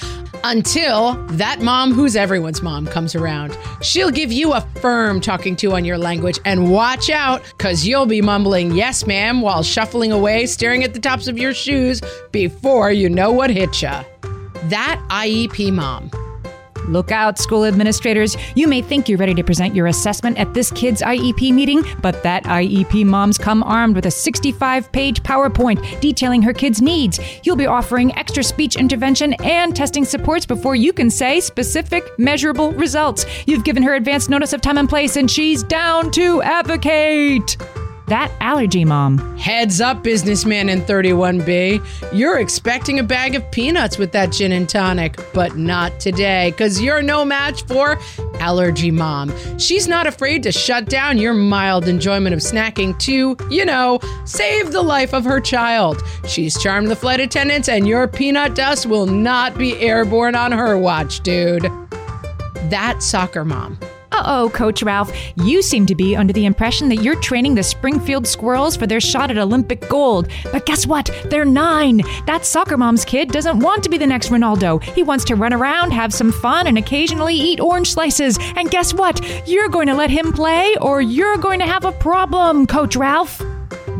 until 0.45 1.15
that 1.31 1.61
mom 1.61 1.93
who's 1.93 2.15
everyone's 2.15 2.63
mom 2.63 2.87
comes 2.87 3.17
around. 3.17 3.59
She'll 3.83 4.13
give 4.13 4.31
you 4.31 4.53
a 4.53 4.61
firm 4.81 5.21
talking 5.21 5.57
to 5.57 5.73
on 5.73 5.85
your 5.85 5.99
language 5.99 6.39
and 6.45 6.71
watch 6.71 7.11
out 7.11 7.43
because 7.59 7.85
you'll 7.85 8.07
be 8.07 8.23
mumbling 8.23 8.77
yes 8.77 9.05
ma'am 9.05 9.41
while 9.41 9.65
shuffling 9.65 10.13
away 10.13 10.47
staring 10.47 10.85
at 10.85 10.95
the 10.95 11.01
tops 11.01 11.27
of 11.27 11.39
your 11.39 11.55
shoes 11.55 12.01
before 12.31 12.93
you 12.93 13.09
know 13.09 13.33
what 13.33 13.51
hit 13.51 13.83
ya. 13.83 14.05
That 14.67 15.05
IEP 15.11 15.73
mom. 15.73 16.09
Look 16.89 17.11
out, 17.11 17.39
school 17.39 17.65
administrators. 17.65 18.37
You 18.55 18.69
may 18.69 18.83
think 18.83 19.09
you're 19.09 19.19
ready 19.19 19.35
to 19.35 19.43
present 19.43 19.75
your 19.75 19.87
assessment 19.87 20.39
at 20.39 20.53
this 20.55 20.71
kid's 20.71 21.03
IEP 21.03 21.53
meeting, 21.53 21.85
but 22.01 22.23
that 22.23 22.45
IEP 22.45 23.05
mom's 23.07 23.39
come 23.39 23.63
armed 23.63 23.95
with 23.95 24.07
a 24.07 24.11
65 24.11 24.91
page 24.93 25.23
PowerPoint 25.23 26.01
detailing 26.01 26.43
her 26.43 26.53
kid's 26.53 26.83
needs. 26.83 27.21
You'll 27.45 27.57
be 27.57 27.67
offering 27.67 28.17
extra 28.17 28.43
speech 28.43 28.77
intervention 28.77 29.35
and 29.43 29.75
testing 29.75 30.05
supports 30.05 30.47
before 30.47 30.77
you 30.77 30.93
can 30.93 31.11
say 31.11 31.41
specific, 31.41 32.05
measurable 32.19 32.73
results. 32.73 33.27
You've 33.47 33.65
given 33.65 33.83
her 33.83 33.95
advance 33.95 34.29
notice 34.29 34.53
of 34.53 34.61
time 34.61 34.79
and 34.79 34.89
place, 34.89 35.17
and 35.17 35.31
she's 35.31 35.63
down 35.63 36.11
to 36.13 36.43
advocate. 36.43 37.57
That 38.13 38.31
allergy 38.43 38.85
mom. 38.85 39.39
Heads 39.39 39.81
up, 39.81 40.03
businessman 40.03 40.69
in 40.69 40.83
31B. 40.83 41.83
You're 42.13 42.41
expecting 42.41 42.99
a 42.99 43.03
bag 43.03 43.35
of 43.35 43.51
peanuts 43.51 43.97
with 43.97 44.13
that 44.13 44.33
gin 44.33 44.53
and 44.53 44.69
tonic, 44.69 45.19
but 45.33 45.57
not 45.57 45.99
today, 45.99 46.51
because 46.51 46.79
you're 46.79 47.01
no 47.01 47.25
match 47.25 47.65
for 47.65 47.99
allergy 48.39 48.91
mom. 48.91 49.33
She's 49.59 49.89
not 49.89 50.07
afraid 50.07 50.43
to 50.43 50.53
shut 50.53 50.91
down 50.91 51.17
your 51.17 51.33
mild 51.33 51.89
enjoyment 51.89 52.35
of 52.35 52.41
snacking 52.41 52.99
to, 52.99 53.35
you 53.49 53.65
know, 53.65 53.99
save 54.27 54.73
the 54.73 54.83
life 54.83 55.15
of 55.15 55.25
her 55.25 55.41
child. 55.41 56.03
She's 56.29 56.63
charmed 56.63 56.89
the 56.89 56.97
flight 56.97 57.19
attendants, 57.19 57.71
and 57.71 57.89
your 57.89 58.07
peanut 58.07 58.55
dust 58.55 58.85
will 58.85 59.07
not 59.07 59.57
be 59.57 59.81
airborne 59.81 60.35
on 60.35 60.53
her 60.53 60.77
watch, 60.77 61.21
dude. 61.21 61.63
That 62.69 63.03
soccer 63.03 63.47
mom. 63.47 63.79
Uh 64.13 64.23
oh, 64.27 64.51
Coach 64.51 64.83
Ralph, 64.83 65.11
you 65.37 65.63
seem 65.63 65.87
to 65.87 65.95
be 65.95 66.15
under 66.15 66.35
the 66.35 66.45
impression 66.45 66.91
that 66.91 66.97
you're 66.97 67.19
training 67.21 67.55
the 67.55 67.63
Springfield 67.63 68.27
Squirrels 68.27 68.77
for 68.77 68.87
their 68.87 69.01
shot 69.01 69.31
at 69.31 69.39
Olympic 69.39 69.89
gold. 69.89 70.29
But 70.53 70.67
guess 70.67 70.87
what? 70.87 71.11
They're 71.31 71.47
nine. 71.47 72.03
That 72.27 72.45
soccer 72.45 72.77
mom's 72.77 73.07
kid 73.07 73.31
doesn't 73.31 73.61
want 73.61 73.83
to 73.85 73.89
be 73.89 73.97
the 73.97 74.07
next 74.07 74.29
Ronaldo. 74.29 74.83
He 74.83 75.03
wants 75.03 75.25
to 75.25 75.35
run 75.35 75.55
around, 75.55 75.93
have 75.93 76.13
some 76.13 76.31
fun, 76.31 76.67
and 76.67 76.77
occasionally 76.77 77.35
eat 77.35 77.59
orange 77.59 77.91
slices. 77.91 78.39
And 78.55 78.71
guess 78.71 78.93
what? 78.93 79.49
You're 79.49 79.71
going 79.71 79.87
to 79.87 79.95
let 79.95 80.11
him 80.11 80.33
play, 80.33 80.77
or 80.83 81.01
you're 81.01 81.39
going 81.39 81.61
to 81.61 81.67
have 81.67 81.87
a 81.87 81.93
problem, 81.93 82.67
Coach 82.67 82.97
Ralph. 82.97 83.43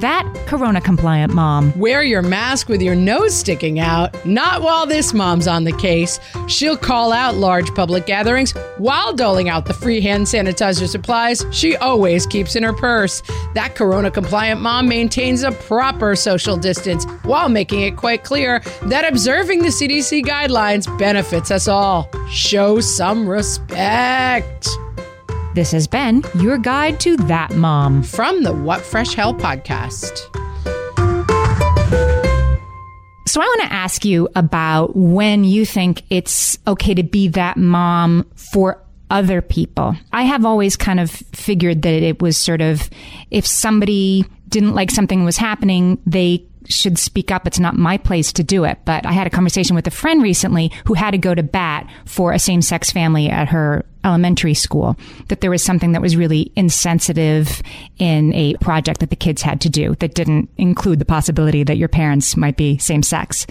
That 0.01 0.33
corona 0.47 0.81
compliant 0.81 1.35
mom. 1.35 1.79
Wear 1.79 2.03
your 2.03 2.23
mask 2.23 2.69
with 2.69 2.83
your 2.83 2.95
nose 2.95 3.35
sticking 3.35 3.79
out. 3.79 4.25
Not 4.27 4.63
while 4.63 4.87
this 4.87 5.13
mom's 5.13 5.47
on 5.47 5.65
the 5.65 5.73
case. 5.73 6.19
She'll 6.49 6.77
call 6.77 7.13
out 7.13 7.37
large 7.37 7.75
public 7.75 8.07
gatherings 8.07 8.53
while 8.79 9.13
doling 9.13 9.49
out 9.49 9.67
the 9.67 9.75
free 9.75 10.01
hand 10.01 10.27
sanitizer 10.27 10.89
supplies 10.89 11.45
she 11.53 11.77
always 11.77 12.27
keeps 12.27 12.57
in 12.57 12.63
her 12.63 12.73
purse. 12.73 13.23
That 13.55 13.75
corona 13.75 14.11
compliant 14.11 14.61
mom 14.61 14.89
maintains 14.89 15.43
a 15.43 15.53
proper 15.53 16.17
social 16.17 16.57
distance 16.57 17.05
while 17.23 17.49
making 17.49 17.83
it 17.83 17.97
quite 17.97 18.25
clear 18.25 18.61
that 18.85 19.05
observing 19.05 19.63
the 19.63 19.69
CDC 19.69 20.23
guidelines 20.25 20.87
benefits 20.99 21.51
us 21.51 21.69
all. 21.69 22.11
Show 22.29 22.81
some 22.81 23.29
respect. 23.29 24.69
This 25.55 25.71
has 25.73 25.87
been 25.87 26.23
your 26.41 26.57
guide 26.57 26.99
to 27.01 27.15
that 27.19 27.55
mom. 27.55 28.03
From 28.03 28.43
the 28.43 28.55
What 28.55 28.81
Fresh 28.81 29.13
Hell 29.13 29.35
podcast. 29.35 30.19
So 33.29 33.41
I 33.41 33.45
want 33.45 33.61
to 33.61 33.73
ask 33.73 34.05
you 34.07 34.31
about 34.35 34.97
when 34.97 35.45
you 35.45 35.67
think 35.67 36.05
it's 36.09 36.59
okay 36.67 36.95
to 36.95 37.03
be 37.03 37.29
that 37.29 37.59
mom 37.59 38.27
for 38.35 38.83
other 39.11 39.43
people. 39.43 39.95
I 40.11 40.23
have 40.23 40.47
always 40.47 40.75
kind 40.75 40.99
of 40.99 41.11
figured 41.11 41.83
that 41.83 42.03
it 42.03 42.23
was 42.23 42.39
sort 42.39 42.63
of 42.63 42.89
if 43.31 43.47
somebody 43.47 44.25
didn't 44.49 44.75
like 44.75 44.91
something 44.91 45.23
was 45.23 45.37
happening, 45.37 45.99
they 46.07 46.47
should 46.69 46.99
speak 46.99 47.31
up. 47.31 47.47
It's 47.47 47.59
not 47.59 47.77
my 47.77 47.99
place 47.99 48.33
to 48.35 48.45
do 48.45 48.65
it. 48.65 48.79
But 48.85 49.07
I 49.07 49.13
had 49.13 49.27
a 49.27 49.31
conversation 49.31 49.77
with 49.77 49.87
a 49.87 49.91
friend 49.91 50.23
recently 50.23 50.73
who 50.87 50.95
had 50.95 51.13
to 51.13 51.19
go 51.19 51.35
to 51.35 51.43
bat 51.43 51.91
for 52.05 52.33
a 52.33 52.39
same 52.39 52.63
sex 52.63 52.91
family 52.91 53.29
at 53.29 53.49
her 53.49 53.85
elementary 54.05 54.55
school, 54.55 54.97
that 55.29 55.41
there 55.41 55.51
was 55.51 55.63
something 55.63 55.93
that 55.93 56.03
was 56.03 56.17
really 56.17 56.51
insensitive 56.57 57.63
in 57.99 58.35
a 58.35 58.55
project 58.55 59.01
that 59.01 59.11
the 59.11 59.17
kids 59.17 59.43
had 59.43 59.61
to 59.61 59.71
do 59.71 59.95
that 59.97 60.15
didn't 60.15 60.49
include 60.59 60.99
the 60.99 61.05
possibility 61.05 61.63
that 61.63 61.77
your 61.77 61.89
parents 61.89 62.37
might 62.37 62.57
be 62.57 62.79
same 62.79 63.03
sex. 63.03 63.47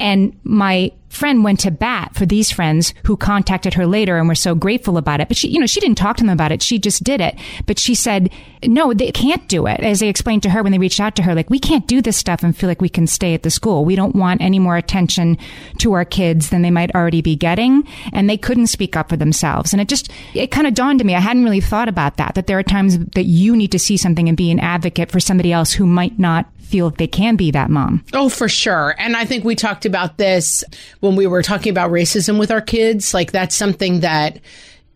And 0.00 0.38
my 0.42 0.92
friend 1.10 1.42
went 1.42 1.58
to 1.58 1.70
bat 1.70 2.14
for 2.14 2.24
these 2.24 2.52
friends 2.52 2.94
who 3.04 3.16
contacted 3.16 3.74
her 3.74 3.84
later 3.84 4.16
and 4.16 4.28
were 4.28 4.34
so 4.34 4.54
grateful 4.54 4.96
about 4.96 5.20
it. 5.20 5.26
But 5.26 5.36
she, 5.36 5.48
you 5.48 5.58
know, 5.58 5.66
she 5.66 5.80
didn't 5.80 5.98
talk 5.98 6.16
to 6.16 6.22
them 6.22 6.32
about 6.32 6.52
it. 6.52 6.62
She 6.62 6.78
just 6.78 7.02
did 7.02 7.20
it. 7.20 7.36
But 7.66 7.80
she 7.80 7.96
said, 7.96 8.30
no, 8.64 8.94
they 8.94 9.10
can't 9.10 9.46
do 9.48 9.66
it. 9.66 9.80
As 9.80 9.98
they 10.00 10.08
explained 10.08 10.44
to 10.44 10.50
her 10.50 10.62
when 10.62 10.70
they 10.70 10.78
reached 10.78 11.00
out 11.00 11.16
to 11.16 11.22
her, 11.22 11.34
like, 11.34 11.50
we 11.50 11.58
can't 11.58 11.86
do 11.88 12.00
this 12.00 12.16
stuff 12.16 12.44
and 12.44 12.56
feel 12.56 12.68
like 12.68 12.80
we 12.80 12.88
can 12.88 13.08
stay 13.08 13.34
at 13.34 13.42
the 13.42 13.50
school. 13.50 13.84
We 13.84 13.96
don't 13.96 14.14
want 14.14 14.40
any 14.40 14.60
more 14.60 14.76
attention 14.76 15.36
to 15.78 15.92
our 15.94 16.04
kids 16.04 16.50
than 16.50 16.62
they 16.62 16.70
might 16.70 16.94
already 16.94 17.22
be 17.22 17.34
getting. 17.34 17.86
And 18.12 18.30
they 18.30 18.36
couldn't 18.36 18.68
speak 18.68 18.96
up 18.96 19.08
for 19.08 19.16
themselves. 19.16 19.72
And 19.72 19.80
it 19.80 19.88
just, 19.88 20.10
it 20.32 20.52
kind 20.52 20.68
of 20.68 20.74
dawned 20.74 21.00
on 21.00 21.06
me. 21.06 21.16
I 21.16 21.20
hadn't 21.20 21.44
really 21.44 21.60
thought 21.60 21.88
about 21.88 22.18
that, 22.18 22.36
that 22.36 22.46
there 22.46 22.58
are 22.58 22.62
times 22.62 22.98
that 22.98 23.24
you 23.24 23.56
need 23.56 23.72
to 23.72 23.78
see 23.80 23.96
something 23.96 24.28
and 24.28 24.36
be 24.36 24.52
an 24.52 24.60
advocate 24.60 25.10
for 25.10 25.18
somebody 25.18 25.52
else 25.52 25.72
who 25.72 25.86
might 25.86 26.18
not 26.20 26.46
feel 26.70 26.90
they 26.90 27.06
can 27.06 27.36
be 27.36 27.50
that 27.50 27.70
mom. 27.70 28.04
Oh, 28.12 28.28
for 28.28 28.48
sure. 28.48 28.94
And 28.98 29.16
I 29.16 29.24
think 29.24 29.44
we 29.44 29.54
talked 29.54 29.84
about 29.84 30.16
this 30.18 30.64
when 31.00 31.16
we 31.16 31.26
were 31.26 31.42
talking 31.42 31.70
about 31.70 31.90
racism 31.90 32.38
with 32.38 32.50
our 32.50 32.60
kids. 32.60 33.12
Like 33.12 33.32
that's 33.32 33.54
something 33.54 34.00
that, 34.00 34.38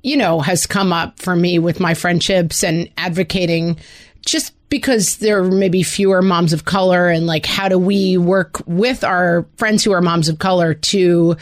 you 0.02 0.16
know, 0.16 0.40
has 0.40 0.66
come 0.66 0.92
up 0.92 1.18
for 1.18 1.34
me 1.34 1.58
with 1.58 1.80
my 1.80 1.94
friendships 1.94 2.62
and 2.62 2.88
advocating 2.96 3.78
just 4.24 4.54
because 4.68 5.18
there 5.18 5.40
are 5.40 5.50
maybe 5.50 5.82
fewer 5.82 6.22
moms 6.22 6.52
of 6.52 6.64
color 6.64 7.08
and 7.08 7.26
like 7.26 7.46
how 7.46 7.68
do 7.68 7.78
we 7.78 8.16
work 8.16 8.62
with 8.66 9.04
our 9.04 9.46
friends 9.56 9.84
who 9.84 9.92
are 9.92 10.00
moms 10.00 10.28
of 10.28 10.38
color 10.38 10.74
to 10.74 11.36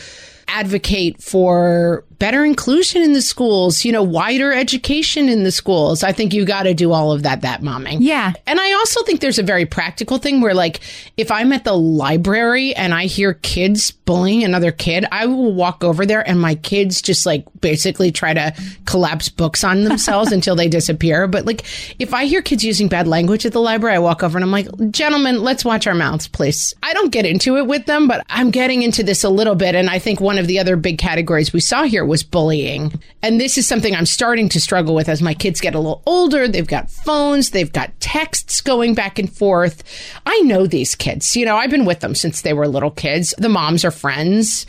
advocate 0.49 1.23
for 1.23 2.05
better 2.23 2.45
inclusion 2.45 3.03
in 3.03 3.15
the 3.15 3.21
schools, 3.21 3.85
you 3.85 3.91
know, 3.91 4.01
wider 4.01 4.53
education 4.53 5.29
in 5.29 5.43
the 5.43 5.51
schools. 5.51 6.05
I 6.05 6.13
think 6.13 6.33
you 6.33 6.45
got 6.45 6.63
to 6.63 6.73
do 6.73 6.93
all 6.93 7.11
of 7.11 7.25
that, 7.25 7.41
that 7.41 7.63
momming. 7.63 7.97
Yeah. 7.99 8.33
And 8.47 8.61
I 8.61 8.75
also 8.75 9.03
think 9.03 9.21
there's 9.21 9.41
a 9.41 9.43
very 9.43 9.67
practical 9.67 10.19
thing 10.19 10.41
where, 10.41 10.55
like, 10.55 10.79
if 11.17 11.33
I'm 11.33 11.53
at 11.53 11.65
the 11.65 11.77
library 11.77 12.77
and 12.77 12.95
I 12.95 13.07
hear 13.07 13.35
kids 13.35 13.91
bullying 13.91 14.45
another 14.45 14.71
kid, 14.71 15.05
I 15.11 15.27
will 15.27 15.53
walk 15.53 15.83
over 15.83 16.07
there 16.07 16.27
and 16.29 16.41
my 16.41 16.55
kids 16.55 17.03
just 17.03 17.27
like 17.27 17.45
basically 17.61 18.13
try 18.13 18.33
to 18.35 18.55
collapse 18.85 19.29
books 19.29 19.65
on 19.65 19.83
themselves 19.83 20.31
until 20.33 20.55
they 20.55 20.69
disappear. 20.69 21.27
But 21.27 21.45
like, 21.45 21.65
if 21.99 22.15
I 22.15 22.27
hear 22.27 22.41
kids 22.41 22.65
using 22.65 22.87
bad 22.87 23.09
language 23.09 23.45
at 23.47 23.53
the 23.53 23.61
library, 23.61 23.97
I 23.97 23.99
walk 23.99 24.23
over 24.23 24.39
and 24.39 24.45
I'm 24.45 24.53
like, 24.53 24.69
gentlemen, 24.93 25.43
let's 25.43 25.65
watch 25.65 25.89
our 25.89 25.95
mouths, 25.95 26.29
please. 26.29 26.73
I 26.85 26.93
don't 26.93 27.11
get 27.11 27.27
into 27.27 27.57
it 27.57 27.67
with 27.67 27.87
them, 27.87 28.07
but 28.07 28.25
I'm 28.29 28.53
getting 28.53 28.83
into 28.83 29.03
this 29.03 29.25
a 29.25 29.29
little 29.29 29.57
bit. 29.57 29.75
And 29.75 29.91
I 29.91 29.99
think 29.99 30.21
one 30.21 30.39
of 30.39 30.42
the 30.47 30.59
other 30.59 30.77
big 30.77 30.99
categories 30.99 31.53
we 31.53 31.61
saw 31.61 31.85
here 31.85 32.05
was 32.05 32.23
bullying. 32.23 33.01
And 33.23 33.41
this 33.41 33.57
is 33.57 33.67
something 33.67 33.95
I'm 33.95 34.07
starting 34.07 34.49
to 34.51 34.61
struggle 34.61 34.95
with 34.95 35.09
as 35.09 35.23
my 35.23 35.35
kids 35.35 35.61
get 35.61 35.75
a 35.75 35.79
little 35.79 36.03
older. 36.07 36.49
They've 36.49 36.67
got 36.67 36.91
phones, 36.91 37.51
they've 37.51 37.73
got 37.73 37.99
texts 38.01 38.61
going 38.61 38.95
back 38.95 39.19
and 39.19 39.33
forth. 39.33 39.83
I 40.27 40.41
know 40.41 40.67
these 40.67 40.95
kids. 40.95 41.37
You 41.37 41.45
know, 41.45 41.57
I've 41.57 41.71
been 41.71 41.85
with 41.85 42.01
them 42.01 42.15
since 42.15 42.43
they 42.43 42.53
were 42.53 42.69
little 42.69 42.91
kids. 42.91 43.35
The 43.39 43.49
moms 43.49 43.85
are 43.85 43.91
friends. 43.91 44.67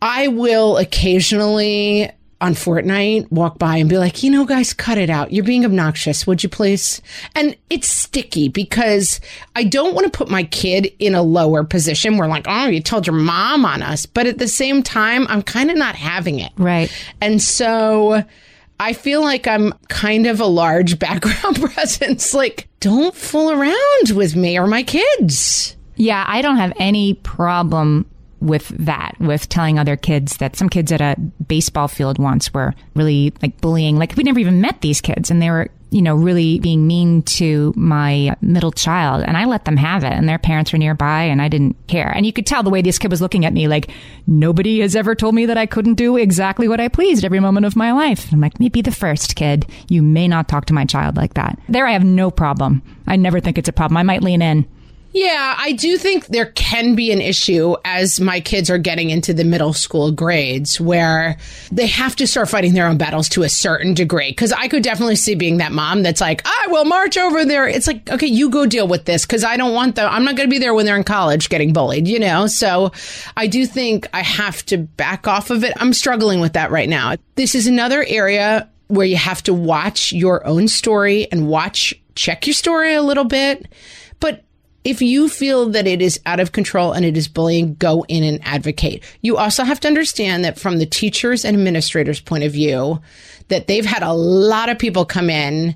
I 0.00 0.28
will 0.28 0.76
occasionally 0.76 2.10
on 2.40 2.54
Fortnite 2.54 3.30
walk 3.32 3.58
by 3.58 3.76
and 3.78 3.88
be 3.88 3.98
like, 3.98 4.22
you 4.22 4.30
know, 4.30 4.44
guys, 4.44 4.72
cut 4.72 4.96
it 4.96 5.10
out. 5.10 5.32
You're 5.32 5.44
being 5.44 5.64
obnoxious. 5.64 6.26
Would 6.26 6.42
you 6.42 6.48
please? 6.48 7.02
And 7.34 7.56
it's 7.68 7.88
sticky 7.88 8.48
because 8.48 9.20
I 9.56 9.64
don't 9.64 9.94
want 9.94 10.10
to 10.10 10.16
put 10.16 10.30
my 10.30 10.44
kid 10.44 10.92
in 10.98 11.14
a 11.14 11.22
lower 11.22 11.64
position 11.64 12.16
where 12.16 12.28
like, 12.28 12.46
oh, 12.48 12.66
you 12.66 12.80
told 12.80 13.06
your 13.06 13.16
mom 13.16 13.64
on 13.64 13.82
us. 13.82 14.06
But 14.06 14.26
at 14.26 14.38
the 14.38 14.48
same 14.48 14.82
time, 14.82 15.26
I'm 15.28 15.42
kind 15.42 15.70
of 15.70 15.76
not 15.76 15.96
having 15.96 16.38
it. 16.38 16.52
Right. 16.56 16.92
And 17.20 17.42
so 17.42 18.22
I 18.78 18.92
feel 18.92 19.20
like 19.20 19.48
I'm 19.48 19.72
kind 19.88 20.26
of 20.26 20.40
a 20.40 20.46
large 20.46 20.98
background 21.00 21.60
presence. 21.72 22.34
Like, 22.34 22.68
don't 22.80 23.14
fool 23.14 23.50
around 23.50 24.10
with 24.16 24.36
me 24.36 24.58
or 24.58 24.66
my 24.68 24.84
kids. 24.84 25.76
Yeah, 25.96 26.24
I 26.28 26.42
don't 26.42 26.58
have 26.58 26.72
any 26.76 27.14
problem 27.14 28.06
with 28.40 28.68
that, 28.68 29.14
with 29.18 29.48
telling 29.48 29.78
other 29.78 29.96
kids 29.96 30.36
that 30.36 30.56
some 30.56 30.68
kids 30.68 30.92
at 30.92 31.00
a 31.00 31.16
baseball 31.46 31.88
field 31.88 32.18
once 32.18 32.52
were 32.54 32.74
really 32.94 33.32
like 33.42 33.60
bullying. 33.60 33.96
Like 33.96 34.14
we 34.16 34.22
never 34.22 34.38
even 34.38 34.60
met 34.60 34.80
these 34.80 35.00
kids 35.00 35.30
and 35.30 35.42
they 35.42 35.50
were, 35.50 35.68
you 35.90 36.02
know, 36.02 36.14
really 36.14 36.60
being 36.60 36.86
mean 36.86 37.22
to 37.22 37.72
my 37.74 38.36
middle 38.40 38.70
child. 38.70 39.24
And 39.26 39.36
I 39.36 39.46
let 39.46 39.64
them 39.64 39.76
have 39.76 40.04
it 40.04 40.12
and 40.12 40.28
their 40.28 40.38
parents 40.38 40.72
were 40.72 40.78
nearby 40.78 41.22
and 41.22 41.42
I 41.42 41.48
didn't 41.48 41.76
care. 41.88 42.10
And 42.10 42.26
you 42.26 42.32
could 42.32 42.46
tell 42.46 42.62
the 42.62 42.70
way 42.70 42.82
this 42.82 42.98
kid 42.98 43.10
was 43.10 43.20
looking 43.20 43.44
at 43.44 43.52
me 43.52 43.66
like, 43.66 43.90
nobody 44.26 44.80
has 44.80 44.94
ever 44.94 45.14
told 45.14 45.34
me 45.34 45.46
that 45.46 45.58
I 45.58 45.66
couldn't 45.66 45.94
do 45.94 46.16
exactly 46.16 46.68
what 46.68 46.80
I 46.80 46.88
pleased 46.88 47.24
every 47.24 47.40
moment 47.40 47.66
of 47.66 47.74
my 47.74 47.92
life. 47.92 48.32
I'm 48.32 48.40
like, 48.40 48.60
maybe 48.60 48.82
the 48.82 48.92
first 48.92 49.34
kid. 49.34 49.66
You 49.88 50.02
may 50.02 50.28
not 50.28 50.48
talk 50.48 50.66
to 50.66 50.74
my 50.74 50.84
child 50.84 51.16
like 51.16 51.34
that. 51.34 51.58
There 51.68 51.86
I 51.86 51.92
have 51.92 52.04
no 52.04 52.30
problem. 52.30 52.82
I 53.06 53.16
never 53.16 53.40
think 53.40 53.58
it's 53.58 53.68
a 53.68 53.72
problem. 53.72 53.96
I 53.96 54.02
might 54.04 54.22
lean 54.22 54.42
in. 54.42 54.68
Yeah, 55.18 55.56
I 55.58 55.72
do 55.72 55.98
think 55.98 56.26
there 56.26 56.46
can 56.46 56.94
be 56.94 57.10
an 57.10 57.20
issue 57.20 57.74
as 57.84 58.20
my 58.20 58.38
kids 58.38 58.70
are 58.70 58.78
getting 58.78 59.10
into 59.10 59.34
the 59.34 59.42
middle 59.42 59.72
school 59.72 60.12
grades 60.12 60.80
where 60.80 61.36
they 61.72 61.88
have 61.88 62.14
to 62.16 62.26
start 62.28 62.48
fighting 62.48 62.72
their 62.74 62.86
own 62.86 62.98
battles 62.98 63.28
to 63.30 63.42
a 63.42 63.48
certain 63.48 63.94
degree. 63.94 64.32
Cause 64.32 64.52
I 64.52 64.68
could 64.68 64.84
definitely 64.84 65.16
see 65.16 65.34
being 65.34 65.56
that 65.56 65.72
mom 65.72 66.04
that's 66.04 66.20
like, 66.20 66.42
ah, 66.44 66.64
I 66.64 66.68
will 66.68 66.84
march 66.84 67.18
over 67.18 67.44
there. 67.44 67.66
It's 67.66 67.88
like, 67.88 68.08
okay, 68.08 68.28
you 68.28 68.48
go 68.48 68.64
deal 68.64 68.86
with 68.86 69.06
this. 69.06 69.26
Cause 69.26 69.42
I 69.42 69.56
don't 69.56 69.74
want 69.74 69.96
them, 69.96 70.08
I'm 70.08 70.22
not 70.22 70.36
going 70.36 70.48
to 70.48 70.54
be 70.54 70.60
there 70.60 70.72
when 70.72 70.86
they're 70.86 70.94
in 70.94 71.02
college 71.02 71.48
getting 71.48 71.72
bullied, 71.72 72.06
you 72.06 72.20
know? 72.20 72.46
So 72.46 72.92
I 73.36 73.48
do 73.48 73.66
think 73.66 74.06
I 74.14 74.22
have 74.22 74.64
to 74.66 74.78
back 74.78 75.26
off 75.26 75.50
of 75.50 75.64
it. 75.64 75.72
I'm 75.78 75.94
struggling 75.94 76.38
with 76.38 76.52
that 76.52 76.70
right 76.70 76.88
now. 76.88 77.16
This 77.34 77.56
is 77.56 77.66
another 77.66 78.04
area 78.06 78.68
where 78.86 79.06
you 79.06 79.16
have 79.16 79.42
to 79.42 79.52
watch 79.52 80.12
your 80.12 80.46
own 80.46 80.68
story 80.68 81.26
and 81.32 81.48
watch, 81.48 81.92
check 82.14 82.46
your 82.46 82.54
story 82.54 82.94
a 82.94 83.02
little 83.02 83.24
bit. 83.24 83.66
But 84.20 84.44
if 84.84 85.02
you 85.02 85.28
feel 85.28 85.70
that 85.70 85.86
it 85.86 86.00
is 86.00 86.20
out 86.24 86.40
of 86.40 86.52
control 86.52 86.92
and 86.92 87.04
it 87.04 87.16
is 87.16 87.28
bullying, 87.28 87.74
go 87.74 88.04
in 88.08 88.24
and 88.24 88.40
advocate. 88.42 89.02
You 89.22 89.36
also 89.36 89.64
have 89.64 89.80
to 89.80 89.88
understand 89.88 90.44
that 90.44 90.58
from 90.58 90.78
the 90.78 90.86
teachers 90.86 91.44
and 91.44 91.56
administrators 91.56 92.20
point 92.20 92.44
of 92.44 92.52
view, 92.52 93.00
that 93.48 93.66
they've 93.66 93.84
had 93.84 94.02
a 94.02 94.12
lot 94.12 94.68
of 94.68 94.78
people 94.78 95.04
come 95.04 95.30
in 95.30 95.74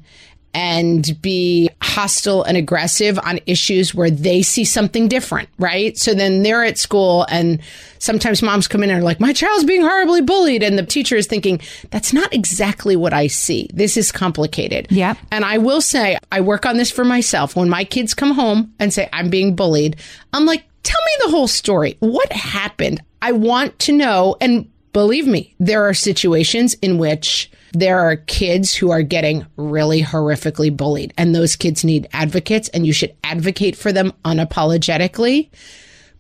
and 0.55 1.21
be 1.23 1.71
hostile 1.81 2.43
and 2.43 2.57
aggressive 2.57 3.19
on 3.19 3.41
issues 3.47 3.95
where 3.95 4.11
they 4.11 4.43
see 4.43 4.65
something 4.65 5.09
different, 5.09 5.49
right? 5.59 5.97
So 5.97 6.15
then 6.15 6.43
they're 6.43 6.65
at 6.65 6.79
school 6.79 7.27
and 7.29 7.61
sometimes 7.99 8.43
moms 8.43 8.69
come 8.69 8.83
in 8.83 8.91
and 8.91 9.01
are 9.01 9.05
like, 9.05 9.21
my 9.21 9.33
child's 9.33 9.65
being 9.65 9.83
horribly 9.83 10.21
bullied. 10.21 10.63
And 10.63 10.79
the 10.79 10.85
teacher 10.85 11.17
is 11.17 11.27
thinking, 11.27 11.61
that's 11.91 12.13
not 12.13 12.33
exactly 12.35 12.97
what 12.97 13.13
I 13.13 13.29
see. 13.29 13.71
This 13.73 13.97
is 13.97 14.13
complicated. 14.13 14.89
Yeah. 14.91 15.15
And 15.31 15.45
I 15.45 15.59
will 15.59 15.81
say, 15.81 16.19
I 16.31 16.41
work 16.41 16.67
on 16.67 16.77
this 16.77 16.91
for 16.91 17.05
myself. 17.05 17.57
When 17.57 17.71
my 17.71 17.85
kids 17.85 18.13
come 18.13 18.33
home 18.33 18.75
and 18.79 18.93
say, 18.93 19.09
I'm 19.13 19.31
being 19.31 19.55
bullied, 19.55 19.97
I'm 20.33 20.45
like, 20.45 20.65
tell 20.83 21.01
me 21.01 21.25
the 21.25 21.31
whole 21.31 21.49
story. 21.49 21.97
What 22.01 22.33
happened? 22.33 23.03
I 23.23 23.33
want 23.33 23.79
to 23.81 23.93
know. 23.93 24.37
And 24.41 24.69
believe 24.93 25.27
me, 25.27 25.55
there 25.61 25.85
are 25.89 25.95
situations 25.95 26.75
in 26.83 26.99
which 26.99 27.51
there 27.73 28.01
are 28.01 28.17
kids 28.17 28.75
who 28.75 28.91
are 28.91 29.03
getting 29.03 29.47
really 29.57 30.03
horrifically 30.03 30.75
bullied, 30.75 31.13
and 31.17 31.35
those 31.35 31.57
kids 31.57 31.85
need 31.85 32.09
advocates, 32.13 32.69
and 32.71 32.87
you 32.87 32.93
should 32.93 33.15
advocate 33.25 33.77
for 33.77 33.93
them 33.93 34.13
unapologetically. 34.25 35.51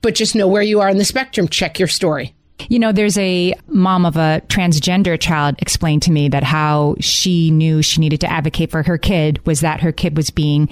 But 0.00 0.14
just 0.14 0.34
know 0.34 0.48
where 0.48 0.62
you 0.62 0.80
are 0.80 0.88
in 0.88 0.98
the 0.98 1.04
spectrum. 1.04 1.48
Check 1.48 1.78
your 1.78 1.88
story. 1.88 2.34
You 2.68 2.78
know, 2.78 2.92
there's 2.92 3.18
a 3.18 3.54
mom 3.68 4.06
of 4.06 4.16
a 4.16 4.42
transgender 4.48 5.18
child 5.18 5.56
explained 5.58 6.02
to 6.02 6.12
me 6.12 6.28
that 6.28 6.44
how 6.44 6.96
she 7.00 7.50
knew 7.50 7.82
she 7.82 8.00
needed 8.00 8.20
to 8.20 8.30
advocate 8.30 8.70
for 8.70 8.82
her 8.82 8.98
kid 8.98 9.44
was 9.46 9.60
that 9.60 9.80
her 9.80 9.92
kid 9.92 10.16
was 10.16 10.30
being 10.30 10.68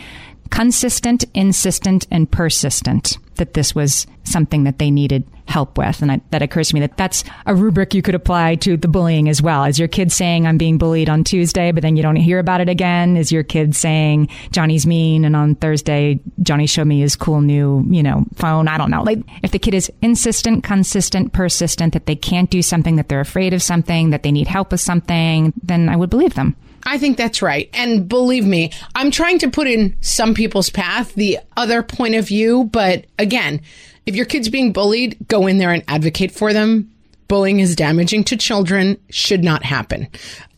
consistent, 0.51 1.25
insistent, 1.35 2.07
and 2.11 2.31
persistent. 2.31 3.19
That 3.41 3.55
this 3.55 3.75
was 3.75 4.07
something 4.25 4.65
that 4.65 4.79
they 4.79 4.91
needed 4.91 5.25
help 5.47 5.79
with. 5.79 6.03
And 6.03 6.13
I, 6.13 6.21
that 6.31 6.43
occurs 6.43 6.69
to 6.69 6.75
me 6.75 6.81
that 6.81 6.99
that's 6.99 7.25
a 7.47 7.55
rubric 7.55 7.95
you 7.95 8.03
could 8.03 8.15
apply 8.15 8.57
to 8.57 8.77
the 8.77 8.87
bullying 8.87 9.31
as 9.31 9.41
well. 9.41 9.65
Is 9.65 9.79
your 9.79 9.89
kid 9.89 10.13
saying, 10.13 10.47
I'm 10.47 10.59
being 10.59 10.77
bullied 10.77 11.09
on 11.09 11.25
Tuesday, 11.25 11.73
but 11.73 11.81
then 11.81 11.97
you 11.97 12.03
don't 12.03 12.17
hear 12.17 12.39
about 12.39 12.61
it 12.61 12.69
again? 12.69 13.17
Is 13.17 13.33
your 13.33 13.43
kid 13.43 13.75
saying, 13.75 14.29
Johnny's 14.53 14.87
mean, 14.87 15.25
and 15.25 15.35
on 15.35 15.55
Thursday, 15.55 16.21
Johnny 16.43 16.67
showed 16.67 16.87
me 16.87 17.01
his 17.01 17.17
cool 17.17 17.41
new, 17.41 17.83
you 17.89 18.03
know, 18.03 18.27
phone? 18.35 18.69
I 18.69 18.77
don't 18.77 18.91
know. 18.91 19.03
Like, 19.03 19.21
if 19.43 19.53
the 19.53 19.59
kid 19.59 19.73
is 19.73 19.91
insistent, 20.03 20.63
consistent, 20.63 21.33
persistent, 21.33 21.95
that 21.95 22.05
they 22.05 22.17
can't 22.17 22.51
do 22.51 22.61
something, 22.61 22.97
that 22.97 23.09
they're 23.09 23.21
afraid 23.21 23.55
of 23.55 23.63
something, 23.63 24.11
that 24.11 24.23
they 24.23 24.33
need 24.33 24.49
help 24.49 24.71
with 24.71 24.83
something, 24.83 25.55
then 25.63 25.89
I 25.89 25.97
would 25.97 26.11
believe 26.11 26.35
them. 26.35 26.57
I 26.85 26.99
think 26.99 27.17
that's 27.17 27.43
right. 27.43 27.69
And 27.73 28.09
believe 28.09 28.47
me, 28.47 28.73
I'm 28.95 29.11
trying 29.11 29.39
to 29.41 29.51
put 29.51 29.67
in 29.67 29.97
some 30.01 30.35
people's 30.35 30.71
path 30.71 31.15
the 31.15 31.39
other 31.57 31.83
point 31.83 32.15
of 32.15 32.27
view. 32.27 32.65
But 32.65 33.07
again, 33.19 33.61
if 34.07 34.17
your 34.17 34.27
kid's 34.27 34.49
being 34.49 34.73
bullied, 34.73 35.17
go 35.29 35.47
in 35.47 35.59
there 35.59 35.73
and 35.73 35.85
advocate 35.89 36.33
for 36.33 36.53
them. 36.53 36.91
Bullying 37.29 37.61
is 37.61 37.77
damaging 37.77 38.25
to 38.25 38.37
children, 38.37 38.99
should 39.11 39.45
not 39.45 39.63
happen. 39.63 40.09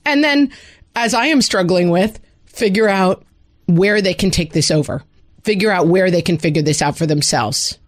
And 0.06 0.24
then, 0.24 0.52
as 0.96 1.12
I 1.12 1.26
am 1.26 1.42
struggling 1.42 1.90
with, 1.90 2.18
figure 2.46 2.88
out 2.88 3.24
where 3.66 4.00
they 4.00 4.14
can 4.14 4.30
take 4.30 4.52
this 4.52 4.70
over, 4.70 5.02
figure 5.44 5.70
out 5.70 5.88
where 5.88 6.10
they 6.10 6.22
can 6.22 6.38
figure 6.38 6.62
this 6.62 6.80
out 6.82 6.96
for 6.96 7.06
themselves. 7.06 7.78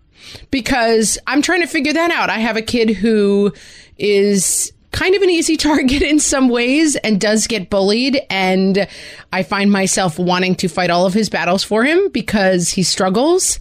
Because 0.50 1.18
I'm 1.26 1.42
trying 1.42 1.60
to 1.60 1.66
figure 1.66 1.92
that 1.92 2.10
out. 2.10 2.30
I 2.30 2.38
have 2.38 2.56
a 2.56 2.62
kid 2.62 2.90
who 2.90 3.52
is 3.98 4.72
kind 4.94 5.14
of 5.14 5.22
an 5.22 5.28
easy 5.30 5.56
target 5.58 6.00
in 6.00 6.18
some 6.18 6.48
ways 6.48 6.96
and 6.96 7.20
does 7.20 7.46
get 7.46 7.68
bullied. 7.68 8.20
And 8.30 8.88
I 9.32 9.42
find 9.42 9.70
myself 9.70 10.18
wanting 10.18 10.54
to 10.56 10.68
fight 10.68 10.88
all 10.88 11.04
of 11.04 11.12
his 11.12 11.28
battles 11.28 11.62
for 11.62 11.84
him 11.84 12.08
because 12.10 12.70
he 12.70 12.82
struggles. 12.82 13.58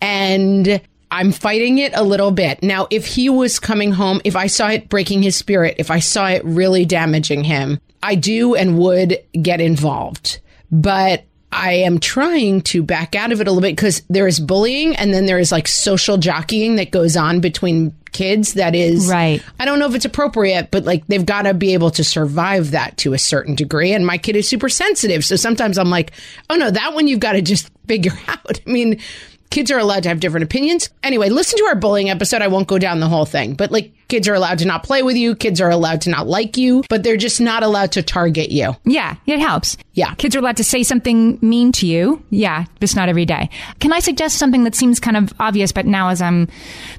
And 0.00 0.80
I'm 1.10 1.32
fighting 1.32 1.78
it 1.78 1.92
a 1.94 2.02
little 2.02 2.30
bit. 2.30 2.62
Now, 2.62 2.86
if 2.90 3.06
he 3.06 3.28
was 3.28 3.58
coming 3.58 3.92
home, 3.92 4.20
if 4.24 4.36
I 4.36 4.46
saw 4.46 4.68
it 4.68 4.88
breaking 4.88 5.22
his 5.22 5.36
spirit, 5.36 5.76
if 5.78 5.90
I 5.90 5.98
saw 5.98 6.28
it 6.28 6.44
really 6.44 6.84
damaging 6.84 7.44
him, 7.44 7.80
I 8.02 8.14
do 8.14 8.54
and 8.54 8.78
would 8.78 9.18
get 9.40 9.60
involved. 9.60 10.40
But 10.70 11.24
I 11.56 11.72
am 11.72 11.98
trying 12.00 12.60
to 12.62 12.82
back 12.82 13.14
out 13.14 13.32
of 13.32 13.40
it 13.40 13.48
a 13.48 13.50
little 13.50 13.62
bit 13.62 13.74
because 13.74 14.02
there 14.10 14.26
is 14.26 14.38
bullying 14.38 14.94
and 14.94 15.12
then 15.14 15.24
there 15.24 15.38
is 15.38 15.50
like 15.50 15.66
social 15.66 16.18
jockeying 16.18 16.76
that 16.76 16.90
goes 16.90 17.16
on 17.16 17.40
between 17.40 17.94
kids 18.12 18.54
that 18.54 18.74
is 18.74 19.08
Right. 19.08 19.42
I 19.58 19.64
don't 19.64 19.78
know 19.78 19.86
if 19.86 19.94
it's 19.94 20.04
appropriate, 20.04 20.70
but 20.70 20.84
like 20.84 21.06
they've 21.06 21.24
got 21.24 21.42
to 21.42 21.54
be 21.54 21.72
able 21.72 21.90
to 21.92 22.04
survive 22.04 22.72
that 22.72 22.98
to 22.98 23.14
a 23.14 23.18
certain 23.18 23.54
degree. 23.54 23.92
And 23.92 24.06
my 24.06 24.18
kid 24.18 24.36
is 24.36 24.46
super 24.46 24.68
sensitive. 24.68 25.24
So 25.24 25.36
sometimes 25.36 25.78
I'm 25.78 25.90
like, 25.90 26.12
oh 26.50 26.56
no, 26.56 26.70
that 26.70 26.92
one 26.92 27.08
you've 27.08 27.20
got 27.20 27.32
to 27.32 27.42
just 27.42 27.70
figure 27.86 28.12
out. 28.28 28.60
I 28.66 28.70
mean, 28.70 29.00
kids 29.48 29.70
are 29.70 29.78
allowed 29.78 30.02
to 30.02 30.10
have 30.10 30.20
different 30.20 30.44
opinions. 30.44 30.90
Anyway, 31.02 31.30
listen 31.30 31.58
to 31.58 31.64
our 31.64 31.74
bullying 31.74 32.10
episode. 32.10 32.42
I 32.42 32.48
won't 32.48 32.68
go 32.68 32.78
down 32.78 33.00
the 33.00 33.08
whole 33.08 33.24
thing, 33.24 33.54
but 33.54 33.70
like 33.70 33.94
kids 34.08 34.28
are 34.28 34.34
allowed 34.34 34.58
to 34.58 34.66
not 34.66 34.82
play 34.84 35.02
with 35.02 35.16
you. 35.16 35.34
Kids 35.34 35.60
are 35.60 35.70
allowed 35.70 36.00
to 36.02 36.10
not 36.10 36.26
like 36.26 36.56
you, 36.56 36.84
but 36.88 37.02
they're 37.02 37.16
just 37.16 37.40
not 37.40 37.62
allowed 37.62 37.92
to 37.92 38.02
target 38.02 38.50
you. 38.50 38.76
Yeah, 38.84 39.16
it 39.26 39.40
helps. 39.40 39.76
Yeah. 39.94 40.14
Kids 40.14 40.36
are 40.36 40.40
allowed 40.40 40.58
to 40.58 40.64
say 40.64 40.82
something 40.82 41.38
mean 41.40 41.72
to 41.72 41.86
you. 41.86 42.22
Yeah, 42.30 42.66
just 42.80 42.96
not 42.96 43.08
every 43.08 43.24
day. 43.24 43.50
Can 43.80 43.92
I 43.92 44.00
suggest 44.00 44.38
something 44.38 44.64
that 44.64 44.74
seems 44.74 45.00
kind 45.00 45.16
of 45.16 45.32
obvious, 45.40 45.72
but 45.72 45.86
now 45.86 46.08
as 46.08 46.20
I'm 46.20 46.48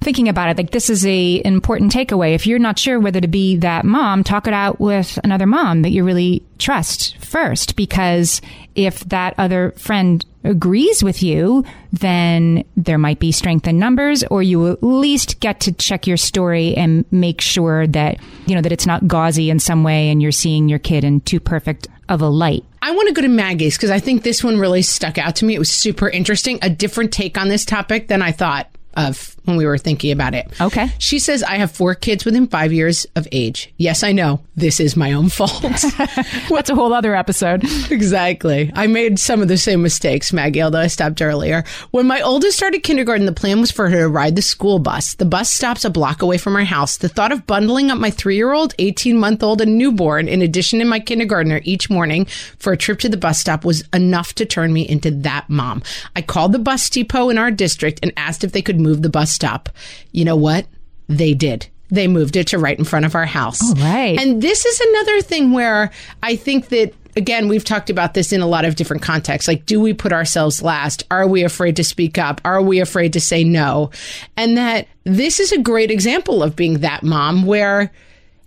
thinking 0.02 0.28
about 0.28 0.50
it, 0.50 0.58
like 0.58 0.72
this 0.72 0.90
is 0.90 1.06
a 1.06 1.42
important 1.46 1.94
takeaway. 1.94 2.34
If 2.34 2.48
you're 2.48 2.60
not 2.60 2.80
sure 2.80 3.00
whether 3.00 3.22
to 3.22 3.28
be 3.28 3.58
that 3.58 3.86
mom, 3.86 4.24
talk 4.24 4.48
it 4.48 4.54
out 4.54 4.80
with 4.80 5.20
another 5.24 5.46
mom 5.46 5.84
that 5.84 5.92
you 5.92 6.04
really 6.04 6.44
trust 6.58 7.18
first, 7.18 7.76
because 7.76 8.42
if 8.74 9.02
that 9.02 9.36
other 9.38 9.72
friend 9.78 10.26
agrees 10.44 11.04
with 11.04 11.22
you, 11.22 11.64
then 11.92 12.64
there 12.78 12.98
might 12.98 13.20
be 13.20 13.32
strength 13.32 13.68
in 13.68 13.78
numbers, 13.78 14.24
or 14.26 14.42
you 14.42 14.72
at 14.72 14.82
least 14.82 15.40
get 15.40 15.60
to 15.60 15.72
check 15.74 16.08
your 16.08 16.18
story 16.18 16.76
and 16.76 16.97
make 17.12 17.42
sure 17.42 17.88
that, 17.88 18.18
you 18.46 18.56
know, 18.56 18.62
that 18.62 18.72
it's 18.72 18.86
not 18.86 19.08
gauzy 19.08 19.50
in 19.50 19.60
some 19.60 19.84
way 19.84 20.10
and 20.10 20.22
you're 20.22 20.32
seeing 20.32 20.68
your 20.68 20.80
kid 20.80 21.04
in 21.04 21.22
too 21.22 21.40
perfect 21.40 21.88
of 22.10 22.22
a 22.22 22.28
light. 22.28 22.64
I 22.82 22.92
want 22.92 23.08
to 23.08 23.14
go 23.14 23.22
to 23.22 23.28
Maggie's 23.28 23.78
because 23.78 23.92
I 23.92 24.00
think 24.00 24.24
this 24.24 24.44
one 24.44 24.58
really 24.58 24.82
stuck 24.82 25.18
out 25.18 25.36
to 25.38 25.46
me. 25.46 25.56
It 25.56 25.60
was 25.60 25.70
super 25.70 26.10
interesting, 26.10 26.60
a 26.62 26.70
different 26.70 27.12
take 27.12 27.38
on 27.38 27.50
this 27.50 27.66
topic 27.66 28.08
than 28.08 28.22
I 28.22 28.32
thought 28.32 28.70
of 28.96 29.37
when 29.48 29.56
we 29.56 29.66
were 29.66 29.78
thinking 29.78 30.12
about 30.12 30.36
it. 30.36 30.52
Okay. 30.60 30.90
She 31.00 31.20
says, 31.20 31.42
I 31.42 31.56
have 31.56 31.72
four 31.72 31.96
kids 31.96 32.26
within 32.26 32.48
five 32.48 32.74
years 32.74 33.08
of 33.16 33.28
age. 33.32 33.74
Yes, 33.78 34.04
I 34.04 34.12
know. 34.12 34.42
This 34.58 34.80
is 34.80 34.98
my 34.98 35.14
own 35.14 35.30
fault. 35.30 35.62
That's 36.50 36.70
a 36.70 36.76
whole 36.76 36.94
other 36.94 37.16
episode. 37.16 37.64
exactly. 37.90 38.72
I 38.76 38.88
made 38.88 39.20
some 39.20 39.42
of 39.42 39.48
the 39.48 39.58
same 39.58 39.82
mistakes, 39.82 40.34
Maggie, 40.34 40.62
although 40.62 40.82
I 40.82 40.88
stopped 40.88 41.22
earlier. 41.22 41.64
When 41.92 42.08
my 42.08 42.20
oldest 42.22 42.58
started 42.58 42.84
kindergarten, 42.84 43.26
the 43.26 43.32
plan 43.32 43.62
was 43.62 43.72
for 43.72 43.90
her 43.90 44.00
to 44.00 44.10
ride 44.10 44.36
the 44.36 44.42
school 44.42 44.80
bus. 44.80 45.14
The 45.14 45.26
bus 45.26 45.50
stops 45.50 45.86
a 45.86 45.90
block 45.90 46.22
away 46.22 46.38
from 46.38 46.56
our 46.58 46.66
house. 46.66 46.98
The 46.98 47.08
thought 47.08 47.32
of 47.32 47.48
bundling 47.48 47.90
up 47.90 48.00
my 48.00 48.10
three 48.10 48.36
year 48.36 48.52
old, 48.52 48.76
18 48.80 49.18
month 49.18 49.44
old, 49.44 49.62
and 49.62 49.78
newborn, 49.78 50.28
in 50.28 50.42
addition 50.42 50.80
to 50.80 50.86
my 50.86 51.00
kindergartner 51.00 51.62
each 51.64 51.90
morning 51.90 52.26
for 52.58 52.74
a 52.74 52.78
trip 52.78 53.00
to 53.00 53.10
the 53.10 53.16
bus 53.16 53.40
stop 53.40 53.64
was 53.64 53.88
enough 53.94 54.34
to 54.36 54.46
turn 54.46 54.74
me 54.74 54.88
into 54.88 55.10
that 55.12 55.50
mom. 55.50 55.84
I 56.18 56.22
called 56.22 56.52
the 56.52 56.60
bus 56.60 56.90
depot 56.90 57.30
in 57.30 57.38
our 57.38 57.52
district 57.52 58.00
and 58.04 58.12
asked 58.18 58.44
if 58.44 58.52
they 58.52 58.62
could 58.62 58.80
move 58.80 59.02
the 59.04 59.10
bus 59.10 59.32
stop. 59.38 59.70
You 60.12 60.26
know 60.26 60.36
what? 60.36 60.66
They 61.08 61.36
did. 61.36 61.68
They 61.90 62.08
moved 62.08 62.36
it 62.36 62.48
to 62.48 62.58
right 62.58 62.78
in 62.78 62.84
front 62.84 63.06
of 63.06 63.14
our 63.14 63.28
house. 63.28 63.62
All 63.62 63.76
right. 63.76 64.20
And 64.20 64.42
this 64.42 64.66
is 64.66 64.82
another 64.82 65.22
thing 65.22 65.54
where 65.54 65.92
I 66.24 66.36
think 66.36 66.70
that 66.70 66.94
again, 67.16 67.48
we've 67.48 67.64
talked 67.64 67.90
about 67.90 68.14
this 68.14 68.34
in 68.34 68.42
a 68.42 68.48
lot 68.48 68.66
of 68.66 68.76
different 68.76 69.04
contexts. 69.04 69.48
Like, 69.48 69.66
do 69.66 69.80
we 69.80 69.94
put 69.94 70.12
ourselves 70.12 70.62
last? 70.62 71.04
Are 71.12 71.28
we 71.28 71.44
afraid 71.44 71.76
to 71.78 71.84
speak 71.84 72.18
up? 72.18 72.42
Are 72.46 72.62
we 72.62 72.80
afraid 72.80 73.14
to 73.14 73.22
say 73.22 73.44
no? 73.44 73.92
And 74.36 74.58
that 74.58 74.88
this 75.04 75.40
is 75.40 75.52
a 75.52 75.60
great 75.60 75.92
example 75.92 76.44
of 76.44 76.56
being 76.56 76.80
that 76.80 77.04
mom 77.04 77.46
where 77.46 77.92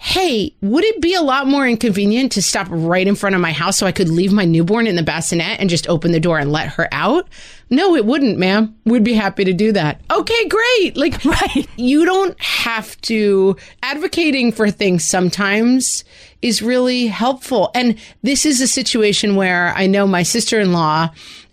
hey, 0.03 0.55
would 0.63 0.83
it 0.83 1.03
be 1.03 1.15
a 1.15 1.21
lot 1.21 1.47
more 1.47 1.69
inconvenient 1.69 2.33
to 2.33 2.43
stop 2.43 2.67
right 2.71 3.07
in 3.07 3.15
front 3.15 3.35
of 3.35 3.41
my 3.43 3.53
house 3.53 3.77
so 3.77 3.87
I 3.87 3.93
could 3.93 4.09
leave 4.09 4.33
my 4.33 4.47
newborn 4.47 4.87
in 4.87 4.97
the 4.97 5.03
bassinet 5.03 5.61
and 5.61 5.69
just 5.69 5.87
open 5.91 6.13
the 6.13 6.19
door 6.19 6.39
and 6.39 6.51
let 6.51 6.69
her 6.69 6.89
out? 6.91 7.29
No, 7.71 7.95
it 7.95 8.05
wouldn't, 8.05 8.37
ma'am. 8.37 8.75
We'd 8.85 9.05
be 9.05 9.15
happy 9.15 9.45
to 9.45 9.53
do 9.53 9.71
that. 9.73 10.01
Okay, 10.11 10.49
great. 10.49 10.97
Like, 10.97 11.25
Right. 11.25 11.69
you 11.77 12.05
don't 12.05 12.41
have 12.43 13.01
to 13.03 13.57
advocating 13.83 14.51
for 14.51 14.71
things 14.71 15.05
sometimes 15.05 16.05
is 16.43 16.63
really 16.63 17.07
helpful. 17.07 17.71
And 17.75 17.97
this 18.23 18.45
is 18.45 18.61
a 18.61 18.67
situation 18.67 19.37
where 19.37 19.73
I 19.77 19.87
know 19.87 20.07
my 20.07 20.23
sister-in-law 20.25 21.11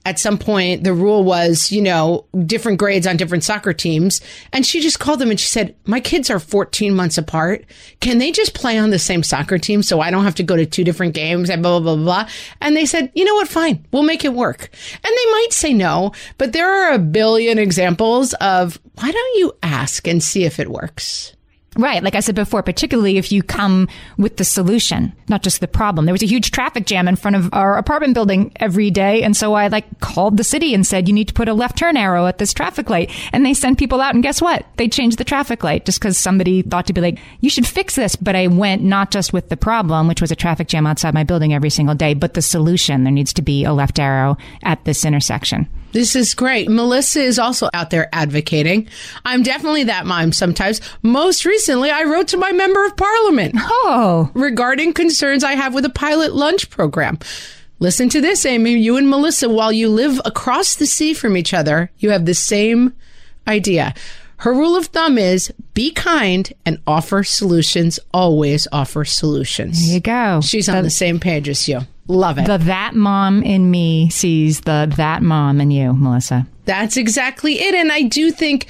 at 0.07 0.19
some 0.19 0.37
point 0.37 0.85
the 0.85 0.93
rule 0.93 1.23
was, 1.23 1.69
you 1.69 1.81
know, 1.81 2.25
different 2.45 2.79
grades 2.79 3.05
on 3.05 3.17
different 3.17 3.43
soccer 3.43 3.73
teams. 3.73 4.21
And 4.53 4.65
she 4.65 4.79
just 4.79 4.99
called 4.99 5.19
them 5.19 5.29
and 5.29 5.39
she 5.39 5.47
said, 5.47 5.75
My 5.85 5.99
kids 5.99 6.29
are 6.29 6.39
14 6.39 6.95
months 6.95 7.17
apart. 7.17 7.65
Can 7.99 8.17
they 8.17 8.31
just 8.31 8.53
play 8.53 8.77
on 8.77 8.89
the 8.89 8.99
same 8.99 9.21
soccer 9.21 9.57
team 9.57 9.83
so 9.83 9.99
I 9.99 10.09
don't 10.09 10.23
have 10.23 10.35
to 10.35 10.43
go 10.43 10.55
to 10.55 10.65
two 10.65 10.85
different 10.85 11.13
games 11.13 11.49
and 11.49 11.61
blah, 11.61 11.79
blah, 11.79 11.95
blah, 11.95 12.03
blah. 12.03 12.29
And 12.61 12.75
they 12.75 12.85
said, 12.85 13.11
You 13.15 13.25
know 13.25 13.35
what? 13.35 13.49
Fine. 13.49 13.85
We'll 13.91 14.03
make 14.03 14.23
it 14.23 14.33
work. 14.33 14.69
And 15.03 15.11
they 15.11 15.31
might 15.31 15.51
say 15.51 15.73
no, 15.73 16.13
but 16.37 16.53
there 16.53 16.69
are 16.69 16.93
a 16.93 16.99
billion 16.99 17.59
examples 17.59 18.33
of 18.35 18.79
why 18.95 19.11
don't 19.11 19.39
you 19.39 19.53
ask 19.61 20.07
and 20.07 20.23
see 20.23 20.45
if 20.45 20.59
it 20.59 20.71
works? 20.71 21.33
Right. 21.77 22.01
Like 22.03 22.15
I 22.15 22.21
said 22.21 22.33
before, 22.33 22.63
particularly 22.63 23.17
if 23.17 23.31
you 23.31 23.43
come 23.43 23.87
with 24.17 24.37
the 24.37 24.43
solution, 24.43 25.13
not 25.27 25.43
just 25.43 25.59
the 25.59 25.67
problem. 25.67 26.05
There 26.05 26.13
was 26.13 26.23
a 26.23 26.27
huge 26.27 26.49
traffic 26.49 26.87
jam 26.87 27.07
in 27.07 27.15
front 27.15 27.35
of 27.35 27.53
our 27.53 27.77
apartment 27.77 28.15
building 28.15 28.51
every 28.55 28.89
day. 28.89 29.21
And 29.21 29.37
so 29.37 29.53
I 29.53 29.67
like 29.67 29.99
called 29.99 30.37
the 30.37 30.43
city 30.43 30.73
and 30.73 30.85
said, 30.85 31.07
you 31.07 31.13
need 31.13 31.27
to 31.27 31.35
put 31.35 31.47
a 31.47 31.53
left 31.53 31.77
turn 31.77 31.95
arrow 31.95 32.25
at 32.25 32.39
this 32.39 32.51
traffic 32.51 32.89
light. 32.89 33.11
And 33.31 33.45
they 33.45 33.53
sent 33.53 33.77
people 33.77 34.01
out. 34.01 34.15
And 34.15 34.23
guess 34.23 34.41
what? 34.41 34.65
They 34.77 34.87
changed 34.87 35.19
the 35.19 35.23
traffic 35.23 35.63
light 35.63 35.85
just 35.85 35.99
because 35.99 36.17
somebody 36.17 36.63
thought 36.63 36.87
to 36.87 36.93
be 36.93 37.01
like, 37.01 37.19
you 37.41 37.49
should 37.51 37.67
fix 37.67 37.95
this. 37.95 38.15
But 38.15 38.35
I 38.35 38.47
went 38.47 38.81
not 38.81 39.11
just 39.11 39.31
with 39.31 39.49
the 39.49 39.57
problem, 39.57 40.07
which 40.07 40.21
was 40.21 40.31
a 40.31 40.35
traffic 40.35 40.67
jam 40.67 40.87
outside 40.87 41.13
my 41.13 41.23
building 41.23 41.53
every 41.53 41.69
single 41.69 41.95
day, 41.95 42.15
but 42.15 42.33
the 42.33 42.41
solution. 42.41 43.03
There 43.03 43.13
needs 43.13 43.33
to 43.33 43.43
be 43.43 43.63
a 43.63 43.73
left 43.73 43.99
arrow 43.99 44.37
at 44.63 44.83
this 44.85 45.05
intersection. 45.05 45.69
This 45.97 46.15
is 46.15 46.35
great. 46.35 46.69
Melissa 46.69 47.21
is 47.21 47.39
also 47.39 47.71
out 47.73 47.89
there 47.89 48.07
advocating. 48.13 48.87
I'm 49.25 49.41
definitely 49.41 49.85
that 49.85 50.05
mom 50.05 50.31
sometimes. 50.31 50.79
Most 51.01 51.43
recently, 51.43 51.89
I 51.89 52.03
wrote 52.03 52.27
to 52.27 52.37
my 52.37 52.51
member 52.51 52.85
of 52.85 52.95
parliament 52.95 53.55
Oh, 53.57 54.29
regarding 54.35 54.93
concerns 54.93 55.43
I 55.43 55.53
have 55.53 55.73
with 55.73 55.85
a 55.85 55.89
pilot 55.89 56.35
lunch 56.35 56.69
program. 56.69 57.17
Listen 57.79 58.09
to 58.09 58.21
this, 58.21 58.45
Amy. 58.45 58.73
You 58.77 58.97
and 58.97 59.09
Melissa, 59.09 59.49
while 59.49 59.71
you 59.71 59.89
live 59.89 60.21
across 60.23 60.75
the 60.75 60.85
sea 60.85 61.15
from 61.15 61.35
each 61.35 61.51
other, 61.51 61.89
you 61.97 62.11
have 62.11 62.27
the 62.27 62.35
same 62.35 62.93
idea. 63.47 63.95
Her 64.37 64.53
rule 64.53 64.75
of 64.75 64.87
thumb 64.87 65.17
is 65.17 65.51
be 65.73 65.91
kind 65.91 66.51
and 66.65 66.79
offer 66.85 67.23
solutions. 67.23 67.99
Always 68.13 68.67
offer 68.71 69.03
solutions. 69.03 69.85
there 69.85 69.95
you 69.95 69.99
go. 69.99 70.41
She's 70.41 70.69
on 70.69 70.83
the 70.83 70.89
same 70.89 71.19
page 71.19 71.49
as 71.49 71.67
you. 71.67 71.81
Love 72.07 72.37
it. 72.37 72.45
the 72.45 72.57
that 72.57 72.95
mom 72.95 73.43
in 73.43 73.69
me 73.69 74.09
sees 74.09 74.61
the 74.61 74.91
that 74.95 75.21
mom 75.21 75.59
in 75.59 75.71
you, 75.71 75.93
Melissa. 75.93 76.47
That's 76.65 76.97
exactly 76.97 77.59
it. 77.59 77.75
And 77.75 77.91
I 77.91 78.03
do 78.03 78.31
think 78.31 78.67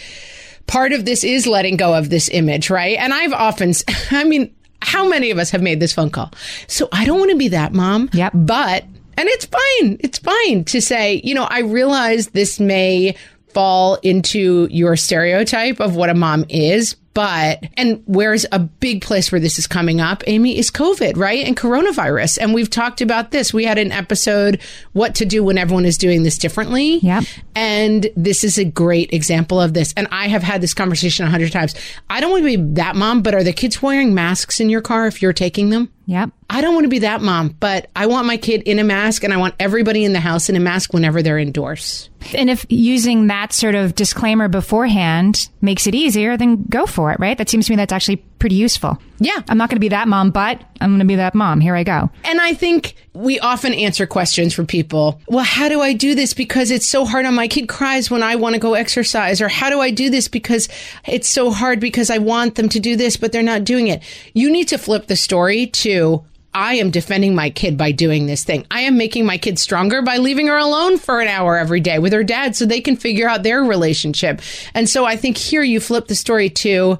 part 0.65 0.91
of 0.91 1.05
this 1.05 1.23
is 1.23 1.45
letting 1.45 1.77
go 1.77 1.93
of 1.93 2.09
this 2.09 2.29
image, 2.29 2.69
right? 2.69 2.97
And 2.97 3.13
I've 3.13 3.33
often, 3.33 3.73
I 4.11 4.23
mean, 4.23 4.53
how 4.81 5.07
many 5.07 5.31
of 5.31 5.37
us 5.37 5.49
have 5.51 5.61
made 5.61 5.79
this 5.79 5.93
phone 5.93 6.09
call? 6.09 6.31
So 6.67 6.87
I 6.91 7.05
don't 7.05 7.19
want 7.19 7.31
to 7.31 7.37
be 7.37 7.49
that 7.49 7.73
mom. 7.73 8.09
Yep. 8.13 8.31
But, 8.33 8.83
and 9.17 9.27
it's 9.27 9.45
fine. 9.45 9.97
It's 9.99 10.19
fine 10.19 10.63
to 10.65 10.81
say, 10.81 11.21
you 11.23 11.35
know, 11.35 11.47
I 11.49 11.59
realize 11.59 12.27
this 12.29 12.59
may 12.59 13.15
fall 13.57 13.95
into 14.03 14.67
your 14.69 14.95
stereotype 14.95 15.79
of 15.79 15.95
what 15.95 16.11
a 16.11 16.13
mom 16.13 16.45
is. 16.47 16.93
But, 17.15 17.63
and 17.75 18.03
where's 18.05 18.45
a 18.51 18.59
big 18.59 19.01
place 19.01 19.31
where 19.31 19.41
this 19.41 19.57
is 19.57 19.65
coming 19.65 19.99
up, 19.99 20.23
Amy, 20.27 20.59
is 20.59 20.69
COVID, 20.69 21.17
right? 21.17 21.43
And 21.43 21.57
coronavirus. 21.57 22.37
And 22.39 22.53
we've 22.53 22.69
talked 22.69 23.01
about 23.01 23.31
this. 23.31 23.51
We 23.51 23.65
had 23.65 23.79
an 23.79 23.91
episode, 23.91 24.61
What 24.93 25.15
to 25.15 25.25
Do 25.25 25.43
When 25.43 25.57
Everyone 25.57 25.85
is 25.85 25.97
Doing 25.97 26.21
This 26.21 26.37
Differently. 26.37 26.99
Yep. 26.99 27.23
And 27.55 28.11
this 28.15 28.43
is 28.43 28.59
a 28.59 28.63
great 28.63 29.11
example 29.11 29.59
of 29.59 29.73
this. 29.73 29.91
And 29.97 30.07
I 30.11 30.27
have 30.27 30.43
had 30.43 30.61
this 30.61 30.75
conversation 30.75 31.25
a 31.25 31.29
hundred 31.31 31.51
times. 31.51 31.73
I 32.11 32.19
don't 32.19 32.29
want 32.29 32.43
to 32.43 32.57
be 32.57 32.73
that 32.75 32.95
mom, 32.95 33.23
but 33.23 33.33
are 33.33 33.43
the 33.43 33.53
kids 33.53 33.81
wearing 33.81 34.13
masks 34.13 34.59
in 34.59 34.69
your 34.69 34.81
car 34.81 35.07
if 35.07 35.19
you're 35.19 35.33
taking 35.33 35.71
them? 35.71 35.91
Yep. 36.07 36.31
I 36.49 36.61
don't 36.61 36.73
want 36.73 36.85
to 36.85 36.89
be 36.89 36.99
that 36.99 37.21
mom, 37.21 37.49
but 37.59 37.89
I 37.93 38.05
want 38.05 38.27
my 38.27 38.37
kid 38.37 38.61
in 38.63 38.79
a 38.79 38.83
mask 38.83 39.25
and 39.25 39.33
I 39.33 39.37
want 39.37 39.55
everybody 39.59 40.05
in 40.05 40.13
the 40.13 40.21
house 40.21 40.47
in 40.47 40.55
a 40.55 40.59
mask 40.59 40.93
whenever 40.93 41.21
they're 41.21 41.37
indoors. 41.37 42.09
And 42.33 42.49
if 42.49 42.65
using 42.69 43.27
that 43.27 43.51
sort 43.51 43.75
of 43.75 43.93
disclaimer 43.93 44.47
beforehand 44.47 45.49
makes 45.59 45.85
it 45.85 45.93
easier, 45.93 46.37
then 46.37 46.63
go 46.69 46.85
for 46.85 47.11
it, 47.11 47.19
right? 47.19 47.37
That 47.37 47.49
seems 47.49 47.65
to 47.67 47.73
me 47.73 47.75
that's 47.75 47.91
actually 47.91 48.15
pretty 48.15 48.55
useful. 48.55 48.97
Yeah. 49.19 49.41
I'm 49.49 49.57
not 49.57 49.69
going 49.69 49.77
to 49.77 49.81
be 49.81 49.89
that 49.89 50.07
mom, 50.07 50.31
but 50.31 50.61
I'm 50.79 50.91
going 50.91 50.99
to 50.99 51.05
be 51.05 51.15
that 51.15 51.33
mom. 51.33 51.59
Here 51.59 51.75
I 51.75 51.83
go. 51.83 52.09
And 52.23 52.39
I 52.39 52.53
think 52.53 52.95
we 53.13 53.39
often 53.39 53.73
answer 53.73 54.05
questions 54.05 54.53
from 54.53 54.67
people. 54.67 55.19
Well, 55.27 55.43
how 55.43 55.69
do 55.69 55.81
I 55.81 55.93
do 55.93 56.13
this? 56.13 56.33
Because 56.33 56.69
it's 56.69 56.85
so 56.85 57.03
hard 57.05 57.25
on 57.25 57.33
my 57.33 57.47
kid 57.47 57.67
cries 57.67 58.11
when 58.11 58.21
I 58.21 58.35
want 58.35 58.53
to 58.53 58.59
go 58.59 58.75
exercise. 58.75 59.41
Or 59.41 59.47
how 59.47 59.69
do 59.69 59.79
I 59.79 59.89
do 59.89 60.09
this? 60.09 60.27
Because 60.27 60.69
it's 61.05 61.27
so 61.27 61.51
hard 61.51 61.79
because 61.79 62.09
I 62.09 62.19
want 62.19 62.55
them 62.55 62.69
to 62.69 62.79
do 62.79 62.95
this, 62.95 63.17
but 63.17 63.31
they're 63.31 63.41
not 63.41 63.63
doing 63.63 63.87
it. 63.87 64.03
You 64.33 64.51
need 64.51 64.67
to 64.67 64.77
flip 64.77 65.07
the 65.07 65.15
story 65.15 65.67
to, 65.67 66.23
I 66.53 66.75
am 66.75 66.91
defending 66.91 67.33
my 67.33 67.49
kid 67.49 67.77
by 67.77 67.91
doing 67.91 68.27
this 68.27 68.43
thing. 68.43 68.67
I 68.69 68.81
am 68.81 68.97
making 68.97 69.25
my 69.25 69.37
kid 69.37 69.57
stronger 69.57 70.01
by 70.01 70.17
leaving 70.17 70.47
her 70.47 70.57
alone 70.57 70.97
for 70.97 71.21
an 71.21 71.27
hour 71.27 71.57
every 71.57 71.79
day 71.79 71.97
with 71.99 72.13
her 72.13 72.23
dad 72.23 72.55
so 72.55 72.65
they 72.65 72.81
can 72.81 72.95
figure 72.95 73.27
out 73.27 73.43
their 73.43 73.63
relationship. 73.63 74.41
And 74.73 74.87
so 74.87 75.05
I 75.05 75.15
think 75.15 75.37
here 75.37 75.63
you 75.63 75.79
flip 75.79 76.07
the 76.07 76.15
story 76.15 76.49
to, 76.49 76.99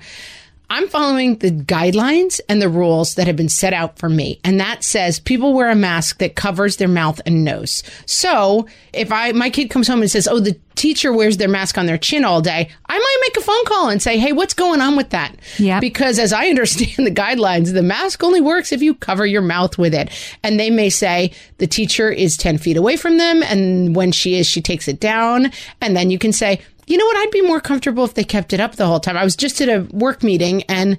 I'm 0.69 0.89
following 0.89 1.37
the 1.37 1.51
guidelines 1.51 2.41
and 2.49 2.61
the 2.61 2.67
rules 2.67 3.15
that 3.15 3.27
have 3.27 3.37
been 3.37 3.47
set 3.47 3.73
out 3.73 3.97
for 3.97 4.09
me. 4.09 4.39
And 4.43 4.59
that 4.59 4.83
says 4.83 5.19
people 5.19 5.53
wear 5.53 5.69
a 5.69 5.75
mask 5.75 6.19
that 6.19 6.35
covers 6.35 6.75
their 6.75 6.89
mouth 6.89 7.21
and 7.25 7.45
nose. 7.45 7.83
So 8.05 8.67
if 8.91 9.11
I, 9.11 9.31
my 9.31 9.49
kid 9.49 9.69
comes 9.69 9.87
home 9.87 10.01
and 10.01 10.11
says, 10.11 10.27
Oh, 10.27 10.39
the 10.41 10.59
teacher 10.75 11.13
wears 11.13 11.37
their 11.37 11.47
mask 11.47 11.77
on 11.77 11.85
their 11.85 11.97
chin 11.97 12.25
all 12.25 12.41
day, 12.41 12.69
I 12.87 12.97
might 12.97 13.17
make 13.21 13.37
a 13.37 13.45
phone 13.45 13.65
call 13.65 13.89
and 13.89 14.01
say, 14.01 14.17
Hey, 14.17 14.33
what's 14.33 14.53
going 14.53 14.81
on 14.81 14.97
with 14.97 15.11
that? 15.11 15.37
Yep. 15.57 15.79
Because 15.79 16.19
as 16.19 16.33
I 16.33 16.47
understand 16.47 17.07
the 17.07 17.11
guidelines, 17.11 17.73
the 17.73 17.81
mask 17.83 18.21
only 18.23 18.41
works 18.41 18.73
if 18.73 18.81
you 18.81 18.93
cover 18.93 19.25
your 19.25 19.41
mouth 19.41 19.77
with 19.77 19.93
it. 19.93 20.09
And 20.43 20.59
they 20.59 20.69
may 20.69 20.89
say 20.89 21.31
the 21.59 21.67
teacher 21.67 22.11
is 22.11 22.35
10 22.35 22.57
feet 22.57 22.75
away 22.75 22.97
from 22.97 23.17
them. 23.17 23.41
And 23.41 23.95
when 23.95 24.11
she 24.11 24.35
is, 24.35 24.47
she 24.47 24.61
takes 24.61 24.89
it 24.89 24.99
down. 24.99 25.51
And 25.79 25.95
then 25.95 26.11
you 26.11 26.19
can 26.19 26.33
say, 26.33 26.59
you 26.87 26.97
know 26.97 27.05
what? 27.05 27.17
I'd 27.17 27.31
be 27.31 27.41
more 27.41 27.61
comfortable 27.61 28.03
if 28.05 28.13
they 28.13 28.23
kept 28.23 28.53
it 28.53 28.59
up 28.59 28.75
the 28.75 28.87
whole 28.87 28.99
time. 28.99 29.17
I 29.17 29.23
was 29.23 29.35
just 29.35 29.61
at 29.61 29.69
a 29.69 29.81
work 29.93 30.23
meeting 30.23 30.63
and 30.63 30.97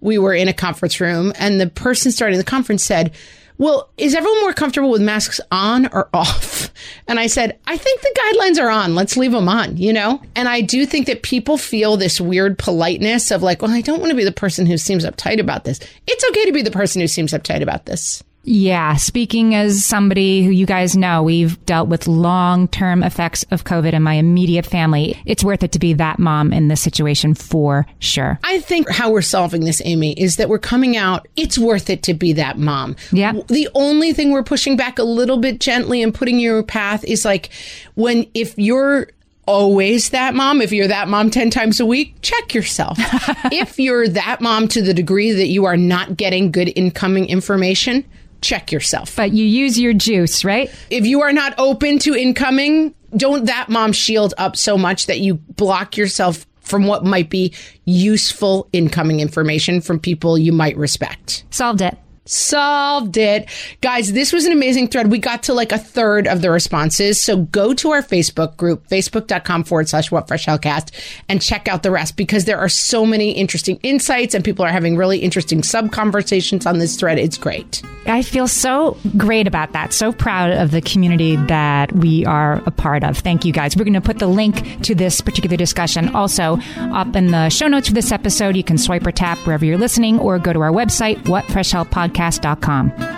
we 0.00 0.18
were 0.18 0.34
in 0.34 0.48
a 0.48 0.52
conference 0.52 1.00
room 1.00 1.32
and 1.38 1.60
the 1.60 1.68
person 1.68 2.12
starting 2.12 2.38
the 2.38 2.44
conference 2.44 2.84
said, 2.84 3.14
well, 3.56 3.90
is 3.96 4.14
everyone 4.14 4.40
more 4.40 4.52
comfortable 4.52 4.90
with 4.90 5.02
masks 5.02 5.40
on 5.50 5.86
or 5.92 6.08
off? 6.14 6.70
And 7.06 7.18
I 7.18 7.26
said, 7.26 7.58
I 7.66 7.76
think 7.76 8.00
the 8.00 8.20
guidelines 8.20 8.62
are 8.62 8.70
on. 8.70 8.94
Let's 8.94 9.16
leave 9.16 9.32
them 9.32 9.48
on, 9.48 9.76
you 9.76 9.92
know? 9.92 10.22
And 10.36 10.48
I 10.48 10.60
do 10.60 10.86
think 10.86 11.06
that 11.06 11.22
people 11.22 11.58
feel 11.58 11.96
this 11.96 12.20
weird 12.20 12.58
politeness 12.58 13.30
of 13.30 13.42
like, 13.42 13.62
well, 13.62 13.70
I 13.70 13.80
don't 13.80 14.00
want 14.00 14.10
to 14.10 14.16
be 14.16 14.24
the 14.24 14.32
person 14.32 14.66
who 14.66 14.78
seems 14.78 15.04
uptight 15.04 15.40
about 15.40 15.64
this. 15.64 15.80
It's 16.06 16.24
okay 16.30 16.46
to 16.46 16.52
be 16.52 16.62
the 16.62 16.70
person 16.70 17.00
who 17.00 17.08
seems 17.08 17.32
uptight 17.32 17.62
about 17.62 17.86
this. 17.86 18.22
Yeah. 18.48 18.96
Speaking 18.96 19.54
as 19.54 19.84
somebody 19.84 20.42
who 20.42 20.50
you 20.50 20.64
guys 20.64 20.96
know, 20.96 21.22
we've 21.22 21.64
dealt 21.66 21.88
with 21.88 22.08
long 22.08 22.66
term 22.68 23.02
effects 23.02 23.44
of 23.50 23.64
COVID 23.64 23.92
in 23.92 24.02
my 24.02 24.14
immediate 24.14 24.64
family. 24.64 25.20
It's 25.26 25.44
worth 25.44 25.62
it 25.62 25.72
to 25.72 25.78
be 25.78 25.92
that 25.94 26.18
mom 26.18 26.52
in 26.54 26.68
this 26.68 26.80
situation 26.80 27.34
for 27.34 27.86
sure. 27.98 28.38
I 28.42 28.60
think 28.60 28.88
how 28.88 29.10
we're 29.10 29.20
solving 29.20 29.64
this, 29.64 29.82
Amy, 29.84 30.12
is 30.12 30.36
that 30.36 30.48
we're 30.48 30.58
coming 30.58 30.96
out. 30.96 31.28
It's 31.36 31.58
worth 31.58 31.90
it 31.90 32.02
to 32.04 32.14
be 32.14 32.32
that 32.34 32.58
mom. 32.58 32.96
Yeah. 33.12 33.34
The 33.48 33.68
only 33.74 34.14
thing 34.14 34.30
we're 34.30 34.42
pushing 34.42 34.78
back 34.78 34.98
a 34.98 35.04
little 35.04 35.36
bit 35.36 35.60
gently 35.60 36.02
and 36.02 36.14
putting 36.14 36.38
your 36.38 36.62
path 36.62 37.04
is 37.04 37.26
like 37.26 37.50
when 37.96 38.26
if 38.32 38.54
you're 38.56 39.08
always 39.46 40.10
that 40.10 40.34
mom, 40.34 40.62
if 40.62 40.72
you're 40.72 40.88
that 40.88 41.08
mom 41.08 41.30
10 41.30 41.50
times 41.50 41.80
a 41.80 41.86
week, 41.86 42.14
check 42.22 42.54
yourself. 42.54 42.98
if 43.52 43.78
you're 43.78 44.08
that 44.08 44.40
mom 44.40 44.68
to 44.68 44.80
the 44.80 44.94
degree 44.94 45.32
that 45.32 45.48
you 45.48 45.64
are 45.66 45.76
not 45.76 46.16
getting 46.16 46.50
good 46.50 46.72
incoming 46.76 47.26
information, 47.26 48.04
check 48.40 48.72
yourself. 48.72 49.16
But 49.16 49.32
you 49.32 49.44
use 49.44 49.78
your 49.78 49.92
juice, 49.92 50.44
right? 50.44 50.70
If 50.90 51.06
you 51.06 51.22
are 51.22 51.32
not 51.32 51.54
open 51.58 51.98
to 52.00 52.14
incoming, 52.14 52.94
don't 53.16 53.46
that 53.46 53.68
mom 53.68 53.92
shield 53.92 54.34
up 54.38 54.56
so 54.56 54.76
much 54.76 55.06
that 55.06 55.20
you 55.20 55.34
block 55.34 55.96
yourself 55.96 56.46
from 56.60 56.86
what 56.86 57.04
might 57.04 57.30
be 57.30 57.54
useful 57.84 58.68
incoming 58.72 59.20
information 59.20 59.80
from 59.80 59.98
people 59.98 60.36
you 60.38 60.52
might 60.52 60.76
respect. 60.76 61.44
Solved 61.50 61.80
it. 61.80 61.96
Solved 62.28 63.16
it. 63.16 63.48
Guys, 63.80 64.12
this 64.12 64.34
was 64.34 64.44
an 64.44 64.52
amazing 64.52 64.88
thread. 64.88 65.10
We 65.10 65.18
got 65.18 65.42
to 65.44 65.54
like 65.54 65.72
a 65.72 65.78
third 65.78 66.26
of 66.26 66.42
the 66.42 66.50
responses. 66.50 67.18
So 67.18 67.38
go 67.38 67.72
to 67.72 67.90
our 67.92 68.02
Facebook 68.02 68.54
group, 68.58 68.86
facebook.com 68.86 69.64
forward 69.64 69.88
slash 69.88 70.10
whatfreshhellcast 70.10 70.92
and 71.30 71.40
check 71.40 71.68
out 71.68 71.82
the 71.82 71.90
rest 71.90 72.18
because 72.18 72.44
there 72.44 72.58
are 72.58 72.68
so 72.68 73.06
many 73.06 73.30
interesting 73.30 73.80
insights 73.82 74.34
and 74.34 74.44
people 74.44 74.62
are 74.62 74.70
having 74.70 74.94
really 74.94 75.20
interesting 75.20 75.62
sub 75.62 75.90
conversations 75.90 76.66
on 76.66 76.78
this 76.78 76.96
thread. 76.96 77.18
It's 77.18 77.38
great. 77.38 77.82
I 78.04 78.20
feel 78.20 78.46
so 78.46 78.98
great 79.16 79.46
about 79.46 79.72
that. 79.72 79.94
So 79.94 80.12
proud 80.12 80.50
of 80.50 80.70
the 80.70 80.82
community 80.82 81.36
that 81.36 81.92
we 81.92 82.26
are 82.26 82.62
a 82.66 82.70
part 82.70 83.04
of. 83.04 83.16
Thank 83.16 83.46
you 83.46 83.54
guys. 83.54 83.74
We're 83.74 83.84
going 83.84 83.94
to 83.94 84.02
put 84.02 84.18
the 84.18 84.26
link 84.26 84.82
to 84.82 84.94
this 84.94 85.22
particular 85.22 85.56
discussion 85.56 86.14
also 86.14 86.58
up 86.76 87.16
in 87.16 87.30
the 87.30 87.48
show 87.48 87.68
notes 87.68 87.88
for 87.88 87.94
this 87.94 88.12
episode. 88.12 88.54
You 88.54 88.64
can 88.64 88.76
swipe 88.76 89.06
or 89.06 89.12
tap 89.12 89.38
wherever 89.46 89.64
you're 89.64 89.78
listening 89.78 90.18
or 90.18 90.38
go 90.38 90.52
to 90.52 90.60
our 90.60 90.72
website, 90.72 91.16
whatfreshhellpodcast.com. 91.24 92.17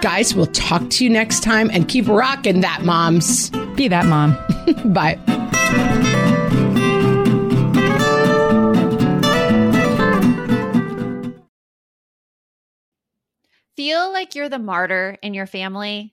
Guys, 0.02 0.34
we'll 0.34 0.44
talk 0.44 0.90
to 0.90 1.04
you 1.04 1.08
next 1.08 1.42
time 1.42 1.70
and 1.72 1.88
keep 1.88 2.06
rocking 2.06 2.60
that, 2.60 2.82
moms. 2.82 3.48
Be 3.74 3.88
that 3.88 4.04
mom. 4.04 4.36
Bye. 4.92 5.18
Feel 13.74 14.12
like 14.12 14.34
you're 14.34 14.50
the 14.50 14.58
martyr 14.58 15.16
in 15.22 15.32
your 15.32 15.46
family? 15.46 16.12